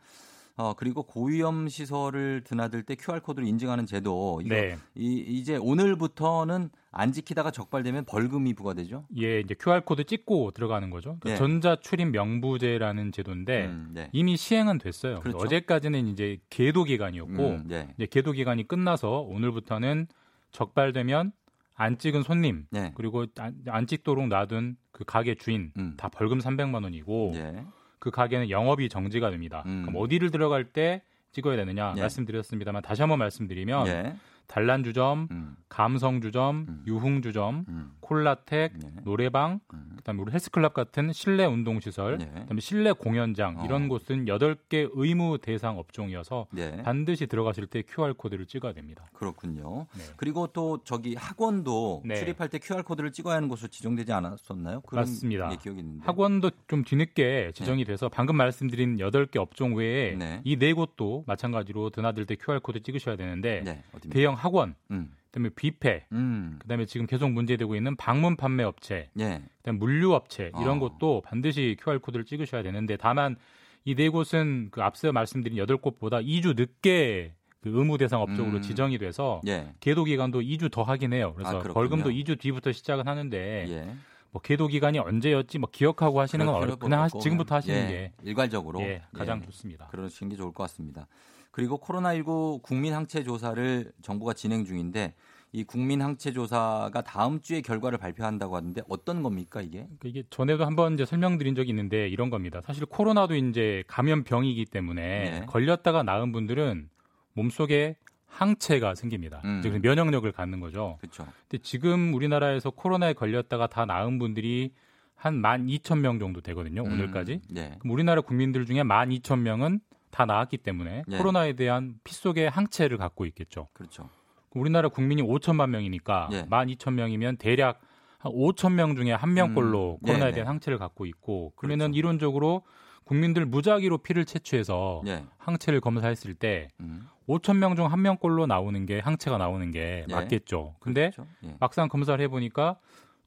어, 0.57 0.74
그리고 0.74 1.03
고위험 1.03 1.68
시설을 1.68 2.42
드나들 2.44 2.82
때 2.82 2.94
QR 2.94 3.20
코드를 3.20 3.48
인증하는 3.48 3.86
제도 3.86 4.42
이거 4.44 4.55
네. 4.55 4.76
이, 4.94 5.24
이제 5.26 5.57
오늘부터는 5.57 6.68
안 6.90 7.12
지키다가 7.12 7.51
적발되면 7.51 8.05
벌금이 8.05 8.53
부과되죠. 8.55 9.07
예, 9.16 9.40
이제 9.40 9.55
QR 9.59 9.82
코드 9.82 10.05
찍고 10.05 10.51
들어가는 10.51 10.90
거죠. 10.90 11.16
그러니까 11.20 11.30
예. 11.30 11.36
전자 11.36 11.76
출입 11.76 12.09
명부제라는 12.09 13.12
제도인데 13.12 13.66
음, 13.66 13.90
네. 13.94 14.11
이미 14.12 14.36
시행은 14.36 14.78
됐어요. 14.78 15.20
그렇죠. 15.20 15.38
어제까지는 15.38 16.09
이제 16.09 16.38
계도 16.51 16.84
기간이었고 16.84 17.48
음, 17.48 17.64
네. 17.66 17.94
이제 17.96 18.07
계도 18.07 18.32
기간이 18.32 18.68
끝나서 18.68 19.20
오늘부터는 19.20 20.09
적발되면 20.53 21.32
안 21.74 21.98
찍은 21.98 22.22
손님 22.22 22.66
네. 22.70 22.92
그리고 22.94 23.26
안, 23.38 23.55
안 23.68 23.86
찍도록 23.86 24.28
놔둔 24.28 24.76
그 24.92 25.05
가게 25.05 25.34
주인 25.34 25.72
음. 25.78 25.94
다 25.96 26.09
벌금 26.09 26.38
300만 26.38 26.84
원이고 26.84 27.32
예. 27.36 27.64
그 27.98 28.11
가게는 28.11 28.51
영업이 28.51 28.88
정지가 28.88 29.30
됩니다. 29.30 29.62
음. 29.66 29.82
그럼 29.86 30.03
어디를 30.03 30.30
들어갈 30.30 30.64
때 30.64 31.03
찍어야 31.32 31.57
되느냐 31.57 31.94
예. 31.96 32.01
말씀드렸습니다만 32.01 32.82
다시 32.82 33.03
한번 33.03 33.18
말씀드리면 33.20 33.86
예. 33.86 34.16
단란 34.51 34.82
주점, 34.82 35.28
음, 35.30 35.55
감성 35.68 36.20
주점, 36.20 36.66
음. 36.68 36.82
유흥 36.84 37.22
주점, 37.22 37.64
음, 37.68 37.92
콜라텍, 38.01 38.72
네. 38.82 38.90
노래방, 39.05 39.61
음, 39.72 39.92
그다음에 39.98 40.20
우리 40.20 40.32
헬스클럽 40.32 40.74
같은 40.74 41.12
실내 41.12 41.44
운동 41.44 41.78
시설, 41.78 42.18
네. 42.18 42.26
그다음에 42.26 42.61
실내 42.61 42.90
공연장 42.90 43.61
어. 43.61 43.64
이런 43.64 43.88
곳은 43.88 44.24
8개 44.24 44.90
의무 44.92 45.38
대상 45.38 45.78
업종이어서 45.78 46.48
네. 46.51 46.82
반드시 46.82 47.28
들어가실 47.28 47.68
때 47.68 47.84
QR 47.86 48.14
코드를 48.14 48.46
찍어야 48.46 48.72
됩니다. 48.72 49.09
그렇군요. 49.12 49.86
네. 49.96 50.03
그리고 50.16 50.48
또 50.48 50.80
저기 50.82 51.14
학원도 51.14 52.03
네. 52.05 52.16
출입할 52.16 52.48
때 52.48 52.59
QR 52.59 52.82
코드를 52.82 53.12
찍어야 53.12 53.36
하는 53.36 53.46
곳으로 53.46 53.68
지정되지 53.68 54.12
않았었나요? 54.12 54.82
맞습니다. 54.90 55.53
예, 55.53 55.57
기억이 55.57 55.78
있는데. 55.78 56.05
학원도 56.05 56.51
좀 56.66 56.82
뒤늦게 56.82 57.53
지정이 57.55 57.84
돼서 57.84 58.09
방금 58.09 58.34
말씀드린 58.34 58.96
8개 58.96 59.36
업종 59.36 59.76
외에 59.76 60.16
네. 60.16 60.40
이 60.43 60.53
네 60.53 60.72
곳도 60.72 61.22
마찬가지로 61.28 61.90
드나들 61.90 62.26
때 62.26 62.34
QR 62.34 62.59
코드 62.59 62.82
찍으셔야 62.82 63.14
되는데 63.14 63.62
네. 63.64 63.84
대형 64.11 64.39
학원, 64.41 64.74
음. 64.91 65.12
그다음에 65.26 65.51
뷔페, 65.55 66.07
음. 66.12 66.57
그다음에 66.61 66.86
지금 66.86 67.07
계속 67.07 67.30
문제되고 67.30 67.76
있는 67.76 67.95
방문 67.97 68.36
판매 68.36 68.64
업체, 68.64 69.11
예. 69.20 69.43
그다음 69.59 69.78
물류 69.78 70.14
업체 70.14 70.51
이런 70.61 70.76
어. 70.76 70.80
곳도 70.80 71.22
반드시 71.24 71.76
QR 71.80 72.01
코드를 72.01 72.24
찍으셔야 72.24 72.62
되는데 72.62 72.97
다만 72.97 73.36
이 73.84 73.95
네 73.95 74.09
곳은 74.09 74.68
그 74.70 74.82
앞서 74.82 75.11
말씀드린 75.12 75.57
여덟 75.57 75.76
곳보다 75.78 76.18
2주 76.18 76.55
늦게 76.57 77.32
그 77.62 77.70
의무 77.70 77.97
대상 77.99 78.20
업종으로 78.22 78.57
음. 78.59 78.62
지정이 78.62 78.99
돼서 78.99 79.41
예. 79.47 79.72
계도 79.80 80.05
기간도 80.05 80.41
2주 80.41 80.70
더 80.70 80.82
하긴 80.82 81.12
해요. 81.12 81.28
아, 81.30 81.34
그래서 81.34 81.51
그렇군요. 81.62 81.74
벌금도 81.74 82.11
2주 82.11 82.38
뒤부터 82.38 82.72
시작은 82.72 83.07
하는데 83.07 83.64
예. 83.68 83.95
뭐 84.32 84.41
계도 84.43 84.66
기간이 84.68 84.99
언제였지 84.99 85.59
뭐 85.59 85.68
기억하고 85.72 86.20
하시는 86.20 86.45
건 86.45 86.55
그럴 86.55 86.62
어렵 86.68 86.78
필요가 86.78 86.86
그냥 86.86 87.03
하시, 87.03 87.18
지금부터 87.20 87.55
하시는 87.57 87.76
예, 87.84 87.88
게 87.88 88.12
일괄적으로 88.22 88.80
예, 88.82 89.03
가장 89.12 89.41
예, 89.43 89.47
좋습니다. 89.47 89.88
그러시는 89.88 90.30
게 90.30 90.36
좋을 90.36 90.53
것 90.53 90.62
같습니다. 90.64 91.07
그리고 91.51 91.78
코로나19 91.78 92.62
국민 92.62 92.94
항체 92.94 93.24
조사를 93.24 93.92
정부가 94.03 94.32
진행 94.34 94.64
중인데 94.64 95.14
이 95.53 95.64
국민 95.64 96.01
항체 96.01 96.32
조사가 96.32 97.03
다음 97.03 97.40
주에 97.40 97.61
결과를 97.61 97.98
발표한다고 97.98 98.57
하는데 98.57 98.80
어떤 98.88 99.22
겁니까 99.22 99.61
이게? 99.61 99.78
그러니까 99.78 100.09
이게 100.09 100.22
전에도 100.30 100.64
한번 100.64 100.94
이제 100.94 101.05
설명드린 101.05 101.57
적이 101.57 101.70
있는데 101.70 102.09
이런 102.09 102.30
겁니다. 102.30 102.61
사실 102.64 102.86
코로나도 102.86 103.34
이제 103.34 103.82
감염병이기 103.88 104.66
때문에 104.66 105.03
네. 105.03 105.46
걸렸다가 105.46 106.05
나은 106.05 106.30
분들은 106.30 106.88
몸속에 107.32 107.96
항체가 108.26 108.94
생깁니다. 108.94 109.40
음. 109.44 109.61
그래서 109.61 109.80
면역력을 109.80 110.30
갖는 110.30 110.61
거죠. 110.61 110.98
그렇죠. 111.01 111.26
근데 111.48 111.61
지금 111.64 112.14
우리나라에서 112.14 112.70
코로나에 112.70 113.12
걸렸다가 113.12 113.66
다 113.66 113.86
나은 113.86 114.20
분들이 114.20 114.72
한 115.16 115.42
12,000명 115.42 116.20
정도 116.20 116.40
되거든요. 116.40 116.82
오늘까지. 116.82 117.40
네. 117.51 117.74
그럼 117.80 117.92
우리나라 117.92 118.20
국민들 118.20 118.64
중에 118.64 118.82
12,000명은 118.82 119.80
다 120.11 120.24
나았기 120.26 120.58
때문에 120.58 121.04
네. 121.06 121.18
코로나에 121.18 121.52
대한 121.54 121.94
피 122.04 122.14
속에 122.14 122.46
항체를 122.46 122.98
갖고 122.98 123.26
있겠죠. 123.26 123.68
그렇죠. 123.72 124.08
우리나라 124.54 124.88
국민이 124.88 125.22
5천만 125.22 125.70
명이니까 125.70 126.28
예. 126.32 126.42
12,000명이면 126.46 127.38
대략 127.38 127.80
한 128.18 128.32
5천 128.32 128.72
명 128.72 128.96
중에 128.96 129.12
한 129.12 129.32
명꼴로 129.34 129.98
음, 130.02 130.04
코로나에 130.04 130.30
네네. 130.30 130.32
대한 130.34 130.48
항체를 130.48 130.78
갖고 130.78 131.06
있고 131.06 131.52
그러면은 131.56 131.86
그렇죠. 131.86 131.98
이론적으로 131.98 132.62
국민들 133.04 133.46
무작위로 133.46 133.98
피를 133.98 134.24
채취해서 134.24 135.02
예. 135.06 135.24
항체를 135.38 135.80
검사했을 135.80 136.34
때 136.34 136.68
음. 136.80 137.06
5천 137.28 137.56
명 137.58 137.76
중 137.76 137.86
한 137.86 138.02
명꼴로 138.02 138.46
나오는 138.46 138.84
게 138.86 138.98
항체가 138.98 139.38
나오는 139.38 139.70
게 139.70 140.04
예. 140.08 140.12
맞겠죠. 140.12 140.74
근데 140.80 141.11
그렇죠. 141.11 141.26
예. 141.44 141.56
막상 141.61 141.88
검사를 141.88 142.22
해 142.22 142.28
보니까 142.28 142.76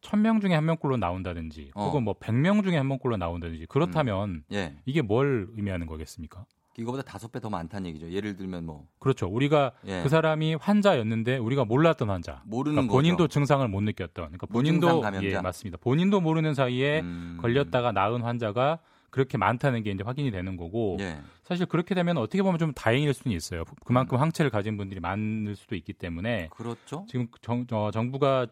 1000명 0.01 0.41
중에 0.41 0.53
한 0.53 0.65
명꼴로 0.65 0.97
나온다든지 0.97 1.71
어. 1.75 1.85
혹은 1.85 2.03
뭐 2.03 2.13
100명 2.15 2.63
중에 2.63 2.75
한 2.75 2.87
명꼴로 2.89 3.15
나온다든지 3.15 3.67
그렇다면 3.67 4.43
예. 4.51 4.75
이게 4.85 5.01
뭘 5.01 5.47
의미하는 5.55 5.87
거겠습니까? 5.87 6.45
이거보다 6.77 7.03
다섯 7.03 7.31
배 7.31 7.39
더 7.39 7.49
많다는 7.49 7.87
얘기죠. 7.89 8.09
예를 8.11 8.35
들면 8.35 8.65
뭐 8.65 8.87
그렇죠. 8.99 9.27
우리가 9.27 9.73
예. 9.85 10.01
그 10.01 10.09
사람이 10.09 10.55
환자였는데 10.55 11.37
우리가 11.37 11.65
몰랐던 11.65 12.09
환자. 12.09 12.41
모르는 12.45 12.75
그러니까 12.75 12.91
본인도 12.93 13.17
거죠. 13.25 13.27
증상을 13.27 13.67
못 13.67 13.81
느꼈던. 13.81 14.25
그러니까 14.25 14.47
본인도 14.47 15.01
감염자. 15.01 15.27
예, 15.27 15.41
맞습니다. 15.41 15.77
본인도 15.81 16.21
모르는 16.21 16.53
사이에 16.53 17.01
음. 17.01 17.37
걸렸다가 17.41 17.91
나은 17.91 18.21
환자가 18.21 18.79
그렇게 19.09 19.37
많다는 19.37 19.83
게 19.83 19.91
이제 19.91 20.03
확인이 20.03 20.31
되는 20.31 20.57
거고 20.57 20.97
예. 20.99 21.19
사실 21.43 21.65
그렇게 21.67 21.93
되면 21.93 22.17
어떻게 22.17 22.41
보면 22.41 22.57
좀 22.57 22.73
다행일 22.73 23.13
수는 23.13 23.35
있어요. 23.37 23.63
그만큼 23.85 24.19
항체를 24.19 24.49
가진 24.49 24.75
분들이 24.77 24.99
많을 24.99 25.55
수도 25.55 25.75
있기 25.75 25.93
때문에 25.93 26.47
그렇죠. 26.51 27.05
지금 27.07 27.27
정, 27.41 27.65
어, 27.71 27.91
정부가 27.91 28.47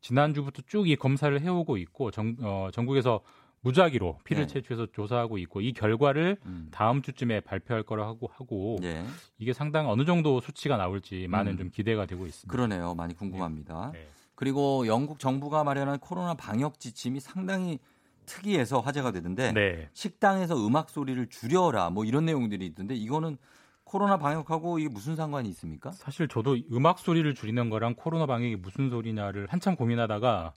지난주부터 0.00 0.62
쭉 0.66 0.86
이 0.86 0.94
검사를 0.96 1.38
해오고 1.38 1.76
있고 1.78 2.10
정, 2.10 2.36
어, 2.40 2.68
전국에서 2.72 3.20
무작위로 3.60 4.18
피를 4.24 4.46
네. 4.46 4.52
채취해서 4.52 4.86
조사하고 4.92 5.38
있고 5.38 5.60
이 5.60 5.72
결과를 5.72 6.36
음. 6.46 6.68
다음 6.70 7.02
주쯤에 7.02 7.40
발표할 7.40 7.82
거라고 7.82 8.30
하고 8.32 8.78
예. 8.82 9.04
이게 9.38 9.52
상당히 9.52 9.88
어느 9.88 10.04
정도 10.04 10.40
수치가 10.40 10.76
나올지 10.76 11.26
많은 11.28 11.52
음. 11.52 11.58
좀 11.58 11.70
기대가 11.70 12.06
되고 12.06 12.26
있습니다. 12.26 12.50
그러네요. 12.50 12.94
많이 12.94 13.14
궁금합니다. 13.14 13.90
네. 13.92 14.08
그리고 14.34 14.86
영국 14.86 15.18
정부가 15.18 15.64
마련한 15.64 15.98
코로나 15.98 16.34
방역 16.34 16.78
지침이 16.78 17.20
상당히 17.20 17.78
특이해서 18.26 18.80
화제가 18.80 19.12
되던데 19.12 19.52
네. 19.52 19.88
식당에서 19.94 20.56
음악 20.66 20.90
소리를 20.90 21.26
줄여라 21.28 21.90
뭐 21.90 22.04
이런 22.04 22.24
내용들이 22.26 22.66
있던데 22.66 22.94
이거는 22.94 23.38
코로나 23.84 24.18
방역하고 24.18 24.80
이게 24.80 24.88
무슨 24.88 25.14
상관이 25.14 25.48
있습니까? 25.50 25.92
사실 25.92 26.26
저도 26.26 26.56
음악 26.72 26.98
소리를 26.98 27.32
줄이는 27.34 27.70
거랑 27.70 27.94
코로나 27.94 28.26
방역이 28.26 28.56
무슨 28.56 28.90
소리냐를 28.90 29.46
한참 29.48 29.76
고민하다가 29.76 30.52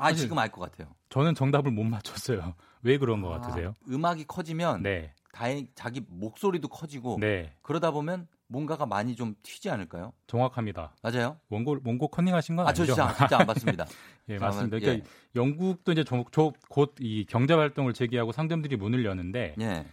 아 0.00 0.12
지금 0.12 0.38
알 0.38 0.50
것 0.50 0.60
같아요. 0.60 0.94
저는 1.10 1.34
정답을 1.34 1.70
못 1.70 1.84
맞췄어요. 1.84 2.54
왜 2.82 2.98
그런 2.98 3.20
것 3.20 3.28
같으세요? 3.28 3.74
아, 3.80 3.84
음악이 3.90 4.24
커지면 4.24 4.82
네. 4.82 5.12
다행 5.32 5.68
자기 5.74 6.02
목소리도 6.08 6.68
커지고 6.68 7.18
네. 7.20 7.52
그러다 7.62 7.90
보면 7.90 8.26
뭔가가 8.48 8.84
많이 8.84 9.14
좀 9.14 9.36
튀지 9.42 9.70
않을까요? 9.70 10.12
정확합니다. 10.26 10.94
맞아요? 11.02 11.36
원고 11.50 11.78
원고 11.84 12.08
컨닝하신 12.08 12.56
건아저 12.56 12.82
아니죠? 12.82 12.94
진짜 12.94 13.14
진짜 13.16 13.38
안 13.38 13.46
봤습니다. 13.46 13.86
예, 14.28 14.38
맞습니다. 14.38 14.76
예. 14.78 14.80
그러니까 14.80 15.08
영국도 15.36 15.92
이제 15.92 16.04
곧이 16.68 17.26
경제 17.26 17.54
활동을 17.54 17.92
재개하고 17.92 18.32
상점들이 18.32 18.76
문을 18.76 19.04
여는데 19.04 19.54
예. 19.60 19.86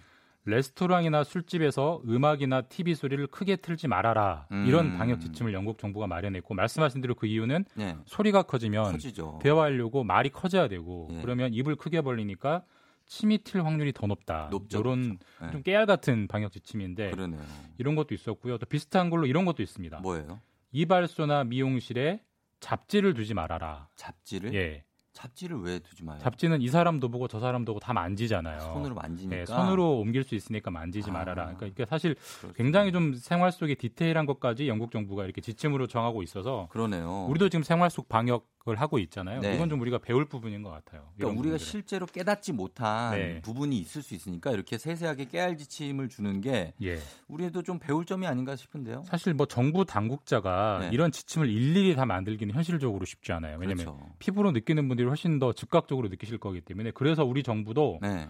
레스토랑이나 0.48 1.24
술집에서 1.26 2.02
음악이나 2.08 2.62
TV 2.62 2.96
소리를 2.96 3.28
크게 3.28 3.58
틀지 3.58 3.88
말아라. 3.88 4.48
음. 4.52 4.66
이런 4.66 4.98
방역 4.98 5.20
지침을 5.20 5.54
영국 5.54 5.78
정부가 5.78 6.08
마련했고 6.08 6.54
말씀하신 6.54 7.02
대로 7.02 7.16
그 7.16 7.28
이유는 7.28 7.66
예. 7.80 7.98
소리가 8.06 8.44
커지면 8.44 8.94
커지죠. 8.94 9.40
대화하려고 9.44 10.04
말이 10.06 10.30
커져야 10.30 10.70
되고 10.70 11.10
예. 11.12 11.22
그러면 11.22 11.54
입을 11.54 11.76
크게 11.76 12.02
벌리니까 12.02 12.64
침이 13.06 13.40
튈 13.40 13.64
확률이 13.64 13.92
더 13.92 14.08
높다. 14.08 14.48
높죠, 14.50 14.80
이런 14.80 15.20
예. 15.44 15.52
좀 15.52 15.64
깨알 15.64 15.86
같은 15.86 16.28
방역 16.28 16.54
지침인데 16.54 17.12
그러네요. 17.12 17.42
이런 17.78 17.96
것도 17.96 18.16
있었고요. 18.16 18.58
또 18.58 18.66
비슷한 18.66 19.10
걸로 19.10 19.28
이런 19.28 19.44
것도 19.44 19.62
있습니다. 19.62 20.00
뭐예요? 20.00 20.40
이발소나 20.72 21.44
미용실에 21.44 22.22
잡지를 22.62 23.14
두지 23.14 23.34
말아라. 23.34 23.90
잡지를? 23.96 24.54
예. 24.54 24.84
잡지를 25.18 25.58
왜 25.62 25.80
두지 25.80 26.04
마요? 26.04 26.20
잡지는 26.22 26.62
이 26.62 26.68
사람도 26.68 27.10
보고 27.10 27.28
저 27.28 27.40
사람도 27.40 27.74
보고 27.74 27.80
다 27.80 27.92
만지잖아요. 27.92 28.60
손으로 28.60 28.94
만지니까. 28.94 29.42
예, 29.42 29.46
손으로 29.46 30.00
옮길 30.00 30.24
수 30.24 30.36
있으니까 30.36 30.70
만지지 30.70 31.10
아. 31.10 31.14
말아라. 31.14 31.56
그러니까 31.56 31.86
사실 31.86 32.14
그렇습니다. 32.14 32.56
굉장히 32.56 32.92
좀 32.92 33.16
생활 33.16 33.52
속에 33.52 33.74
디테일한 33.74 34.28
것까지 34.28 34.68
영국 34.68 34.92
정부가 34.92 35.26
이렇게 35.26 35.42
지침으로 35.42 35.88
정하고 35.88 36.22
있어서 36.22 36.68
그러네요. 36.72 37.26
우리도 37.30 37.50
지금 37.50 37.64
생활 37.64 37.90
속 37.90 38.08
방역 38.10 38.46
을 38.72 38.82
하고 38.82 39.00
있잖아요. 39.00 39.42
네. 39.42 39.56
이건 39.56 39.70
좀 39.70 39.80
우리가 39.82 40.00
배울 40.00 40.26
부분인 40.26 40.62
것 40.62 40.70
같아요. 40.70 41.10
그러니까 41.16 41.40
우리가. 41.40 41.58
실제로 41.58 42.06
깨닫지 42.06 42.54
못한 42.54 43.18
네. 43.18 43.42
부분이 43.42 43.78
있을 43.78 44.02
수 44.02 44.14
있으니까 44.14 44.52
이렇게 44.52 44.78
세세하게 44.78 45.26
깨알 45.26 45.58
지침을 45.58 46.10
주는 46.10 46.42
게 46.42 46.74
예. 46.82 47.00
우리도 47.28 47.64
좀 47.64 47.80
배울 47.80 48.06
점이 48.06 48.28
아닌가 48.28 48.56
싶은데요. 48.56 49.04
사실 49.06 49.34
뭐 49.34 49.46
정부 49.46 49.86
당국자가 49.86 50.80
네. 50.82 50.90
이런 50.92 51.12
지침을 51.12 51.50
일일이 51.50 51.96
다 51.96 52.06
만들기는 52.06 52.54
현실적으로 52.54 53.06
쉽지 53.06 53.32
않아요. 53.32 53.58
왜냐하면 53.60 53.78
그렇죠. 53.86 54.10
피부로 54.20 54.52
느끼는 54.52 54.88
분들이 54.88 55.08
훨씬 55.08 55.40
더 55.40 55.54
즉각적으로 55.54 56.10
느끼실 56.10 56.38
거기 56.38 56.62
때문에 56.62 56.92
그래서 56.92 57.24
우리 57.24 57.44
정부도 57.44 58.00
네. 58.02 58.28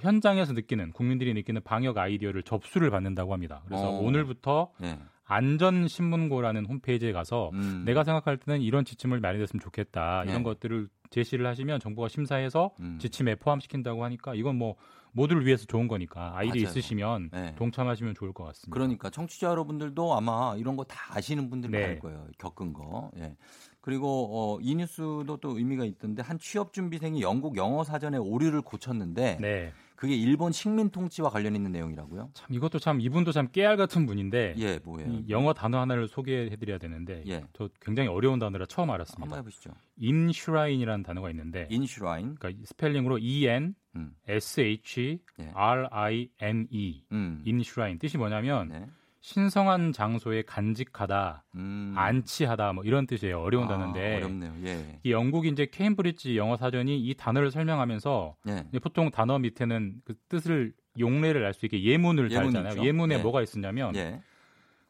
현장에서 0.00 0.52
느끼는 0.54 0.92
국민들이 0.92 1.34
느끼는 1.34 1.62
방역 1.62 1.98
아이디어를 1.98 2.42
접수를 2.42 2.90
받는다고 2.90 3.32
합니다. 3.32 3.62
그래서 3.66 3.88
어. 3.90 4.00
오늘부터 4.00 4.70
네. 4.80 4.98
안전신문고라는 5.24 6.66
홈페이지에 6.66 7.12
가서 7.12 7.50
음. 7.54 7.82
내가 7.84 8.04
생각할 8.04 8.36
때는 8.38 8.60
이런 8.62 8.84
지침을 8.84 9.20
마련했으면 9.20 9.60
좋겠다. 9.60 10.22
네. 10.24 10.30
이런 10.32 10.42
것들을 10.42 10.88
제시를 11.10 11.46
하시면 11.46 11.80
정부가 11.80 12.08
심사해서 12.08 12.72
음. 12.80 12.98
지침에 13.00 13.36
포함시킨다고 13.36 14.04
하니까 14.04 14.34
이건 14.34 14.56
뭐 14.56 14.76
모두를 15.12 15.46
위해서 15.46 15.64
좋은 15.64 15.86
거니까 15.86 16.32
아이디 16.36 16.58
맞아요. 16.58 16.68
있으시면 16.70 17.30
네. 17.32 17.54
동참하시면 17.56 18.14
좋을 18.16 18.32
것 18.32 18.44
같습니다. 18.44 18.74
그러니까 18.74 19.10
청취자 19.10 19.48
여러분들도 19.48 20.12
아마 20.14 20.54
이런 20.56 20.76
거 20.76 20.84
다 20.84 21.16
아시는 21.16 21.50
분들 21.50 21.70
네. 21.70 21.80
많을 21.80 21.98
거예요. 22.00 22.26
겪은 22.38 22.72
거. 22.72 23.10
예. 23.18 23.36
그리고 23.80 24.56
어, 24.56 24.58
이 24.60 24.74
뉴스도 24.74 25.36
또 25.40 25.56
의미가 25.56 25.84
있던데 25.84 26.22
한 26.22 26.38
취업 26.38 26.72
준비생이 26.72 27.20
영국 27.22 27.56
영어 27.56 27.84
사전에 27.84 28.16
오류를 28.18 28.62
고쳤는데 28.62 29.38
네. 29.40 29.72
그게 29.96 30.14
일본 30.14 30.52
식민 30.52 30.90
통치와 30.90 31.30
관련 31.30 31.54
있는 31.54 31.72
내용이라고요? 31.72 32.30
참 32.34 32.46
이것도 32.52 32.78
참 32.78 33.00
이분도 33.00 33.32
참 33.32 33.48
깨알 33.50 33.76
같은 33.76 34.06
분인데 34.06 34.54
예, 34.58 34.78
뭐예요? 34.84 35.08
이 35.08 35.24
영어 35.28 35.52
단어 35.54 35.80
하나를 35.80 36.08
소개해 36.08 36.56
드려야 36.56 36.78
되는데 36.78 37.22
예. 37.26 37.44
저 37.52 37.68
굉장히 37.80 38.08
어려운 38.08 38.38
단어라 38.38 38.66
처음 38.66 38.84
한번 38.90 38.94
알았습니다. 38.96 39.36
해보시죠. 39.36 39.70
enshrine이라는 39.96 41.02
단어가 41.02 41.30
있는데 41.30 41.66
enshrine. 41.70 42.34
그러니까 42.34 42.64
스펠링으로 42.66 43.18
E 43.18 43.46
N 43.46 43.74
음. 43.96 44.14
S 44.26 44.60
H 44.60 45.18
예. 45.40 45.50
R 45.54 45.88
I 45.90 46.28
N 46.40 46.66
E 46.70 47.04
음. 47.12 47.42
enshrine 47.44 47.98
뜻이 47.98 48.18
뭐냐면 48.18 48.68
네. 48.68 48.86
신성한 49.28 49.92
장소에 49.92 50.42
간직하다, 50.42 51.44
음. 51.54 51.94
안치하다 51.96 52.74
뭐 52.74 52.84
이런 52.84 53.06
뜻이에요. 53.06 53.40
어려운 53.40 53.64
아, 53.64 53.68
단어인데 53.68 54.16
어렵네요. 54.16 54.52
예. 54.66 55.00
이 55.02 55.12
영국이 55.12 55.48
이제 55.48 55.64
케임브리지 55.64 56.36
영어 56.36 56.58
사전이 56.58 57.00
이 57.00 57.14
단어를 57.14 57.50
설명하면서 57.50 58.36
예. 58.48 58.78
보통 58.80 59.10
단어 59.10 59.38
밑에는 59.38 60.02
그 60.04 60.12
뜻을 60.28 60.74
용례를 60.98 61.42
알 61.46 61.54
수 61.54 61.64
있게 61.64 61.82
예문을 61.82 62.30
예문 62.32 62.52
달잖아요. 62.52 62.72
있죠. 62.74 62.84
예문에 62.84 63.14
예. 63.14 63.22
뭐가 63.22 63.40
있었냐면 63.40 63.96
예. 63.96 64.20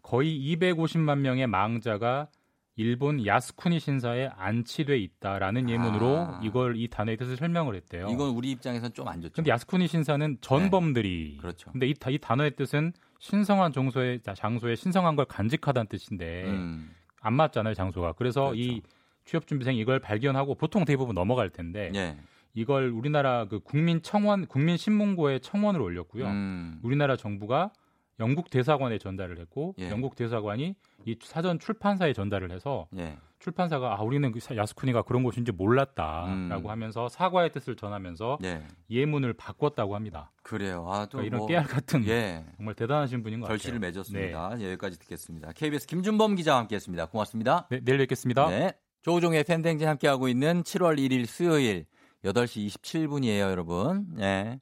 거의 0.03 0.37
250만 0.57 1.19
명의 1.19 1.47
망자가 1.47 2.27
일본 2.75 3.25
야스쿠니 3.25 3.79
신사에 3.79 4.31
안치돼 4.37 4.99
있다라는 4.99 5.71
예문으로 5.71 6.17
아. 6.19 6.41
이걸 6.43 6.77
이 6.77 6.89
단어의 6.89 7.19
뜻을 7.19 7.37
설명을 7.37 7.77
했대요. 7.77 8.09
이건 8.11 8.31
우리 8.31 8.51
입장에선 8.51 8.93
좀 8.95 9.07
안 9.07 9.21
좋죠. 9.23 9.35
근데 9.35 9.51
야스쿠니 9.53 9.87
신사는 9.87 10.39
전범들이 10.41 11.37
그렇죠. 11.41 11.71
근데 11.71 11.87
이, 11.87 11.95
다- 11.95 12.11
이 12.11 12.19
단어의 12.19 12.57
뜻은 12.57 12.93
신성한 13.25 13.73
장소에 13.73 14.19
장소에 14.19 14.77
신성한 14.77 15.17
걸 15.17 15.25
간직하다는 15.25 15.87
뜻인데 15.89 16.45
음. 16.45 16.95
안 17.23 17.33
맞잖아요 17.33 17.73
장소가. 17.73 18.13
그래서 18.13 18.51
그렇죠. 18.51 18.61
이 18.61 18.83
취업 19.25 19.47
준비생 19.47 19.77
이걸 19.77 19.99
발견하고 19.99 20.57
보통 20.57 20.85
대부분 20.85 21.15
넘어갈 21.15 21.49
텐데 21.49 21.91
예. 21.95 22.19
이걸 22.53 22.91
우리나라 22.91 23.47
그 23.47 23.61
국민 23.61 24.03
청원 24.03 24.45
국민 24.45 24.77
신문고에 24.77 25.39
청원을 25.39 25.81
올렸고요. 25.81 26.27
음. 26.27 26.79
우리나라 26.83 27.17
정부가 27.17 27.73
영국 28.21 28.51
대사관에 28.51 28.99
전달을 28.99 29.39
했고 29.39 29.75
예. 29.79 29.89
영국 29.89 30.17
대사관이 30.17 30.75
이 31.07 31.17
사전 31.23 31.59
출판사에 31.59 32.13
전달을 32.13 32.51
해서 32.51 32.89
예. 32.99 33.17
출판사가 33.45 33.99
아 33.99 34.03
우리는 34.03 34.33
그 34.33 34.41
사- 34.41 34.57
야스쿠니가 34.57 35.03
그런 35.03 35.23
곳인지 35.23 35.53
몰랐다라고 35.53 36.67
음. 36.67 36.71
하면서 36.71 37.11
사과의 37.11 37.53
뜻을 37.53 37.77
전하면서 37.77 38.39
예. 38.45 38.63
예문을 38.91 39.35
바꿨다고 39.35 39.95
합니다. 39.95 40.33
그래요. 40.43 40.87
아, 40.89 41.05
또 41.05 41.19
그러니까 41.19 41.27
이런 41.27 41.39
뭐, 41.41 41.47
깨알 41.49 41.65
같은 41.65 42.07
예. 42.07 42.47
정말 42.57 42.75
대단하신 42.75 43.23
분인 43.23 43.41
것 43.41 43.49
결실을 43.49 43.75
같아요. 43.79 43.89
맺었습니다. 43.91 44.55
예, 44.61 44.65
여기까지 44.73 44.99
듣겠습니다. 44.99 45.53
KBS 45.53 45.87
김준범 45.87 46.37
기자와 46.37 46.61
함께했습니다. 46.61 47.07
고맙습니다. 47.07 47.67
네, 47.71 47.81
내일 47.83 47.99
뵙겠습니다. 47.99 48.49
네. 48.49 48.73
조우종의 49.03 49.45
팬댕진 49.45 49.87
함께하고 49.87 50.29
있는 50.29 50.63
7월 50.63 50.99
1일 50.99 51.27
수요일 51.27 51.85
8시 52.25 52.67
27분이에요, 52.69 53.41
여러분. 53.41 54.07
예. 54.21 54.59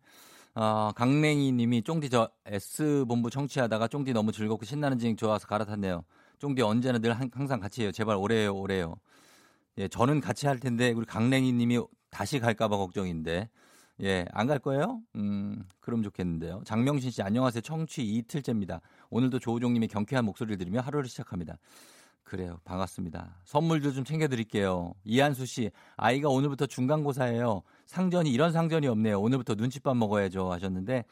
어, 0.57 0.91
강냉이 0.97 1.53
님이 1.53 1.83
쫑디 1.83 2.11
저 2.11 2.29
S본부 2.47 3.31
청취하다가 3.31 3.87
쫑디 3.87 4.13
너무 4.13 4.33
즐겁고 4.33 4.65
신나는 4.65 4.99
진행 4.99 5.15
좋아서 5.17 5.47
갈아탔네요. 5.47 6.05
쫑디 6.43 6.61
언제나 6.63 6.99
늘 6.99 7.13
한- 7.13 7.31
항상 7.33 7.61
같이 7.61 7.83
해요. 7.83 7.93
제발 7.93 8.17
오래요, 8.17 8.53
오래요. 8.57 8.97
예, 9.79 9.87
저는 9.87 10.21
같이 10.21 10.49
할 10.49 10.59
텐데 10.59 10.91
우리 10.91 11.07
강냉이 11.07 11.53
님이 11.53 11.81
다시 12.11 12.41
갈까봐 12.41 12.77
걱정인데. 12.79 13.49
예, 14.03 14.25
안 14.33 14.49
갈 14.49 14.59
거예요? 14.59 15.01
음, 15.15 15.63
그럼 15.79 16.03
좋겠는데요. 16.03 16.63
장명신 16.65 17.13
씨, 17.13 17.23
안녕하세요. 17.23 17.61
청취 17.61 18.03
이틀째입니다. 18.03 18.81
오늘도 19.11 19.39
조우종님의 19.39 19.87
경쾌한 19.87 20.25
목소리를 20.25 20.59
들으며 20.59 20.81
하루를 20.81 21.09
시작합니다. 21.09 21.59
그래요. 22.25 22.59
반갑습니다. 22.65 23.37
선물도 23.45 23.93
좀 23.93 24.03
챙겨드릴게요. 24.03 24.95
이한수 25.05 25.47
씨, 25.47 25.71
아이가 25.97 26.29
오늘부터 26.29 26.67
중간고사예요. 26.67 27.63
상전이, 27.87 28.33
이런 28.33 28.51
상전이 28.51 28.89
없네요. 28.89 29.21
오늘부터 29.21 29.55
눈칫밥 29.55 29.97
먹어야죠. 29.97 30.51
하셨는데, 30.51 31.05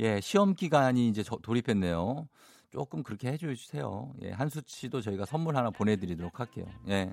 예, 0.00 0.20
시험 0.20 0.52
기간이 0.54 1.08
이제 1.08 1.22
저- 1.22 1.38
돌입했네요. 1.42 2.28
조금 2.70 3.02
그렇게 3.02 3.28
해주세요. 3.28 4.12
예, 4.22 4.30
한수 4.30 4.60
씨도 4.66 5.00
저희가 5.00 5.24
선물 5.24 5.56
하나 5.56 5.70
보내드리도록 5.70 6.40
할게요. 6.40 6.66
예. 6.88 7.12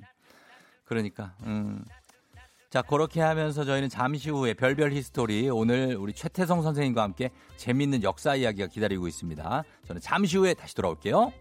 그러니까, 0.84 1.34
음. 1.44 1.84
자, 2.70 2.82
그렇게 2.82 3.20
하면서 3.20 3.64
저희는 3.64 3.88
잠시 3.88 4.30
후에 4.30 4.52
별별 4.52 4.92
히스토리 4.92 5.48
오늘 5.48 5.96
우리 5.96 6.12
최태성 6.12 6.62
선생님과 6.62 7.02
함께 7.02 7.30
재밌는 7.56 8.02
역사 8.02 8.34
이야기가 8.34 8.66
기다리고 8.66 9.06
있습니다. 9.06 9.62
저는 9.86 10.00
잠시 10.00 10.36
후에 10.38 10.54
다시 10.54 10.74
돌아올게요. 10.74 11.32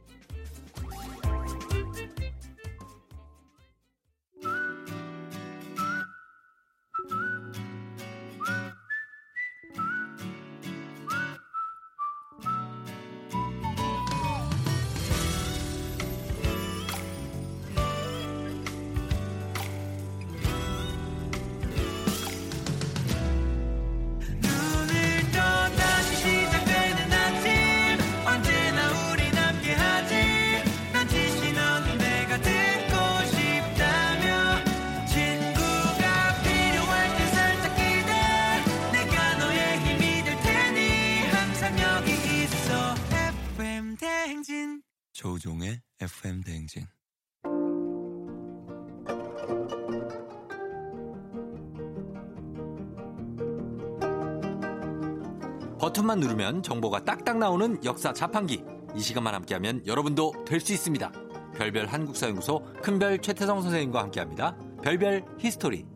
버튼만 55.84 56.22
누르면 56.22 56.64
정보가 56.64 57.04
딱딱 57.04 57.40
나오는 57.40 57.78
역사 57.84 58.14
자판기. 58.14 58.64
이 58.96 59.02
시간만 59.02 59.36
함께하면 59.36 59.86
여러분도 59.86 60.32
될 60.46 60.62
수 60.62 60.72
있습니다. 60.72 61.12
별별 61.58 61.88
한국사연구소 61.88 62.64
큰별 62.82 63.20
최태성 63.20 63.62
선생님과 63.62 64.00
함께합니다. 64.04 64.56
별별 64.82 65.26
히스토리. 65.40 65.93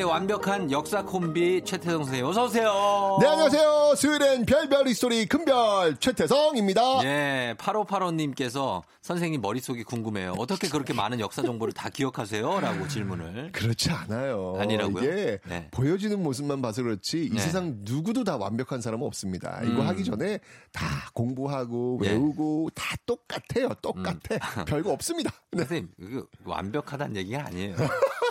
쫑디의 0.00 0.04
완벽한 0.04 0.72
역사 0.72 1.04
콤비 1.04 1.62
최태성 1.64 2.04
선생님 2.04 2.24
어서 2.24 2.44
오세요. 2.46 3.18
네, 3.20 3.26
안녕하세요. 3.26 3.94
수요일엔 3.96 4.46
별별 4.46 4.88
히스토리 4.88 5.26
큰별 5.26 5.96
최태성입니다. 5.98 7.04
예, 7.04 7.54
8585님께서 7.58 8.82
선생님 9.02 9.40
머릿속이 9.40 9.84
궁금해요. 9.84 10.34
어떻게 10.38 10.68
그렇게 10.68 10.94
많은 10.94 11.20
역사 11.20 11.42
정보를 11.42 11.72
다 11.74 11.90
기억하세요? 11.90 12.60
라고 12.60 12.88
질문을. 12.88 13.52
그렇지 13.52 13.90
않아요. 13.90 14.56
아니라고요? 14.58 15.04
이게 15.04 15.38
네. 15.46 15.68
보여지는 15.70 16.22
모습만 16.22 16.62
봐서 16.62 16.82
그렇지 16.82 17.26
이 17.26 17.30
네. 17.30 17.40
세상 17.40 17.78
누구도 17.82 18.24
다 18.24 18.36
완벽한 18.36 18.80
사람은 18.80 19.06
없습니다. 19.06 19.60
이거 19.64 19.82
음. 19.82 19.88
하기 19.88 20.04
전에 20.04 20.40
다 20.72 20.86
공부하고 21.12 22.00
예. 22.04 22.10
외우고 22.10 22.70
다 22.74 22.96
똑같아요. 23.06 23.68
똑같아. 23.82 24.64
별거 24.64 24.92
없습니다. 24.92 25.30
네. 25.52 25.58
선생님, 25.64 25.88
이거 26.00 26.26
완벽하다는 26.44 27.16
얘기가 27.16 27.46
아니에요. 27.46 27.76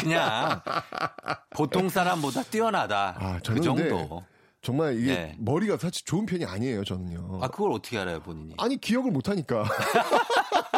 그냥 0.00 0.60
보통 1.50 1.88
사람보다 1.88 2.42
뛰어나다. 2.44 3.16
아, 3.18 3.40
그 3.46 3.60
정도. 3.60 4.24
정말 4.62 4.98
이게 4.98 5.14
네. 5.14 5.34
머리가 5.38 5.78
사실 5.78 6.04
좋은 6.04 6.26
편이 6.26 6.44
아니에요, 6.44 6.84
저는요. 6.84 7.38
아, 7.40 7.48
그걸 7.48 7.72
어떻게 7.72 7.98
알아요, 7.98 8.20
본인이? 8.20 8.52
아니 8.58 8.76
기억을 8.78 9.10
못 9.10 9.30
하니까. 9.30 9.64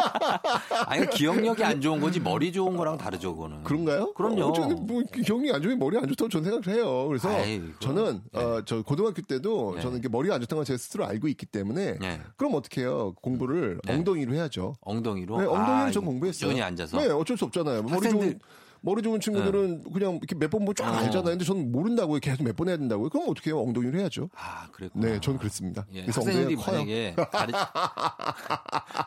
아니, 0.87 1.09
기억력이 1.09 1.63
안 1.63 1.81
좋은 1.81 1.99
거지 1.99 2.19
머리 2.19 2.51
좋은 2.53 2.77
거랑 2.77 2.97
다르죠, 2.97 3.35
그거는. 3.35 3.63
그런가요? 3.63 4.13
그럼요. 4.13 4.43
어, 4.45 4.53
저는 4.53 4.85
뭐 4.85 5.01
기억이 5.13 5.51
안 5.51 5.61
좋으면 5.61 5.79
머리 5.79 5.97
안 5.97 6.07
좋다고 6.07 6.29
저는 6.29 6.51
생각을 6.51 6.77
해요. 6.77 7.07
그래서 7.07 7.29
아이고. 7.29 7.67
저는 7.79 8.21
어, 8.33 8.61
저 8.65 8.81
고등학교 8.83 9.21
때도 9.21 9.73
네. 9.75 9.81
저는 9.81 9.99
이게 9.99 10.07
머리가 10.07 10.35
안 10.35 10.41
좋다는 10.41 10.59
걸 10.61 10.63
제 10.65 10.77
스스로 10.77 11.05
알고 11.05 11.27
있기 11.27 11.45
때문에 11.45 11.97
네. 11.99 12.21
그럼 12.37 12.55
어떻게 12.55 12.81
해요? 12.81 13.13
공부를 13.21 13.79
네. 13.83 13.93
엉덩이로 13.95 14.33
해야죠. 14.33 14.75
엉덩이로? 14.81 15.37
네, 15.41 15.45
엉덩이로 15.45 15.73
아, 15.73 15.91
전 15.91 16.05
공부했어요. 16.05 16.47
꾸준히 16.49 16.61
앉아서? 16.63 16.97
네, 17.01 17.07
어쩔 17.09 17.37
수 17.37 17.43
없잖아요. 17.45 17.83
머리 17.83 17.93
학생들- 17.95 18.11
좋은 18.11 18.39
머리 18.85 19.01
좋은 19.01 19.19
친구들은 19.21 19.85
그냥 19.93 20.15
이렇게 20.21 20.35
몇번뭐쫙 20.35 20.85
어. 20.85 20.91
알잖아요. 20.97 21.31
근데 21.31 21.45
저는 21.45 21.71
모른다고요. 21.71 22.19
계속 22.19 22.43
몇 22.43 22.53
번 22.57 22.67
해야 22.67 22.75
된다고요. 22.77 23.09
그럼 23.09 23.27
어떻게 23.29 23.49
해요? 23.49 23.61
엉덩이로 23.61 23.97
해야죠. 23.97 24.29
아, 24.35 24.67
그랬구나. 24.73 25.07
네, 25.07 25.19
저는 25.21 25.39
그렇습니다. 25.39 25.85
예, 25.93 26.01
그래서 26.01 26.21
학생들이. 26.21 26.55
만약에 26.57 27.15
가르, 27.31 27.51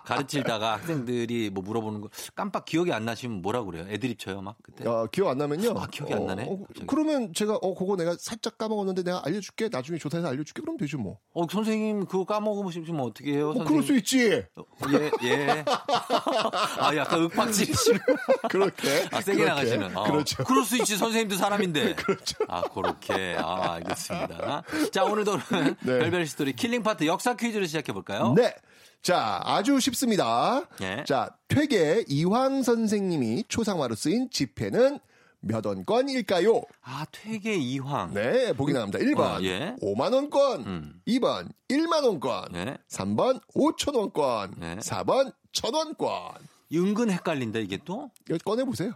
가르치다가 0.04 0.72
학생들이 0.80 1.50
뭐 1.50 1.62
물어보는 1.62 2.00
거 2.00 2.08
깜빡 2.34 2.64
기억이 2.64 2.92
안 2.92 3.04
나시면 3.04 3.42
뭐라 3.42 3.62
그래요? 3.64 3.84
애드립 3.88 4.18
쳐요, 4.18 4.40
막 4.40 4.56
그때? 4.62 4.88
아, 4.88 5.06
기억 5.12 5.28
안 5.28 5.38
나면요. 5.38 5.74
아, 5.78 5.86
기억이 5.86 6.12
안 6.14 6.26
나네, 6.26 6.46
갑자기. 6.66 6.86
그러면 6.86 7.32
제가 7.34 7.56
어 7.56 7.74
그거 7.74 7.96
내가 7.96 8.16
살짝 8.18 8.56
까먹었는데 8.58 9.02
내가 9.02 9.22
알려줄게. 9.24 9.68
나중에 9.70 9.98
조사해서 9.98 10.28
알려줄게. 10.28 10.62
그럼 10.62 10.76
되죠 10.78 10.98
뭐. 10.98 11.18
어, 11.34 11.44
선생님 11.50 12.06
그거 12.06 12.24
까먹으시면 12.24 12.98
어떻게 13.00 13.34
해요? 13.34 13.50
어, 13.50 13.54
선생님? 13.54 13.66
그럴 13.68 13.82
수 13.82 13.96
있지. 13.98 14.18
예, 14.30 15.10
예. 15.24 15.64
아, 16.80 16.94
약간 16.96 17.20
윽박지르시는. 17.24 18.00
그렇게. 18.50 19.06
아, 19.12 19.20
세게 19.20 19.36
그렇게. 19.38 19.44
나가시 19.50 19.65
는. 19.70 19.96
어. 19.96 20.04
그렇죠. 20.04 20.44
그럴 20.44 20.64
수 20.64 20.76
있지, 20.76 20.96
선생님도 20.96 21.36
사람인데. 21.36 21.94
그렇죠. 21.96 22.36
아, 22.48 22.62
그렇게. 22.62 23.36
아, 23.38 23.72
알겠습니다. 23.74 24.62
자, 24.92 25.04
오늘도 25.04 25.38
네. 25.82 25.98
별별 25.98 26.26
히스토리 26.26 26.54
killing 26.54 26.82
part 26.82 27.06
역사 27.06 27.34
퀴즈를 27.34 27.66
시작해 27.66 27.92
볼까요? 27.92 28.34
네. 28.36 28.54
자, 29.02 29.40
아주 29.44 29.78
쉽습니다. 29.78 30.62
예. 30.80 31.04
자, 31.06 31.30
퇴계 31.48 32.04
이황 32.08 32.62
선생님이 32.62 33.44
초상화로 33.48 33.94
쓰인 33.94 34.28
지폐는 34.30 34.98
몇 35.40 35.64
원권일까요? 35.64 36.62
아, 36.82 37.04
퇴계 37.12 37.54
이황. 37.54 38.12
네, 38.14 38.52
보기 38.52 38.72
나갑니다. 38.72 38.98
1번 38.98 39.20
어, 39.20 39.42
예. 39.44 39.76
5만 39.80 40.12
원권, 40.12 40.60
음. 40.66 41.00
2번 41.06 41.48
1만 41.68 42.04
원권, 42.04 42.48
네. 42.52 42.76
3번 42.90 43.40
5천 43.54 43.94
원권, 43.96 44.54
네. 44.58 44.76
4번 44.76 45.32
1천 45.52 45.74
원권. 45.74 46.10
은근 46.74 47.10
헷갈린다, 47.10 47.60
이게 47.60 47.78
또? 47.84 48.10
이거 48.28 48.38
꺼내 48.44 48.64
보세요. 48.64 48.92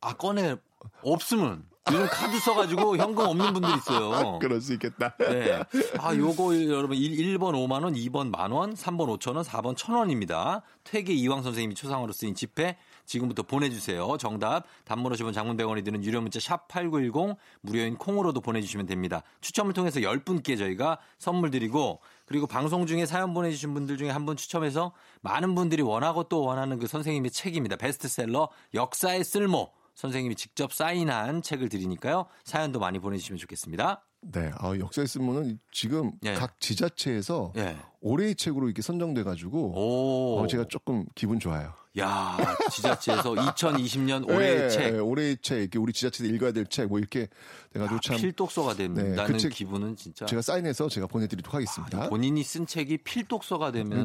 아, 0.00 0.14
꺼내. 0.14 0.56
없으면. 1.02 1.64
요즘 1.88 2.04
카드 2.08 2.36
써가지고 2.40 2.96
현금 2.96 3.26
없는 3.26 3.52
분들 3.52 3.70
있어요. 3.76 4.40
그럴 4.40 4.60
수 4.60 4.72
있겠다. 4.72 5.14
네. 5.18 5.62
아, 6.00 6.12
요거 6.16 6.66
여러분 6.66 6.96
1, 6.96 7.38
번 7.38 7.54
5만 7.54 7.84
원, 7.84 7.94
2번 7.94 8.30
만 8.30 8.50
원, 8.50 8.74
3번 8.74 9.06
5천 9.20 9.36
원, 9.36 9.44
4번 9.44 9.76
1천 9.76 9.96
원입니다. 9.96 10.62
퇴계 10.82 11.12
이황 11.12 11.44
선생님이 11.44 11.76
초상으로 11.76 12.12
쓰인 12.12 12.34
지폐 12.34 12.76
지금부터 13.04 13.44
보내주세요. 13.44 14.16
정답 14.18 14.64
단문 14.84 15.12
50원 15.12 15.32
장문 15.32 15.56
100원이 15.56 15.84
드는 15.84 16.02
유료 16.02 16.20
문자 16.20 16.40
샵 16.40 16.66
8910 16.66 17.36
무료인 17.60 17.96
콩으로도 17.96 18.40
보내주시면 18.40 18.86
됩니다. 18.86 19.22
추첨을 19.40 19.72
통해서 19.72 20.00
10분께 20.00 20.58
저희가 20.58 20.98
선물 21.18 21.52
드리고 21.52 22.00
그리고 22.26 22.48
방송 22.48 22.86
중에 22.86 23.06
사연 23.06 23.32
보내주신 23.32 23.74
분들 23.74 23.96
중에 23.96 24.10
한 24.10 24.26
분 24.26 24.36
추첨해서 24.36 24.90
많은 25.20 25.54
분들이 25.54 25.82
원하고 25.82 26.24
또 26.24 26.42
원하는 26.42 26.80
그 26.80 26.88
선생님의 26.88 27.30
책입니다. 27.30 27.76
베스트셀러 27.76 28.48
역사의 28.74 29.22
쓸모 29.22 29.70
선생님이 29.96 30.34
직접 30.36 30.72
사인한 30.72 31.42
책을 31.42 31.68
드리니까요. 31.70 32.26
사연도 32.44 32.78
많이 32.78 32.98
보내주시면 32.98 33.38
좋겠습니다. 33.38 34.04
네, 34.20 34.50
아, 34.58 34.76
역사의 34.78 35.08
쓴모는 35.08 35.58
지금 35.72 36.12
예. 36.24 36.34
각 36.34 36.60
지자체에서 36.60 37.52
예. 37.56 37.76
올해의 38.00 38.34
책으로 38.34 38.66
이렇게 38.66 38.82
선정돼가지고 38.82 39.72
오. 39.74 40.38
어, 40.40 40.46
제가 40.46 40.66
조금 40.68 41.06
기분 41.14 41.40
좋아요. 41.40 41.72
야, 41.98 42.36
지자체에서 42.70 43.32
2020년 43.56 44.28
올해의 44.28 44.58
네, 44.58 44.68
책. 44.68 45.02
올해의 45.02 45.38
책, 45.40 45.60
이렇게 45.60 45.78
우리 45.78 45.94
지자체에서 45.94 46.34
읽어야 46.34 46.52
될 46.52 46.66
책, 46.66 46.88
뭐 46.88 46.98
이렇게 46.98 47.28
돼가지고 47.72 48.00
참 48.00 48.16
필독서가 48.18 48.74
네, 48.74 48.88
된다는 48.88 49.32
그책 49.32 49.52
기분은 49.52 49.96
진짜 49.96 50.26
제가 50.26 50.42
사인해서 50.42 50.90
제가 50.90 51.06
보내드리도록 51.06 51.54
하겠습니다. 51.54 52.10
본인이 52.10 52.42
쓴 52.42 52.66
책이 52.66 52.98
필독서가 52.98 53.72
되면. 53.72 54.04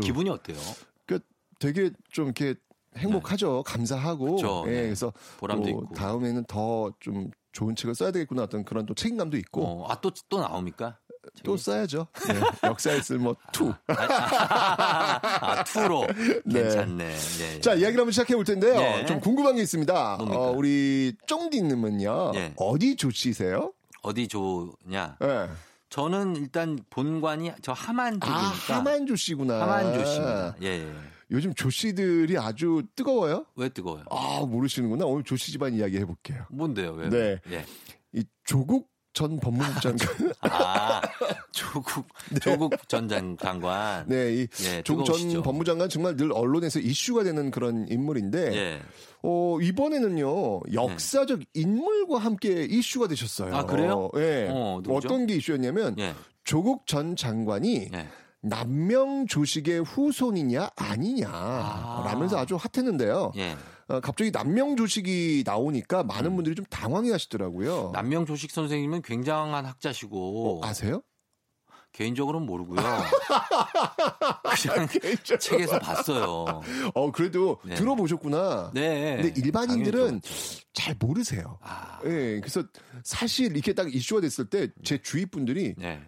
기분이 0.00 0.30
어때요? 0.30 0.58
그러니까 1.06 1.26
되게 1.58 1.90
좀 2.12 2.26
이렇게 2.26 2.54
행복하죠. 2.96 3.62
감사하고. 3.64 4.24
그렇죠. 4.36 4.64
예, 4.68 4.70
네. 4.72 4.82
그래서 4.82 5.12
보람도 5.38 5.62
또 5.64 5.70
있고. 5.70 5.94
다음에는 5.94 6.44
더 6.46 6.90
좀 7.00 7.30
좋은 7.52 7.76
책을 7.76 7.94
써야 7.94 8.10
되겠구나 8.10 8.44
어떤 8.44 8.64
그런 8.64 8.86
또 8.86 8.94
책임감도 8.94 9.36
있고 9.36 9.62
어, 9.84 9.86
아, 9.92 10.00
또, 10.00 10.10
또 10.30 10.40
나옵니까? 10.40 10.96
또 11.44 11.56
써야죠. 11.56 12.06
네, 12.26 12.40
역사의 12.68 13.02
쓸모 13.02 13.36
two. 13.52 13.72
아, 13.86 15.62
two로. 15.64 16.06
네. 16.44 16.62
괜찮네. 16.62 17.08
네. 17.16 17.60
자, 17.60 17.74
이야기를 17.74 18.00
한번 18.00 18.10
시작해 18.10 18.34
볼 18.34 18.44
텐데요. 18.44 18.74
예. 18.80 19.06
좀 19.06 19.20
궁금한 19.20 19.56
게 19.56 19.62
있습니다. 19.62 20.16
뭡니까? 20.16 20.40
어, 20.40 20.50
우리 20.52 21.14
쫑디님은요. 21.26 22.32
예. 22.34 22.54
어디 22.56 22.96
조씨세요? 22.96 23.72
어디 24.02 24.26
조냐? 24.28 25.16
예. 25.22 25.48
저는 25.90 26.36
일단 26.36 26.78
본관이 26.90 27.52
저 27.62 27.72
하만 27.72 28.18
아, 28.22 28.26
쪽이니까. 28.26 28.76
하만조 28.78 29.14
씨구나. 29.16 29.60
하만조 29.60 30.04
씨입니다. 30.04 30.56
예, 30.62 30.66
예. 30.68 30.92
요즘 31.32 31.52
조씨들이 31.54 32.36
아주 32.38 32.82
뜨거워요? 32.94 33.46
왜 33.56 33.68
뜨거워요? 33.70 34.04
아, 34.10 34.44
모르시는구나. 34.46 35.06
오늘 35.06 35.24
조씨 35.24 35.50
집안 35.50 35.74
이야기 35.74 35.96
해볼게요. 35.98 36.44
뭔데요? 36.50 36.92
왜? 36.92 37.08
네. 37.08 37.38
예. 37.50 37.64
이 38.12 38.22
조국 38.44 38.90
전 39.14 39.38
법무부 39.40 39.80
장관. 39.80 40.32
아, 40.40 41.00
조국, 41.52 42.06
조국 42.42 42.88
전 42.88 43.08
장- 43.08 43.36
장관. 43.36 44.06
네, 44.08 44.34
이 44.34 44.46
예, 44.64 44.82
조국 44.82 45.04
전 45.04 45.16
뜨거우시죠. 45.16 45.42
법무장관 45.42 45.88
정말 45.90 46.16
늘 46.16 46.32
언론에서 46.32 46.80
이슈가 46.80 47.22
되는 47.22 47.50
그런 47.50 47.86
인물인데, 47.88 48.54
예. 48.54 48.80
어, 49.22 49.58
이번에는요, 49.60 50.60
역사적 50.72 51.40
인물과 51.52 52.18
함께 52.18 52.64
이슈가 52.64 53.06
되셨어요. 53.08 53.54
아, 53.54 53.66
그래요? 53.66 54.10
예. 54.16 54.48
어, 54.50 54.80
누구죠? 54.82 55.08
어떤 55.08 55.26
게 55.26 55.34
이슈였냐면, 55.36 55.94
예. 55.98 56.14
조국 56.44 56.86
전 56.86 57.14
장관이 57.14 57.90
예. 57.92 58.08
남명 58.42 59.26
조식의 59.26 59.84
후손이냐 59.84 60.70
아니냐 60.76 61.28
라면서 62.04 62.38
아 62.38 62.44
주 62.46 62.56
핫했는데요. 62.56 63.32
예. 63.36 63.56
어, 63.88 64.00
갑자기 64.00 64.30
남명 64.30 64.76
조식이 64.76 65.44
나오니까 65.46 66.02
많은 66.02 66.32
음. 66.32 66.36
분들이 66.36 66.54
좀 66.54 66.64
당황해 66.66 67.10
하시더라고요. 67.12 67.90
남명 67.92 68.26
조식 68.26 68.50
선생님은 68.50 69.02
굉장한 69.02 69.64
학자시고 69.66 70.60
어, 70.62 70.66
아세요? 70.66 71.02
개인적으로는 71.92 72.46
모르고요. 72.46 72.80
그냥 74.62 74.88
책에서 75.38 75.78
봤어요. 75.78 76.62
어, 76.94 77.12
그래도 77.12 77.58
네. 77.64 77.74
들어보셨구나. 77.74 78.70
네. 78.74 79.20
근데 79.22 79.40
일반인들은. 79.40 80.20
잘 80.74 80.96
모르세요. 80.98 81.58
아, 81.60 81.98
예, 82.06 82.40
그래서 82.40 82.64
사실 83.04 83.52
이렇게 83.52 83.74
딱 83.74 83.94
이슈가 83.94 84.22
됐을 84.22 84.46
때 84.46 84.68
제 84.82 84.96
주위 85.02 85.26
분들이 85.26 85.74
네. 85.76 86.00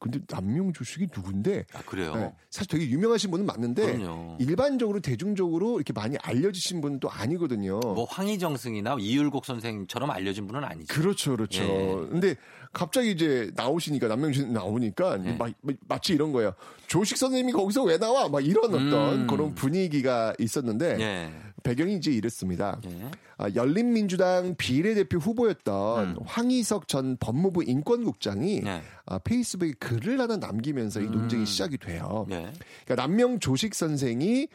근데 0.00 0.18
남명조식이 0.28 1.08
누군데? 1.14 1.66
아, 1.74 1.82
그래요? 1.82 2.14
네, 2.14 2.32
사실 2.48 2.68
되게 2.68 2.88
유명하신 2.88 3.30
분은 3.30 3.44
맞는데 3.44 3.98
그럼요. 3.98 4.38
일반적으로 4.40 5.00
대중적으로 5.00 5.76
이렇게 5.76 5.92
많이 5.92 6.16
알려지신 6.22 6.80
분은 6.80 7.00
또 7.00 7.10
아니거든요. 7.10 7.80
뭐 7.80 8.04
황희정승이나 8.06 8.96
이율곡 8.98 9.44
선생처럼 9.44 10.10
알려진 10.10 10.46
분은 10.46 10.64
아니죠. 10.64 10.92
그렇죠, 10.92 11.36
그렇죠. 11.36 11.62
예. 11.62 12.08
근데 12.10 12.34
갑자기 12.72 13.10
이제 13.10 13.52
나오시니까 13.56 14.08
남명진 14.08 14.54
나오니까 14.54 15.22
예. 15.26 15.32
마, 15.32 15.50
마치 15.86 16.14
이런 16.14 16.32
거예요. 16.32 16.54
조식 16.86 17.18
선생님이 17.18 17.52
거기서 17.52 17.82
왜 17.84 17.98
나와? 17.98 18.28
막 18.30 18.44
이런 18.44 18.74
어떤 18.74 19.20
음. 19.20 19.26
그런 19.26 19.54
분위기가 19.54 20.32
있었는데 20.38 20.98
예. 20.98 21.30
배경이 21.62 21.96
이제 21.96 22.10
이렇습니다. 22.10 22.80
예. 22.84 23.10
아, 23.36 23.48
열린민주당 23.54 24.54
비례대표 24.56 25.18
후보였던 25.18 26.18
황희석 26.24 26.88
전 26.88 27.16
법무부 27.18 27.64
인권국장이 27.64 28.60
음. 28.60 28.64
네. 28.64 28.82
아, 29.06 29.18
페이스북에 29.18 29.72
글을 29.78 30.20
하나 30.20 30.36
남기면서 30.36 31.00
이 31.00 31.04
음. 31.04 31.12
논쟁이 31.12 31.46
시작이 31.46 31.78
돼요. 31.78 32.26
예. 32.30 32.52
그러니까 32.84 32.96
남명 32.96 33.38
조식 33.38 33.74
선생이 33.74 34.48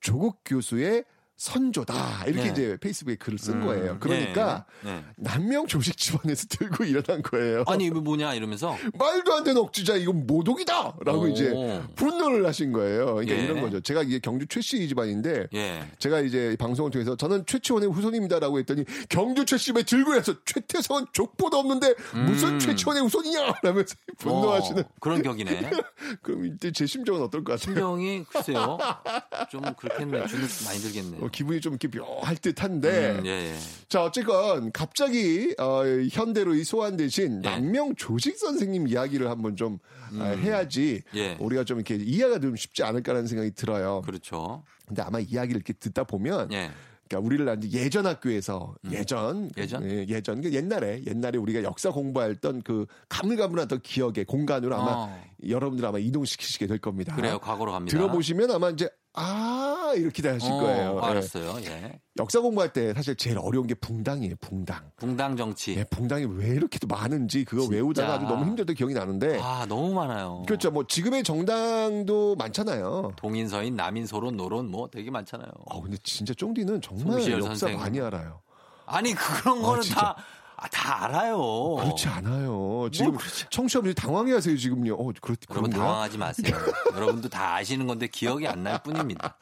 조국 0.00 0.40
교수의 0.44 1.04
선조다 1.36 2.24
이렇게 2.26 2.44
네. 2.44 2.50
이제 2.50 2.76
페이스북에 2.80 3.16
글을 3.16 3.38
쓴 3.38 3.54
음. 3.62 3.66
거예요. 3.66 3.96
그러니까 3.98 4.64
예. 4.84 4.90
예. 4.90 5.04
남명 5.16 5.66
조식 5.66 5.96
집안에서 5.96 6.46
들고 6.50 6.84
일어난 6.84 7.20
거예요. 7.22 7.64
아니 7.66 7.86
이거 7.86 8.00
뭐냐 8.00 8.34
이러면서 8.34 8.76
말도 8.96 9.34
안 9.34 9.44
되는 9.44 9.60
억지자 9.60 9.96
이건 9.96 10.26
모독이다라고 10.26 11.22
오. 11.22 11.28
이제 11.28 11.52
분노를 11.96 12.46
하신 12.46 12.72
거예요. 12.72 13.14
그러니까 13.14 13.36
예. 13.36 13.44
이런 13.44 13.60
거죠. 13.60 13.80
제가 13.80 14.02
이게 14.02 14.18
경주 14.20 14.46
최씨 14.46 14.86
집안인데 14.88 15.48
예. 15.54 15.90
제가 15.98 16.20
이제 16.20 16.56
방송을 16.58 16.90
통해서 16.90 17.16
저는 17.16 17.44
최치원의 17.46 17.90
후손입니다라고 17.90 18.58
했더니 18.60 18.84
경주 19.08 19.44
최씨에 19.44 19.82
들고 19.82 20.14
해서 20.14 20.34
최태성은 20.44 21.06
족보도 21.12 21.58
없는데 21.58 21.94
무슨 22.26 22.50
음. 22.50 22.58
최치원의 22.58 23.02
후손이냐 23.04 23.54
라면서 23.62 23.94
분노하시는 24.18 24.82
어, 24.82 24.88
그런 25.00 25.22
격이네. 25.22 25.70
그럼 26.22 26.46
이때 26.46 26.70
제 26.70 26.86
심정은 26.86 27.20
어떨 27.22 27.42
것 27.42 27.52
같아요? 27.58 27.74
심정이 27.74 28.24
글쎄요. 28.24 28.78
좀 29.50 29.62
그렇겠네. 29.74 30.26
주눅 30.26 30.48
많이 30.66 30.78
들겠네. 30.78 31.18
어, 31.22 31.28
기분이 31.28 31.60
좀 31.60 31.74
이렇게 31.80 31.88
묘할 31.96 32.36
듯한데 32.36 33.10
음, 33.18 33.26
예, 33.26 33.30
예. 33.30 33.56
자 33.88 34.02
어쨌건 34.02 34.72
갑자기 34.72 35.54
어, 35.58 35.82
현대로 36.10 36.54
이 36.54 36.64
소환되신 36.64 37.42
예. 37.44 37.48
남명 37.48 37.94
조식 37.94 38.36
선생님 38.36 38.88
이야기를 38.88 39.30
한번 39.30 39.54
좀 39.54 39.78
아, 40.18 40.24
해야지 40.24 41.02
음. 41.14 41.18
예. 41.18 41.36
우리가 41.38 41.64
좀 41.64 41.78
이렇게 41.78 41.94
이해가 41.94 42.40
좀 42.40 42.56
쉽지 42.56 42.82
않을까라는 42.82 43.28
생각이 43.28 43.52
들어요. 43.52 44.02
그렇죠. 44.04 44.64
근데 44.86 45.02
아마 45.02 45.20
이야기를 45.20 45.56
이렇게 45.56 45.72
듣다 45.72 46.04
보면 46.04 46.52
예. 46.52 46.70
그러니까 47.08 47.26
우리를 47.26 47.44
난 47.44 47.62
예전 47.72 48.06
학교에서 48.06 48.74
예전 48.90 49.50
예전? 49.56 49.88
예, 49.88 50.06
예전 50.08 50.40
그러니까 50.40 50.60
옛날에 50.60 51.02
옛날에 51.06 51.38
우리가 51.38 51.62
역사 51.62 51.90
공부했던 51.90 52.62
그 52.62 52.86
가물가물한 53.08 53.66
어떤 53.66 53.80
기억의 53.80 54.24
공간으로 54.24 54.74
아마 54.74 54.90
어. 54.92 55.24
여러분들 55.46 55.84
아마 55.86 55.98
이동시키시게 55.98 56.66
될 56.66 56.78
겁니다. 56.78 57.14
그래요. 57.14 57.38
과거로 57.38 57.72
갑니다. 57.72 57.96
들어보시면 57.96 58.50
아마 58.50 58.70
이제 58.70 58.88
아 59.14 59.92
이렇게 59.96 60.26
하실 60.26 60.50
어, 60.50 60.56
거예요. 60.56 61.00
예. 61.02 61.06
알았어요. 61.06 61.56
예. 61.64 62.00
역사 62.18 62.40
공부할 62.40 62.72
때 62.72 62.94
사실 62.94 63.14
제일 63.14 63.38
어려운 63.38 63.66
게 63.66 63.74
붕당이에요. 63.74 64.36
붕당. 64.40 64.90
붕당 64.96 65.36
정치. 65.36 65.76
예, 65.76 65.84
붕당이 65.84 66.24
왜 66.36 66.48
이렇게 66.48 66.78
또 66.78 66.86
많은지 66.86 67.44
그거 67.44 67.62
진짜. 67.62 67.74
외우다가 67.76 68.14
아주 68.14 68.24
너무 68.26 68.44
힘들던 68.46 68.74
기억이 68.74 68.94
나는데. 68.94 69.38
아 69.42 69.66
너무 69.68 69.92
많아요. 69.92 70.42
그렇죠. 70.46 70.70
뭐 70.70 70.86
지금의 70.86 71.24
정당도 71.24 72.36
많잖아요. 72.36 73.12
동인 73.16 73.48
서인 73.48 73.76
남인 73.76 74.06
소론 74.06 74.36
노론 74.36 74.70
뭐 74.70 74.88
되게 74.90 75.10
많잖아요. 75.10 75.50
어 75.66 75.82
근데 75.82 75.98
진짜 76.02 76.32
쫑디는 76.32 76.80
정말 76.80 77.20
역사 77.30 77.48
선생. 77.54 77.78
많이 77.78 78.00
알아요. 78.00 78.40
아니 78.86 79.12
그런 79.14 79.60
거는 79.62 79.82
아. 79.92 79.94
다, 79.94 80.16
아, 80.62 80.68
다 80.68 81.04
알아요. 81.04 81.74
그렇지 81.80 82.06
않아요. 82.06 82.88
지금 82.92 83.16
청취자분들이 83.50 83.94
당황해하세요 83.96 84.56
지금요. 84.56 84.94
어, 84.94 85.10
그렇, 85.20 85.34
여러분? 85.50 85.70
당황하지 85.70 86.18
마세요. 86.18 86.54
여러분도 86.94 87.28
다 87.28 87.56
아시는 87.56 87.86
건데 87.88 88.06
기억이 88.06 88.46
안 88.46 88.62
날 88.62 88.80
뿐입니다. 88.84 89.36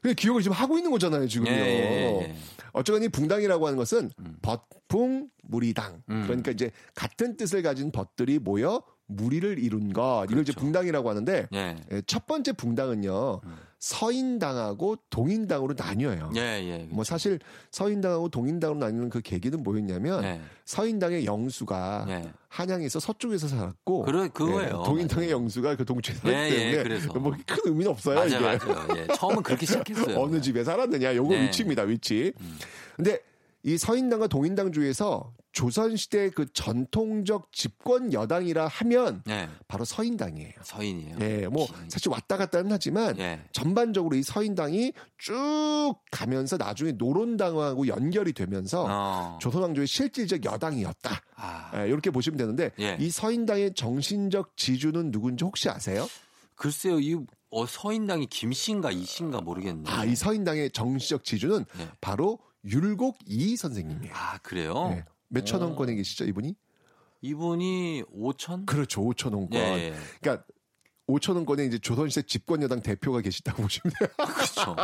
근데 0.00 0.14
기억을 0.14 0.40
지금 0.40 0.56
하고 0.56 0.78
있는 0.78 0.90
거잖아요 0.90 1.28
지금요. 1.28 1.50
예, 1.50 1.54
예, 1.56 2.20
예. 2.22 2.34
어쩌건 2.72 3.02
이 3.02 3.08
붕당이라고 3.10 3.66
하는 3.66 3.76
것은 3.76 4.10
음. 4.18 4.36
벗풍 4.40 5.28
무리당. 5.42 6.02
그러니까 6.06 6.52
이제 6.52 6.70
같은 6.94 7.36
뜻을 7.36 7.62
가진 7.62 7.90
벗들이 7.92 8.38
모여 8.38 8.82
무리를 9.08 9.58
이룬 9.58 9.92
것. 9.92 10.24
이걸 10.30 10.40
이제 10.40 10.52
붕당이라고 10.54 11.10
하는데 11.10 11.48
예. 11.52 11.76
예, 11.92 12.02
첫 12.06 12.26
번째 12.26 12.52
붕당은요. 12.52 13.40
서인당하고 13.80 14.96
동인당으로 15.08 15.74
나뉘어요. 15.76 16.30
예, 16.36 16.40
예. 16.40 16.86
뭐 16.90 17.02
사실 17.02 17.38
서인당하고 17.70 18.28
동인당으로 18.28 18.78
나뉘는 18.78 19.08
그 19.08 19.20
계기는 19.22 19.62
뭐였냐면 19.62 20.22
예. 20.22 20.40
서인당의 20.66 21.24
영수가 21.24 22.06
예. 22.10 22.32
한양에서 22.48 23.00
서쪽에서 23.00 23.48
살았고 23.48 24.02
그래, 24.02 24.28
그거예요. 24.28 24.66
예, 24.66 24.70
동인당의 24.84 25.30
영수가 25.30 25.76
그 25.76 25.84
동쪽에 25.86 26.18
살았기 26.18 26.38
예, 26.38 26.44
예, 26.54 26.60
때문에 26.72 26.82
그래서. 26.82 27.12
뭐 27.18 27.32
큰 27.46 27.56
의미는 27.64 27.90
없어요. 27.90 28.16
맞아요, 28.16 28.28
이게. 28.28 28.38
맞아요. 28.40 28.86
예. 28.98 29.06
처음은 29.14 29.42
그렇게 29.42 29.64
시작했어요. 29.64 30.14
어느 30.20 30.40
집에 30.40 30.62
살았느냐 30.62 31.16
요거 31.16 31.30
네. 31.30 31.40
음. 31.40 31.44
위치입니다 31.46 31.82
위치. 31.82 32.32
근데 32.96 33.18
이 33.62 33.78
서인당과 33.78 34.26
동인당 34.26 34.72
중에서 34.72 35.32
조선시대 35.52 36.30
그 36.30 36.52
전통적 36.52 37.52
집권 37.52 38.12
여당이라 38.12 38.68
하면 38.68 39.22
예. 39.28 39.48
바로 39.66 39.84
서인당이에요. 39.84 40.52
서인이에요. 40.62 41.16
예, 41.20 41.46
뭐 41.48 41.66
사실 41.88 42.10
왔다 42.10 42.36
갔다는 42.36 42.70
하지만 42.70 43.18
예. 43.18 43.42
전반적으로 43.52 44.16
이 44.16 44.22
서인당이 44.22 44.92
쭉 45.18 45.94
가면서 46.10 46.56
나중에 46.56 46.92
노론당하고 46.92 47.88
연결이 47.88 48.32
되면서 48.32 48.86
어. 48.88 49.38
조선왕조의 49.40 49.86
실질적 49.86 50.44
여당이었다. 50.44 51.20
아, 51.34 51.70
예, 51.74 51.88
이렇게 51.88 52.10
보시면 52.10 52.36
되는데 52.36 52.70
예. 52.78 52.96
이 53.00 53.10
서인당의 53.10 53.74
정신적 53.74 54.56
지주는 54.56 55.10
누군지 55.10 55.44
혹시 55.44 55.68
아세요? 55.68 56.06
글쎄요, 56.54 57.00
이 57.00 57.16
어, 57.50 57.66
서인당이 57.66 58.26
김씨인가 58.26 58.92
이씨인가 58.92 59.40
모르겠네. 59.40 59.90
아, 59.90 60.04
이 60.04 60.14
서인당의 60.14 60.70
정치적 60.70 61.24
지주는 61.24 61.64
네. 61.76 61.88
바로 62.00 62.38
율곡 62.64 63.18
이 63.26 63.56
선생님이에요. 63.56 64.14
아, 64.14 64.38
그래요? 64.38 65.02
네. 65.30 65.40
몇천 65.40 65.62
원권에 65.62 65.94
계시죠, 65.94 66.24
이분이? 66.24 66.54
이분이 67.22 68.04
5천? 68.12 68.66
그렇죠, 68.66 69.02
5천 69.02 69.32
원권. 69.34 69.60
예, 69.60 69.90
예. 69.90 69.94
그러니까 70.20 70.44
5천 71.10 71.34
원권에 71.36 71.64
이제 71.64 71.78
조선시대 71.78 72.26
집권 72.26 72.62
여당 72.62 72.80
대표가 72.82 73.20
계시다고 73.20 73.62
보시면 73.62 73.92
돼요. 73.98 74.08
그렇죠. 74.16 74.76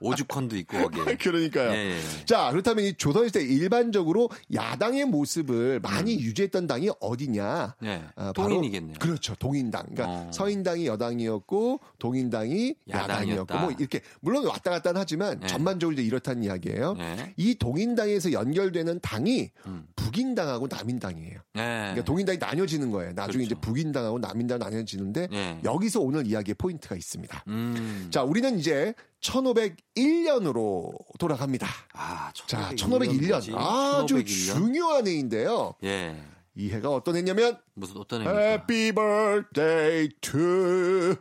오죽헌도 0.00 0.56
있고 0.58 0.78
거기에. 0.90 1.16
그러니까요. 1.18 1.70
예, 1.72 1.96
예. 1.96 2.24
자, 2.24 2.50
그렇다면 2.50 2.84
이 2.84 2.94
조선시대 2.94 3.42
일반적으로 3.44 4.30
야당의 4.54 5.06
모습을 5.06 5.80
많이 5.80 6.14
유지했던 6.20 6.66
당이 6.66 6.90
어디냐? 7.00 7.76
예. 7.84 8.02
아, 8.16 8.32
바로- 8.32 8.48
동인이겠네요. 8.48 8.98
그렇죠. 8.98 9.34
동인당. 9.36 9.86
그러니까 9.94 10.06
어. 10.08 10.30
서인당이 10.32 10.86
여당이었고 10.86 11.80
동인당이 11.98 12.74
야당이었고 12.88 13.12
야당이었다. 13.12 13.60
뭐 13.60 13.70
이렇게 13.78 14.00
물론 14.20 14.46
왔다 14.46 14.70
갔다 14.70 14.92
하지만 14.94 15.40
네. 15.40 15.46
전반적으로 15.46 15.94
이제 15.94 16.02
이렇다는 16.02 16.44
이야기예요. 16.44 16.94
네. 16.94 17.34
이 17.36 17.54
동인당에서 17.54 18.32
연결되는 18.32 19.00
당이 19.00 19.50
음. 19.66 19.86
북인당하고 19.96 20.68
남인당이에요. 20.70 21.40
예. 21.56 21.60
그러니까 21.60 22.04
동인당이 22.04 22.38
나뉘어지는 22.38 22.90
거예요. 22.90 23.12
나중에 23.14 23.44
그렇죠. 23.44 23.54
이제 23.54 23.60
북인당하고 23.60 24.18
남인당 24.18 24.58
나뉘어지는데 24.58 25.28
예. 25.58 25.64
여기서 25.64 26.00
오늘 26.00 26.26
이야기의 26.26 26.54
포인트가 26.54 26.94
있습니다. 26.96 27.44
음. 27.48 28.08
자, 28.10 28.22
우리는 28.22 28.58
이제 28.58 28.94
1501년으로 29.20 30.92
돌아갑니다. 31.18 31.66
아, 31.94 32.30
자, 32.46 32.74
1501 32.74 33.20
1501년. 33.20 33.54
아주 33.56 34.14
1501년? 34.14 34.26
중요한 34.54 35.06
해인데요. 35.06 35.74
예. 35.84 36.16
이 36.54 36.70
해가 36.70 36.90
어떤 36.90 37.16
해냐면 37.16 37.58
무슨 37.74 37.98
어떤 37.98 38.22
해입니까? 38.22 38.40
Happy 38.42 38.92
birthday 38.92 40.08
to 40.22 41.16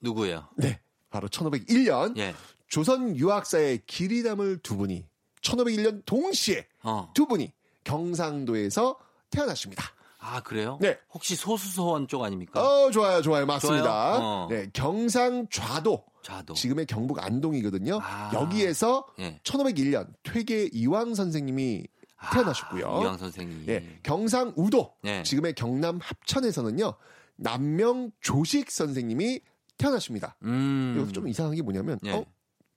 누구예요? 0.00 0.48
네. 0.56 0.80
바로 1.08 1.28
1501년 1.28 2.16
예. 2.18 2.34
조선 2.68 3.16
유학사의 3.16 3.82
길이 3.86 4.22
남을 4.22 4.58
두 4.58 4.76
분이 4.76 5.06
1501년 5.40 6.04
동시에 6.04 6.66
어. 6.82 7.10
두 7.14 7.26
분이 7.26 7.52
경상도에서 7.84 8.98
태어나십니다. 9.30 9.84
아, 10.26 10.40
그래요? 10.40 10.78
네. 10.80 10.98
혹시 11.14 11.36
소수소원 11.36 12.08
쪽 12.08 12.24
아닙니까? 12.24 12.60
어, 12.60 12.90
좋아요, 12.90 13.22
좋아요. 13.22 13.46
맞습니다. 13.46 13.84
좋아요? 13.84 14.20
어. 14.22 14.48
네, 14.50 14.68
경상 14.72 15.46
좌도. 15.50 16.04
좌도. 16.22 16.54
지금의 16.54 16.86
경북 16.86 17.22
안동이거든요. 17.22 18.00
아. 18.02 18.32
여기에서 18.34 19.06
예. 19.20 19.38
1501년 19.44 20.08
퇴계 20.24 20.70
이왕 20.72 21.14
선생님이 21.14 21.86
태어나셨고요. 22.32 22.86
아, 22.88 23.00
이왕 23.02 23.18
선생님. 23.18 23.64
예, 23.68 23.98
경상 24.02 24.52
우도. 24.56 24.94
예. 25.04 25.22
지금의 25.22 25.54
경남 25.54 26.00
합천에서는요. 26.02 26.94
남명 27.36 28.10
조식 28.20 28.70
선생님이 28.70 29.40
태어나십니다. 29.78 30.36
음. 30.42 30.96
여기서 30.98 31.12
좀 31.12 31.28
이상한 31.28 31.54
게 31.54 31.62
뭐냐면 31.62 31.98
예. 32.04 32.12
어? 32.12 32.24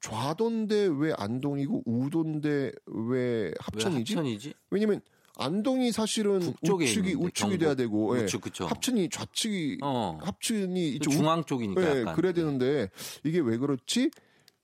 좌도인데 0.02 0.90
왜 0.98 1.14
안동이고 1.18 1.84
우도인데 1.86 2.72
왜 2.86 3.52
합천이지? 3.60 4.14
왜 4.14 4.18
합천이지? 4.20 4.54
왜냐면 4.70 5.02
안동이 5.40 5.92
사실은 5.92 6.40
북쪽에 6.40 6.86
우측이 6.86 7.14
우측이. 7.16 7.58
돼야 7.58 7.76
되고 7.76 8.18
예. 8.18 8.24
우측, 8.24 8.42
그쵸. 8.42 8.66
합천이 8.68 9.10
좌측이 9.10 9.80
어. 9.82 10.18
합천이 10.22 10.90
이쪽 10.96 11.12
중앙 11.12 11.44
쪽이니까 11.46 11.82
예, 11.82 12.02
약간. 12.02 12.16
그래야 12.16 12.34
되는데 12.34 12.90
이게 13.24 13.40
왜 13.40 13.58
그렇지? 13.58 14.12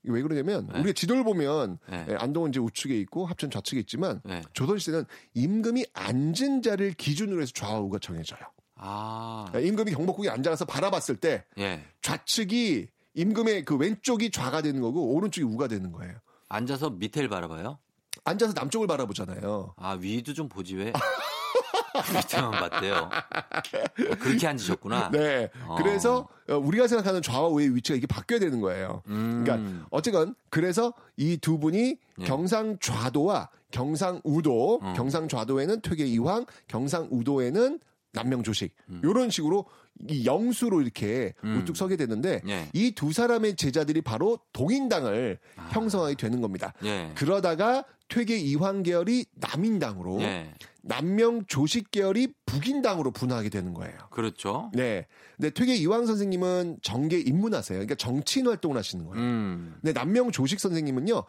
왜 0.03 0.21
그러냐면 0.21 0.67
네. 0.71 0.79
우리가 0.79 0.93
지도를 0.93 1.23
보면 1.23 1.79
네. 1.89 2.05
예, 2.09 2.15
안동은 2.15 2.49
이제 2.51 2.59
우측에 2.59 2.99
있고 3.01 3.25
합천 3.25 3.49
좌측에 3.49 3.79
있지만 3.79 4.21
네. 4.23 4.41
조선 4.53 4.77
시대는 4.77 5.05
임금이 5.33 5.85
앉은 5.93 6.61
자를 6.61 6.93
기준으로 6.93 7.41
해서 7.41 7.51
좌우가 7.55 7.97
정해져요. 7.99 8.39
아, 8.75 9.51
임금이 9.55 9.93
경복궁에 9.93 10.29
앉아서 10.29 10.65
바라봤을 10.65 11.15
때 11.15 11.45
예. 11.57 11.81
좌측이 12.01 12.87
임금의 13.15 13.63
그 13.65 13.77
왼쪽이 13.77 14.29
좌가 14.29 14.61
되는 14.61 14.81
거고 14.81 15.13
오른쪽이 15.15 15.45
우가 15.45 15.67
되는 15.67 15.91
거예요. 15.91 16.13
앉아서 16.49 16.91
밑에를 16.91 17.29
바라봐요? 17.29 17.79
앉아서 18.25 18.53
남쪽을 18.53 18.87
바라보잖아요. 18.87 19.73
아, 19.77 19.91
위도 19.99 20.33
좀 20.33 20.49
보지 20.49 20.75
왜? 20.75 20.91
밑에만 22.13 22.51
봤대요. 22.51 22.95
어, 22.95 24.15
그렇게 24.19 24.47
앉으셨구나. 24.47 25.11
네. 25.11 25.49
어. 25.65 25.75
그래서 25.77 26.27
어, 26.49 26.55
우리가 26.57 26.87
생각하는 26.87 27.21
좌와 27.21 27.47
우의 27.47 27.73
위치가 27.75 27.95
이렇게 27.95 28.07
바뀌어야 28.07 28.39
되는 28.39 28.59
거예요. 28.59 29.01
음. 29.07 29.43
그러니까 29.45 29.87
어쨌건 29.91 30.35
그래서 30.49 30.93
이 31.15 31.37
두 31.37 31.57
분이 31.59 31.97
예. 32.19 32.23
경상좌도와 32.25 33.49
경상우도, 33.71 34.79
어. 34.81 34.93
경상좌도에는 34.95 35.81
퇴계 35.81 36.05
이황, 36.05 36.45
경상우도에는 36.67 37.79
남명조식 38.15 38.73
음. 38.89 39.01
이런 39.03 39.29
식으로 39.29 39.65
이 40.09 40.25
영수로 40.25 40.81
이렇게 40.81 41.33
음. 41.43 41.61
우뚝 41.61 41.77
서게 41.77 41.95
되는데 41.95 42.41
예. 42.47 42.69
이두 42.73 43.13
사람의 43.13 43.55
제자들이 43.55 44.01
바로 44.01 44.39
동인당을 44.53 45.39
형성하게 45.69 46.15
되는 46.15 46.41
겁니다. 46.41 46.73
아. 46.81 46.85
예. 46.85 47.11
그러다가 47.15 47.85
퇴계 48.07 48.37
이황 48.37 48.83
계열이 48.83 49.25
남인당으로 49.35 50.21
예. 50.21 50.53
남명 50.81 51.45
조식 51.47 51.89
계열이 51.91 52.33
북인당으로 52.45 53.11
분화하게 53.11 53.49
되는 53.49 53.73
거예요. 53.73 53.97
그렇죠. 54.11 54.69
네. 54.73 55.07
근데 55.35 55.49
퇴계 55.49 55.75
이황 55.75 56.05
선생님은 56.05 56.79
정계 56.83 57.19
입문하세요. 57.19 57.77
그러니까 57.77 57.95
정치인 57.95 58.47
활동을 58.47 58.77
하시는 58.77 59.05
거예요. 59.05 59.23
음. 59.23 59.75
근데 59.81 59.93
남명 59.93 60.31
조식 60.31 60.59
선생님은요. 60.59 61.23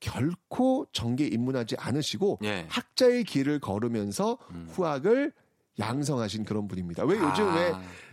결코 0.00 0.86
정계 0.92 1.26
입문하지 1.26 1.76
않으시고 1.78 2.40
예. 2.42 2.62
음. 2.62 2.66
학자의 2.68 3.24
길을 3.24 3.60
걸으면서 3.60 4.38
후학을 4.70 5.32
양성하신 5.78 6.44
그런 6.44 6.68
분입니다. 6.68 7.04
왜 7.04 7.16
요즘 7.18 7.44
아. 7.44 7.54
왜 7.54 7.72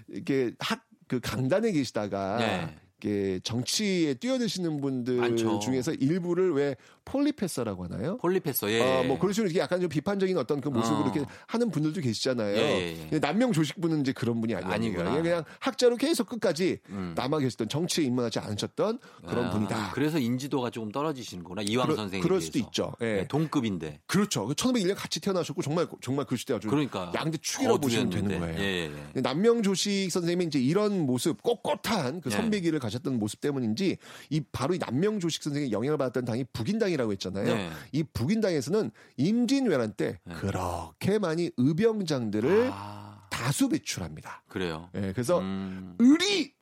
이렇게 0.09 0.53
학 0.59 0.93
그 1.07 1.19
강단에 1.19 1.71
계시다가 1.71 2.37
네. 2.37 2.75
이렇게 2.99 3.39
정치에 3.43 4.15
뛰어드시는 4.15 4.81
분들 4.81 5.17
많죠. 5.17 5.59
중에서 5.59 5.93
일부를 5.93 6.53
왜 6.53 6.75
폴리패서라고 7.05 7.85
하나요? 7.85 8.17
폴리패서, 8.17 8.71
예. 8.71 8.79
어, 8.81 9.03
뭐 9.03 9.19
그런 9.19 9.33
식으로 9.33 9.53
약간 9.55 9.79
좀 9.81 9.89
비판적인 9.89 10.37
어떤 10.37 10.61
그 10.61 10.69
모습으로 10.69 10.99
어. 10.99 11.03
이렇게 11.13 11.25
하는 11.47 11.69
분들도 11.71 12.01
계시잖아요. 12.01 12.55
예, 12.57 12.61
예, 12.61 13.09
예. 13.13 13.19
남명 13.19 13.51
조식분은 13.51 14.01
이제 14.01 14.11
그런 14.13 14.41
분이 14.41 14.55
아니에요. 14.55 14.73
아니구나. 14.73 15.21
그냥, 15.21 15.43
학자로 15.59 15.97
계속 15.97 16.27
끝까지 16.29 16.79
음. 16.89 17.13
남아 17.15 17.39
계셨던 17.39 17.69
정치에 17.69 18.03
입문하지 18.05 18.39
않으셨던 18.39 18.99
그런 19.27 19.45
아, 19.45 19.49
분이다. 19.51 19.91
그래서 19.93 20.17
인지도가 20.19 20.69
조금 20.69 20.91
떨어지시는구나. 20.91 21.61
이황 21.63 21.85
그러- 21.87 21.95
선생님. 21.97 22.23
그럴 22.27 22.41
수도 22.41 22.59
있죠. 22.59 22.93
예. 23.01 23.05
네, 23.05 23.27
동급인데. 23.27 23.99
그렇죠. 24.07 24.47
1501년 24.47 24.95
같이 24.95 25.19
태어나셨고 25.19 25.61
정말 25.61 25.87
정말 26.01 26.25
그 26.25 26.35
시대 26.35 26.53
아주 26.53 26.67
그러니까. 26.67 27.11
양대 27.15 27.37
축이라고 27.39 27.79
보시면 27.79 28.09
되는. 28.09 28.39
거예요. 28.39 28.59
예, 28.59 28.63
예, 28.63 28.91
예. 29.15 29.21
남명 29.21 29.61
조식 29.63 30.11
선생님이 30.11 30.45
이제 30.45 30.59
이런 30.59 31.05
모습 31.05 31.41
꼿꼿한 31.43 32.21
그 32.21 32.29
네. 32.29 32.35
선배기를 32.35 32.79
가졌던 32.79 33.19
모습 33.19 33.41
때문인지 33.41 33.97
이 34.29 34.41
바로 34.51 34.73
이 34.73 34.79
남명 34.79 35.19
조식 35.19 35.43
선생의 35.43 35.71
영향을 35.71 35.97
받았던 35.97 36.25
당이 36.25 36.45
북인당이 36.53 36.92
라고 36.97 37.11
했잖아요. 37.11 37.45
네. 37.45 37.71
이 37.91 38.03
북인당에서는 38.03 38.91
임진왜란 39.17 39.93
때 39.93 40.19
그렇게 40.39 41.19
많이 41.19 41.51
의병장들을 41.57 42.69
아, 42.73 43.27
다수 43.29 43.69
배출합니다. 43.69 44.43
그래요. 44.47 44.89
예, 44.95 45.11
그래서 45.13 45.39
음, 45.39 45.95
의리 45.99 46.53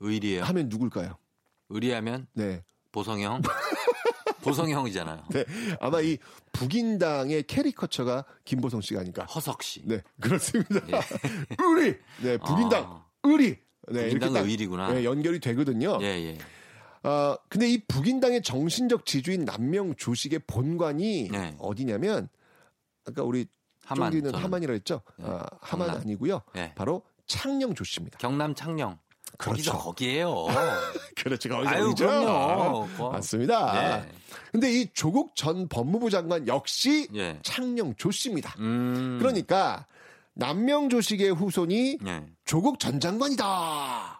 의리예요. 0.00 0.44
하면 0.44 0.68
누굴까요? 0.68 1.16
의리하면 1.68 2.26
네. 2.34 2.64
보성형. 2.92 3.42
보성형이잖아요. 4.42 5.22
네. 5.30 5.44
아마 5.80 6.00
이 6.00 6.18
북인당의 6.52 7.42
캐리커처가 7.44 8.24
김보성 8.44 8.80
씨가 8.80 9.00
아닐까. 9.00 9.24
허석 9.24 9.62
씨. 9.62 9.82
네, 9.84 10.02
그렇습니다. 10.20 10.76
예. 10.88 11.00
의리. 11.62 11.98
네, 12.22 12.38
북인당 12.38 12.84
아. 12.84 13.06
의리. 13.22 13.58
네, 13.88 14.18
딱 14.18 14.36
의리구나. 14.36 14.92
네, 14.92 15.04
연결이 15.04 15.40
되거든요. 15.40 15.98
예, 16.00 16.06
예. 16.06 16.38
아, 17.02 17.36
근데 17.48 17.68
이 17.70 17.78
북인당의 17.86 18.42
정신적 18.42 19.06
지주인 19.06 19.44
남명 19.44 19.94
조식의 19.96 20.40
본관이 20.46 21.28
네. 21.30 21.56
어디냐면 21.58 22.28
아까 23.06 23.22
우리 23.22 23.46
하만. 23.84 24.12
쫑디는. 24.12 24.34
하만이라 24.34 24.72
했죠. 24.74 25.00
네, 25.16 25.24
아, 25.26 25.46
하만 25.60 25.88
경남. 25.88 26.02
아니고요. 26.02 26.42
예. 26.56 26.72
바로 26.74 27.02
창녕 27.26 27.74
조씨입니다. 27.74 28.18
경남 28.18 28.54
창녕. 28.54 28.98
그렇죠. 29.38 29.72
거기에요. 29.78 30.46
그렇죠. 31.16 31.48
거기서 31.48 31.70
아유, 31.70 31.84
거기죠. 31.84 32.06
그럼요. 32.06 32.88
거- 32.98 33.10
맞습니다. 33.10 33.72
네. 34.02 34.12
근데 34.52 34.70
이 34.72 34.88
조국 34.92 35.34
전 35.36 35.68
법무부 35.68 36.10
장관 36.10 36.46
역시 36.48 37.08
예. 37.14 37.38
창녕 37.42 37.94
조씨입니다. 37.94 38.54
음. 38.58 39.18
그러니까 39.20 39.86
남명 40.34 40.88
조식의 40.88 41.30
후손이 41.34 41.98
예. 42.06 42.26
조국 42.44 42.78
전 42.78 43.00
장관이다. 43.00 44.19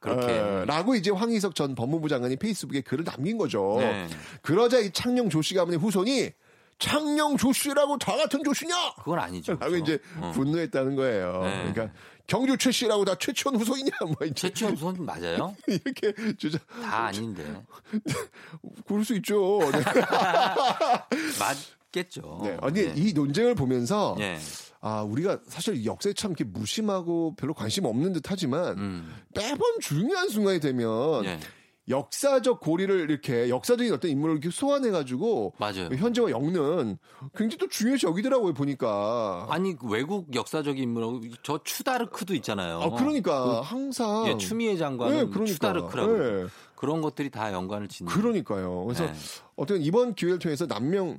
아, 0.00 0.14
그렇게. 0.14 0.38
어, 0.38 0.64
라고 0.66 0.94
이제 0.94 1.10
황희석 1.10 1.54
전 1.54 1.74
법무부 1.74 2.08
장관이 2.08 2.36
페이스북에 2.36 2.80
글을 2.82 3.04
남긴 3.04 3.38
거죠. 3.38 3.76
네. 3.78 4.08
그러자 4.42 4.78
이 4.78 4.90
창녕 4.92 5.28
조씨 5.28 5.54
가문의 5.54 5.78
후손이 5.78 6.30
창녕 6.78 7.36
조씨라고 7.36 7.98
다 7.98 8.16
같은 8.16 8.44
조씨냐? 8.44 8.94
그건 8.98 9.18
아니죠. 9.18 9.52
라고 9.52 9.70
그렇죠? 9.72 9.84
이제 9.84 9.98
어. 10.20 10.32
분노했다는 10.34 10.94
거예요. 10.94 11.42
네. 11.42 11.72
그러니까 11.72 11.96
경주 12.28 12.56
최 12.56 12.70
씨라고 12.70 13.04
다 13.04 13.14
최치원 13.16 13.56
후손이냐? 13.56 13.90
뭐 14.02 14.14
이제 14.22 14.34
최치원 14.34 14.76
손 14.76 15.04
맞아요? 15.04 15.56
이렇게 15.66 16.12
주자. 16.36 16.58
다 16.82 17.06
아닌데. 17.06 17.44
그럴 18.86 19.04
수 19.04 19.16
있죠. 19.16 19.58
네. 19.72 19.82
맞겠죠. 21.88 22.40
네. 22.42 22.56
아니 22.60 22.82
네. 22.82 22.92
이 22.96 23.12
논쟁을 23.12 23.54
보면서 23.54 24.16
예. 24.20 24.38
아 24.80 25.02
우리가 25.02 25.40
사실 25.46 25.84
역사에 25.84 26.12
참 26.12 26.32
이렇게 26.32 26.44
무심하고 26.44 27.34
별로 27.36 27.54
관심 27.54 27.84
없는 27.84 28.12
듯하지만 28.12 28.78
음. 28.78 29.14
매번 29.34 29.60
중요한 29.80 30.28
순간이 30.28 30.60
되면 30.60 31.24
예. 31.24 31.38
역사적 31.88 32.60
고리를 32.60 33.08
이렇게 33.10 33.48
역사적인 33.48 33.92
어떤 33.94 34.10
인물을 34.10 34.34
이렇게 34.34 34.50
소환해가지고 34.50 35.54
맞아요. 35.56 35.88
현재와 35.96 36.30
엮는 36.30 36.98
굉장히 37.34 37.58
또 37.58 37.66
중요시 37.66 38.06
여기더라고요 38.06 38.52
보니까. 38.52 39.46
아니 39.48 39.74
그 39.74 39.88
외국 39.88 40.34
역사적인 40.34 40.82
인물하고 40.82 41.22
저 41.42 41.60
추다르크도 41.64 42.34
있잖아요. 42.34 42.80
아, 42.82 42.90
그러니까 42.90 43.62
항상 43.62 44.26
예, 44.28 44.36
추미애 44.36 44.76
장관은 44.76 45.16
네, 45.16 45.24
그러니까. 45.30 45.46
추다르크라고 45.46 46.18
네. 46.18 46.46
그런 46.76 47.00
것들이 47.00 47.30
다 47.30 47.52
연관을 47.54 47.88
짓는. 47.88 48.12
그러니까요. 48.12 48.84
그래서 48.84 49.06
네. 49.06 49.12
어떤 49.56 49.80
이번 49.80 50.14
기회를 50.14 50.38
통해서 50.38 50.66
남명 50.66 51.18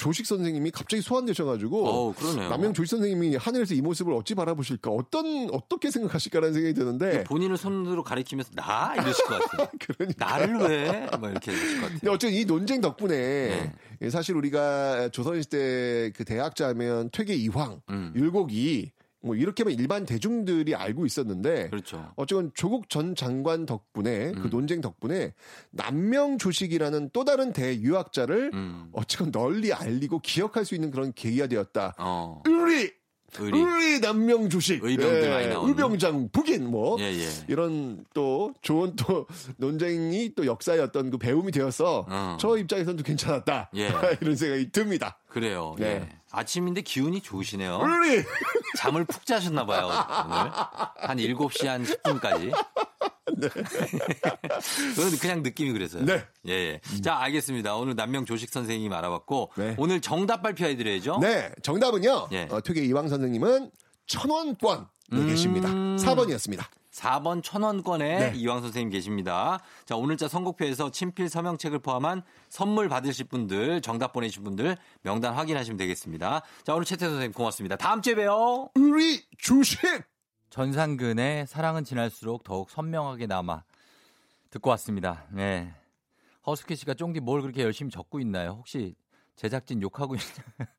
조식 0.00 0.24
선생님이 0.24 0.70
갑자기 0.70 1.02
소환되셔가지고 1.02 1.86
어. 1.86 2.14
남명 2.48 2.72
조식 2.72 2.88
선생님이 2.90 3.36
하늘에서 3.36 3.74
이 3.74 3.82
모습을 3.82 4.14
어찌 4.14 4.34
바라보실까 4.34 4.90
어떤 4.90 5.50
어떻게 5.52 5.90
생각하실까라는 5.90 6.54
생각이 6.54 6.72
드는데 6.74 7.24
본인을 7.24 7.58
손으로 7.58 8.02
가리키면서 8.02 8.52
나 8.54 8.94
이러실 8.94 9.26
것 9.26 9.38
같아요. 9.38 9.68
그러니까. 9.78 10.26
나를 10.26 10.56
왜? 10.56 11.06
뭐 11.18 11.28
이렇게 11.28 11.50
하실 11.50 11.80
것 11.82 11.92
같아요. 11.92 12.12
어쨌든 12.12 12.38
이 12.38 12.46
논쟁 12.46 12.80
덕분에 12.80 13.14
네. 13.14 13.72
예, 14.00 14.08
사실 14.08 14.36
우리가 14.36 15.10
조선시대 15.10 16.12
그 16.16 16.24
대학자면 16.24 17.10
퇴계 17.12 17.34
이황, 17.34 17.82
음. 17.90 18.14
율곡이 18.16 18.92
뭐 19.22 19.34
이렇게만 19.34 19.74
일반 19.74 20.06
대중들이 20.06 20.74
알고 20.74 21.04
있었는데 21.04 21.68
그렇죠. 21.70 22.12
어쨌든 22.16 22.50
조국 22.54 22.88
전 22.88 23.14
장관 23.14 23.66
덕분에 23.66 24.32
그 24.32 24.44
음. 24.44 24.50
논쟁 24.50 24.80
덕분에 24.80 25.34
남명 25.70 26.38
조식이라는 26.38 27.10
또 27.12 27.24
다른 27.24 27.52
대유학자를 27.52 28.50
음. 28.54 28.88
어쨌든 28.92 29.30
널리 29.30 29.72
알리고 29.72 30.20
기억할 30.20 30.64
수 30.64 30.74
있는 30.74 30.90
그런 30.90 31.12
계기가 31.12 31.48
되었다. 31.48 31.94
어. 31.98 32.42
의리, 32.46 32.90
의리. 33.38 33.58
의리 33.58 34.00
남명 34.00 34.48
조식, 34.48 34.82
의병들 34.82 35.30
많이 35.30 35.48
나오는. 35.48 35.68
의병장 35.68 36.30
북인 36.32 36.68
뭐 36.68 36.96
예, 37.00 37.04
예. 37.04 37.28
이런 37.48 38.04
또 38.14 38.54
좋은 38.62 38.96
또 38.96 39.26
논쟁이 39.58 40.34
또 40.34 40.46
역사의 40.46 40.80
어떤 40.80 41.10
그 41.10 41.18
배움이 41.18 41.52
되어서 41.52 42.06
어. 42.08 42.36
저 42.40 42.56
입장에서는 42.56 42.96
또 42.96 43.02
괜찮았다 43.02 43.70
예. 43.76 43.88
이런 44.22 44.34
생각이 44.34 44.72
듭니다. 44.72 45.18
그래요. 45.28 45.76
네. 45.78 46.08
예. 46.34 46.40
아침인데 46.40 46.82
기운이 46.82 47.20
좋으시네요. 47.20 47.80
의리 47.82 48.24
잠을 48.76 49.04
푹 49.04 49.26
자셨나 49.26 49.66
봐요, 49.66 49.86
오늘. 49.86 50.50
한 51.08 51.18
7시 51.18 51.66
한 51.66 51.84
10분까지. 51.84 52.52
그건 54.94 55.18
그냥 55.20 55.42
느낌이 55.42 55.72
그래서요. 55.72 56.04
네. 56.04 56.24
예, 56.48 56.52
예. 56.52 56.80
자, 57.00 57.16
알겠습니다. 57.18 57.76
오늘 57.76 57.94
남명 57.94 58.24
조식 58.24 58.50
선생님 58.50 58.92
알아봤고 58.92 59.52
네. 59.56 59.74
오늘 59.78 60.00
정답 60.00 60.42
발표해 60.42 60.76
드려야죠. 60.76 61.18
네 61.20 61.50
정답은요. 61.62 62.28
예. 62.32 62.48
어, 62.50 62.60
퇴계 62.60 62.84
이황 62.84 63.08
선생님은 63.08 63.70
천원권 64.06 64.88
네, 65.12 65.26
계십니다. 65.26 65.68
4번이었습니다. 65.68 66.64
4번 66.90 67.42
천원권에 67.42 68.30
네. 68.30 68.36
이왕 68.36 68.60
선생님 68.62 68.90
계십니다. 68.90 69.60
자, 69.84 69.96
오늘자 69.96 70.28
선곡표에서 70.28 70.90
친필 70.90 71.28
서명책을 71.28 71.78
포함한 71.80 72.22
선물 72.48 72.88
받으실 72.88 73.26
분들, 73.26 73.80
정답 73.80 74.12
보내주신 74.12 74.42
분들 74.44 74.76
명단 75.02 75.34
확인하시면 75.34 75.76
되겠습니다. 75.76 76.42
자, 76.64 76.74
오늘 76.74 76.84
최태 76.84 77.06
선생님 77.06 77.32
고맙습니다. 77.32 77.76
다음 77.76 78.02
주에 78.02 78.14
봬요. 78.14 78.70
의리 78.74 79.24
주식 79.38 79.78
전상근의 80.50 81.46
사랑은 81.46 81.84
지날수록 81.84 82.42
더욱 82.42 82.70
선명하게 82.70 83.26
남아 83.26 83.62
듣고 84.50 84.70
왔습니다. 84.70 85.26
네. 85.30 85.72
허스키 86.46 86.74
씨가 86.74 86.94
쫑디 86.94 87.20
뭘 87.20 87.40
그렇게 87.40 87.62
열심히 87.62 87.90
적고 87.90 88.18
있나요? 88.20 88.56
혹시 88.58 88.96
제작진 89.36 89.80
욕하고 89.80 90.16
있냐? 90.16 90.26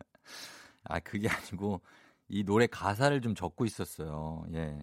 아, 0.84 1.00
그게 1.00 1.30
아니고 1.30 1.82
이 2.28 2.44
노래 2.44 2.68
가사를 2.68 3.22
좀 3.22 3.34
적고 3.34 3.66
있었어요. 3.66 4.46
예. 4.54 4.78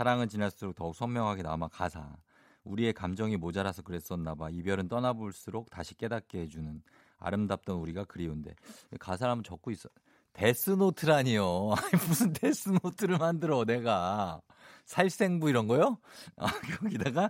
사랑은 0.00 0.30
지날수록 0.30 0.76
더욱 0.76 0.96
선명하게 0.96 1.42
남아 1.42 1.68
가사. 1.68 2.16
우리의 2.64 2.94
감정이 2.94 3.36
모자라서 3.36 3.82
그랬었나 3.82 4.34
봐. 4.34 4.48
이별은 4.48 4.88
떠나볼수록 4.88 5.68
다시 5.68 5.94
깨닫게 5.94 6.40
해주는 6.40 6.82
아름답던 7.18 7.76
우리가 7.76 8.04
그리운데. 8.04 8.54
가사를 8.98 9.30
한번 9.30 9.44
적고 9.44 9.70
있어. 9.72 9.90
데스노트라니요. 10.32 11.74
무슨 12.08 12.32
데스노트를 12.32 13.18
만들어, 13.18 13.66
내가. 13.66 14.40
살생부 14.86 15.50
이런 15.50 15.66
거요? 15.66 15.98
아, 16.38 16.46
거기다가, 16.78 17.28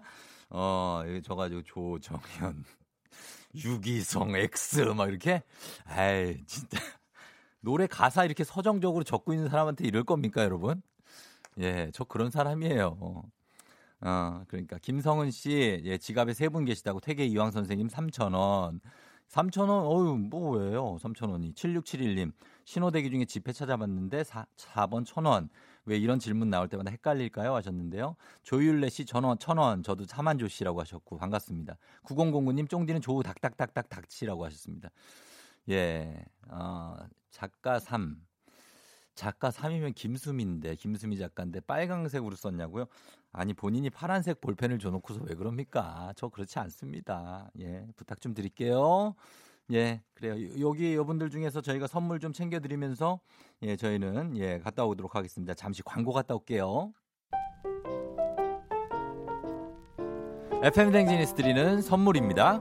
어, 0.51 1.03
여기 1.09 1.23
적가지고 1.23 1.63
조정현, 1.65 2.65
유기성, 3.65 4.37
X, 4.37 4.83
막 4.97 5.09
이렇게. 5.09 5.43
아이, 5.87 6.41
진짜. 6.47 6.79
노래 7.59 7.89
가사 7.89 8.25
이렇게 8.25 8.45
서정적으로 8.45 9.03
적고 9.03 9.33
있는 9.33 9.49
사람한테 9.49 9.89
이럴 9.89 10.05
겁니까, 10.05 10.45
여러분? 10.45 10.81
예, 11.61 11.91
저 11.93 12.05
그런 12.05 12.31
사람이에요. 12.31 13.23
어, 14.03 14.45
그러니까 14.49 14.79
김성은 14.79 15.31
씨, 15.31 15.81
예, 15.85 15.99
지갑에 15.99 16.33
세 16.35 16.49
분 16.49 16.65
계시다고 16.65 17.01
퇴계 17.01 17.27
이황 17.27 17.51
선생님 17.51 17.89
3,000원. 17.89 18.81
3,000원, 19.29 19.85
어유 19.87 20.17
뭐 20.31 20.57
왜요? 20.59 20.97
3,000원이. 21.01 21.55
7671님, 21.55 22.33
신호대기 22.65 23.11
중에 23.11 23.25
지폐 23.27 23.53
찾아봤는데 23.53 24.25
4, 24.25 24.47
4번 24.57 25.05
1,000원. 25.05 25.49
왜 25.85 25.99
이런 25.99 26.19
질문 26.19 26.51
나올 26.51 26.69
때마다 26.69 26.91
헷갈릴까요? 26.91 27.55
하셨는데요. 27.55 28.17
조율래 28.43 28.89
씨 28.89 29.05
전원 29.05 29.39
1,000원. 29.39 29.85
저도 29.85 30.07
차만조 30.07 30.49
씨라고 30.49 30.81
하셨고, 30.81 31.17
반갑습니다. 31.19 31.77
9009님, 32.05 32.69
쫑디는 32.69 33.01
조우 33.03 33.23
닥닥닥닥 33.23 33.89
닥치라고 33.89 34.45
하셨습니다. 34.47 34.91
예, 35.69 36.25
어, 36.49 36.97
작가 37.31 37.79
3. 37.79 38.17
작가 39.15 39.51
3이면 39.51 39.95
김수미인데, 39.95 40.77
김수미 40.77 41.19
작가인데 41.19 41.61
빨강색으로 41.61 42.37
썼냐고요? 42.37 42.87
아니, 43.33 43.55
본인이 43.55 43.91
파란색 43.91 44.41
볼펜을 44.41 44.79
줘놓고서 44.79 45.21
왜 45.29 45.35
그럽니까? 45.35 46.13
저 46.17 46.29
그렇지 46.29 46.59
않습니다. 46.59 47.51
예, 47.61 47.87
부탁 47.97 48.21
좀 48.21 48.35
드릴게요. 48.35 49.15
예, 49.73 50.03
그래요. 50.15 50.35
여기 50.61 50.97
여분들 50.97 51.31
중에서 51.31 51.61
저희가 51.61 51.87
선물 51.87 52.19
좀 52.19 52.33
챙겨드리면서, 52.33 53.21
예, 53.63 53.77
저희는, 53.77 54.37
예, 54.39 54.59
갔다 54.59 54.85
오도록 54.85 55.15
하겠습니다. 55.15 55.55
잠시 55.55 55.83
광고 55.83 56.13
갔다 56.13 56.35
올게요. 56.35 56.93
FM 60.63 60.93
대행진에서 60.93 61.35
드리는 61.35 61.81
선물입니다. 61.81 62.61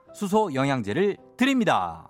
수소 0.13 0.53
영양제를 0.53 1.17
드립니다. 1.37 2.07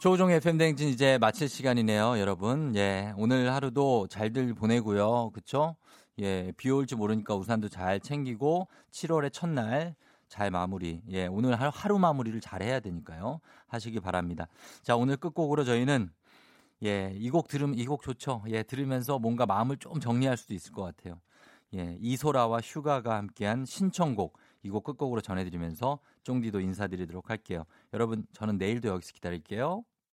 조종의 0.00 0.36
FM 0.36 0.56
댕진 0.56 0.88
이제 0.88 1.18
마칠 1.18 1.48
시간이네요, 1.48 2.18
여러분. 2.18 2.74
예, 2.74 3.12
오늘 3.18 3.52
하루도 3.52 4.06
잘들 4.08 4.54
보내고요. 4.54 5.30
그쵸? 5.30 5.76
예, 6.18 6.52
비 6.56 6.70
올지 6.70 6.96
모르니까 6.96 7.34
우산도 7.34 7.68
잘 7.68 8.00
챙기고 8.00 8.66
7월의 8.90 9.30
첫날 9.30 9.94
잘 10.26 10.50
마무리. 10.50 11.02
예, 11.10 11.26
오늘 11.26 11.60
하루, 11.60 11.70
하루 11.74 11.98
마무리를 11.98 12.40
잘 12.40 12.62
해야 12.62 12.80
되니까요. 12.80 13.40
하시기 13.66 14.00
바랍니다. 14.00 14.46
자, 14.82 14.96
오늘 14.96 15.18
끝곡으로 15.18 15.64
저희는 15.64 16.10
예, 16.84 17.12
이 17.16 17.30
곡 17.30 17.48
들으면 17.48 17.78
이 17.78 17.84
곡 17.86 18.02
좋죠. 18.02 18.42
예, 18.48 18.62
들으면서 18.62 19.18
뭔가 19.18 19.46
마음을 19.46 19.76
좀 19.76 20.00
정리할 20.00 20.36
수도 20.36 20.54
있을 20.54 20.72
것 20.72 20.82
같아요. 20.82 21.20
예, 21.74 21.96
이소라와 22.00 22.60
슈가가 22.62 23.16
함께한 23.16 23.64
신청곡 23.66 24.38
이 24.64 24.70
곡 24.70 24.84
끝곡으로 24.84 25.20
전해드리면서 25.20 26.00
쫑디도 26.24 26.60
인사드리도록 26.60 27.30
할게요. 27.30 27.64
여러분, 27.94 28.26
저는 28.32 28.58
내일도 28.58 28.88
여기서 28.88 29.12
기다릴게요. 29.12 29.84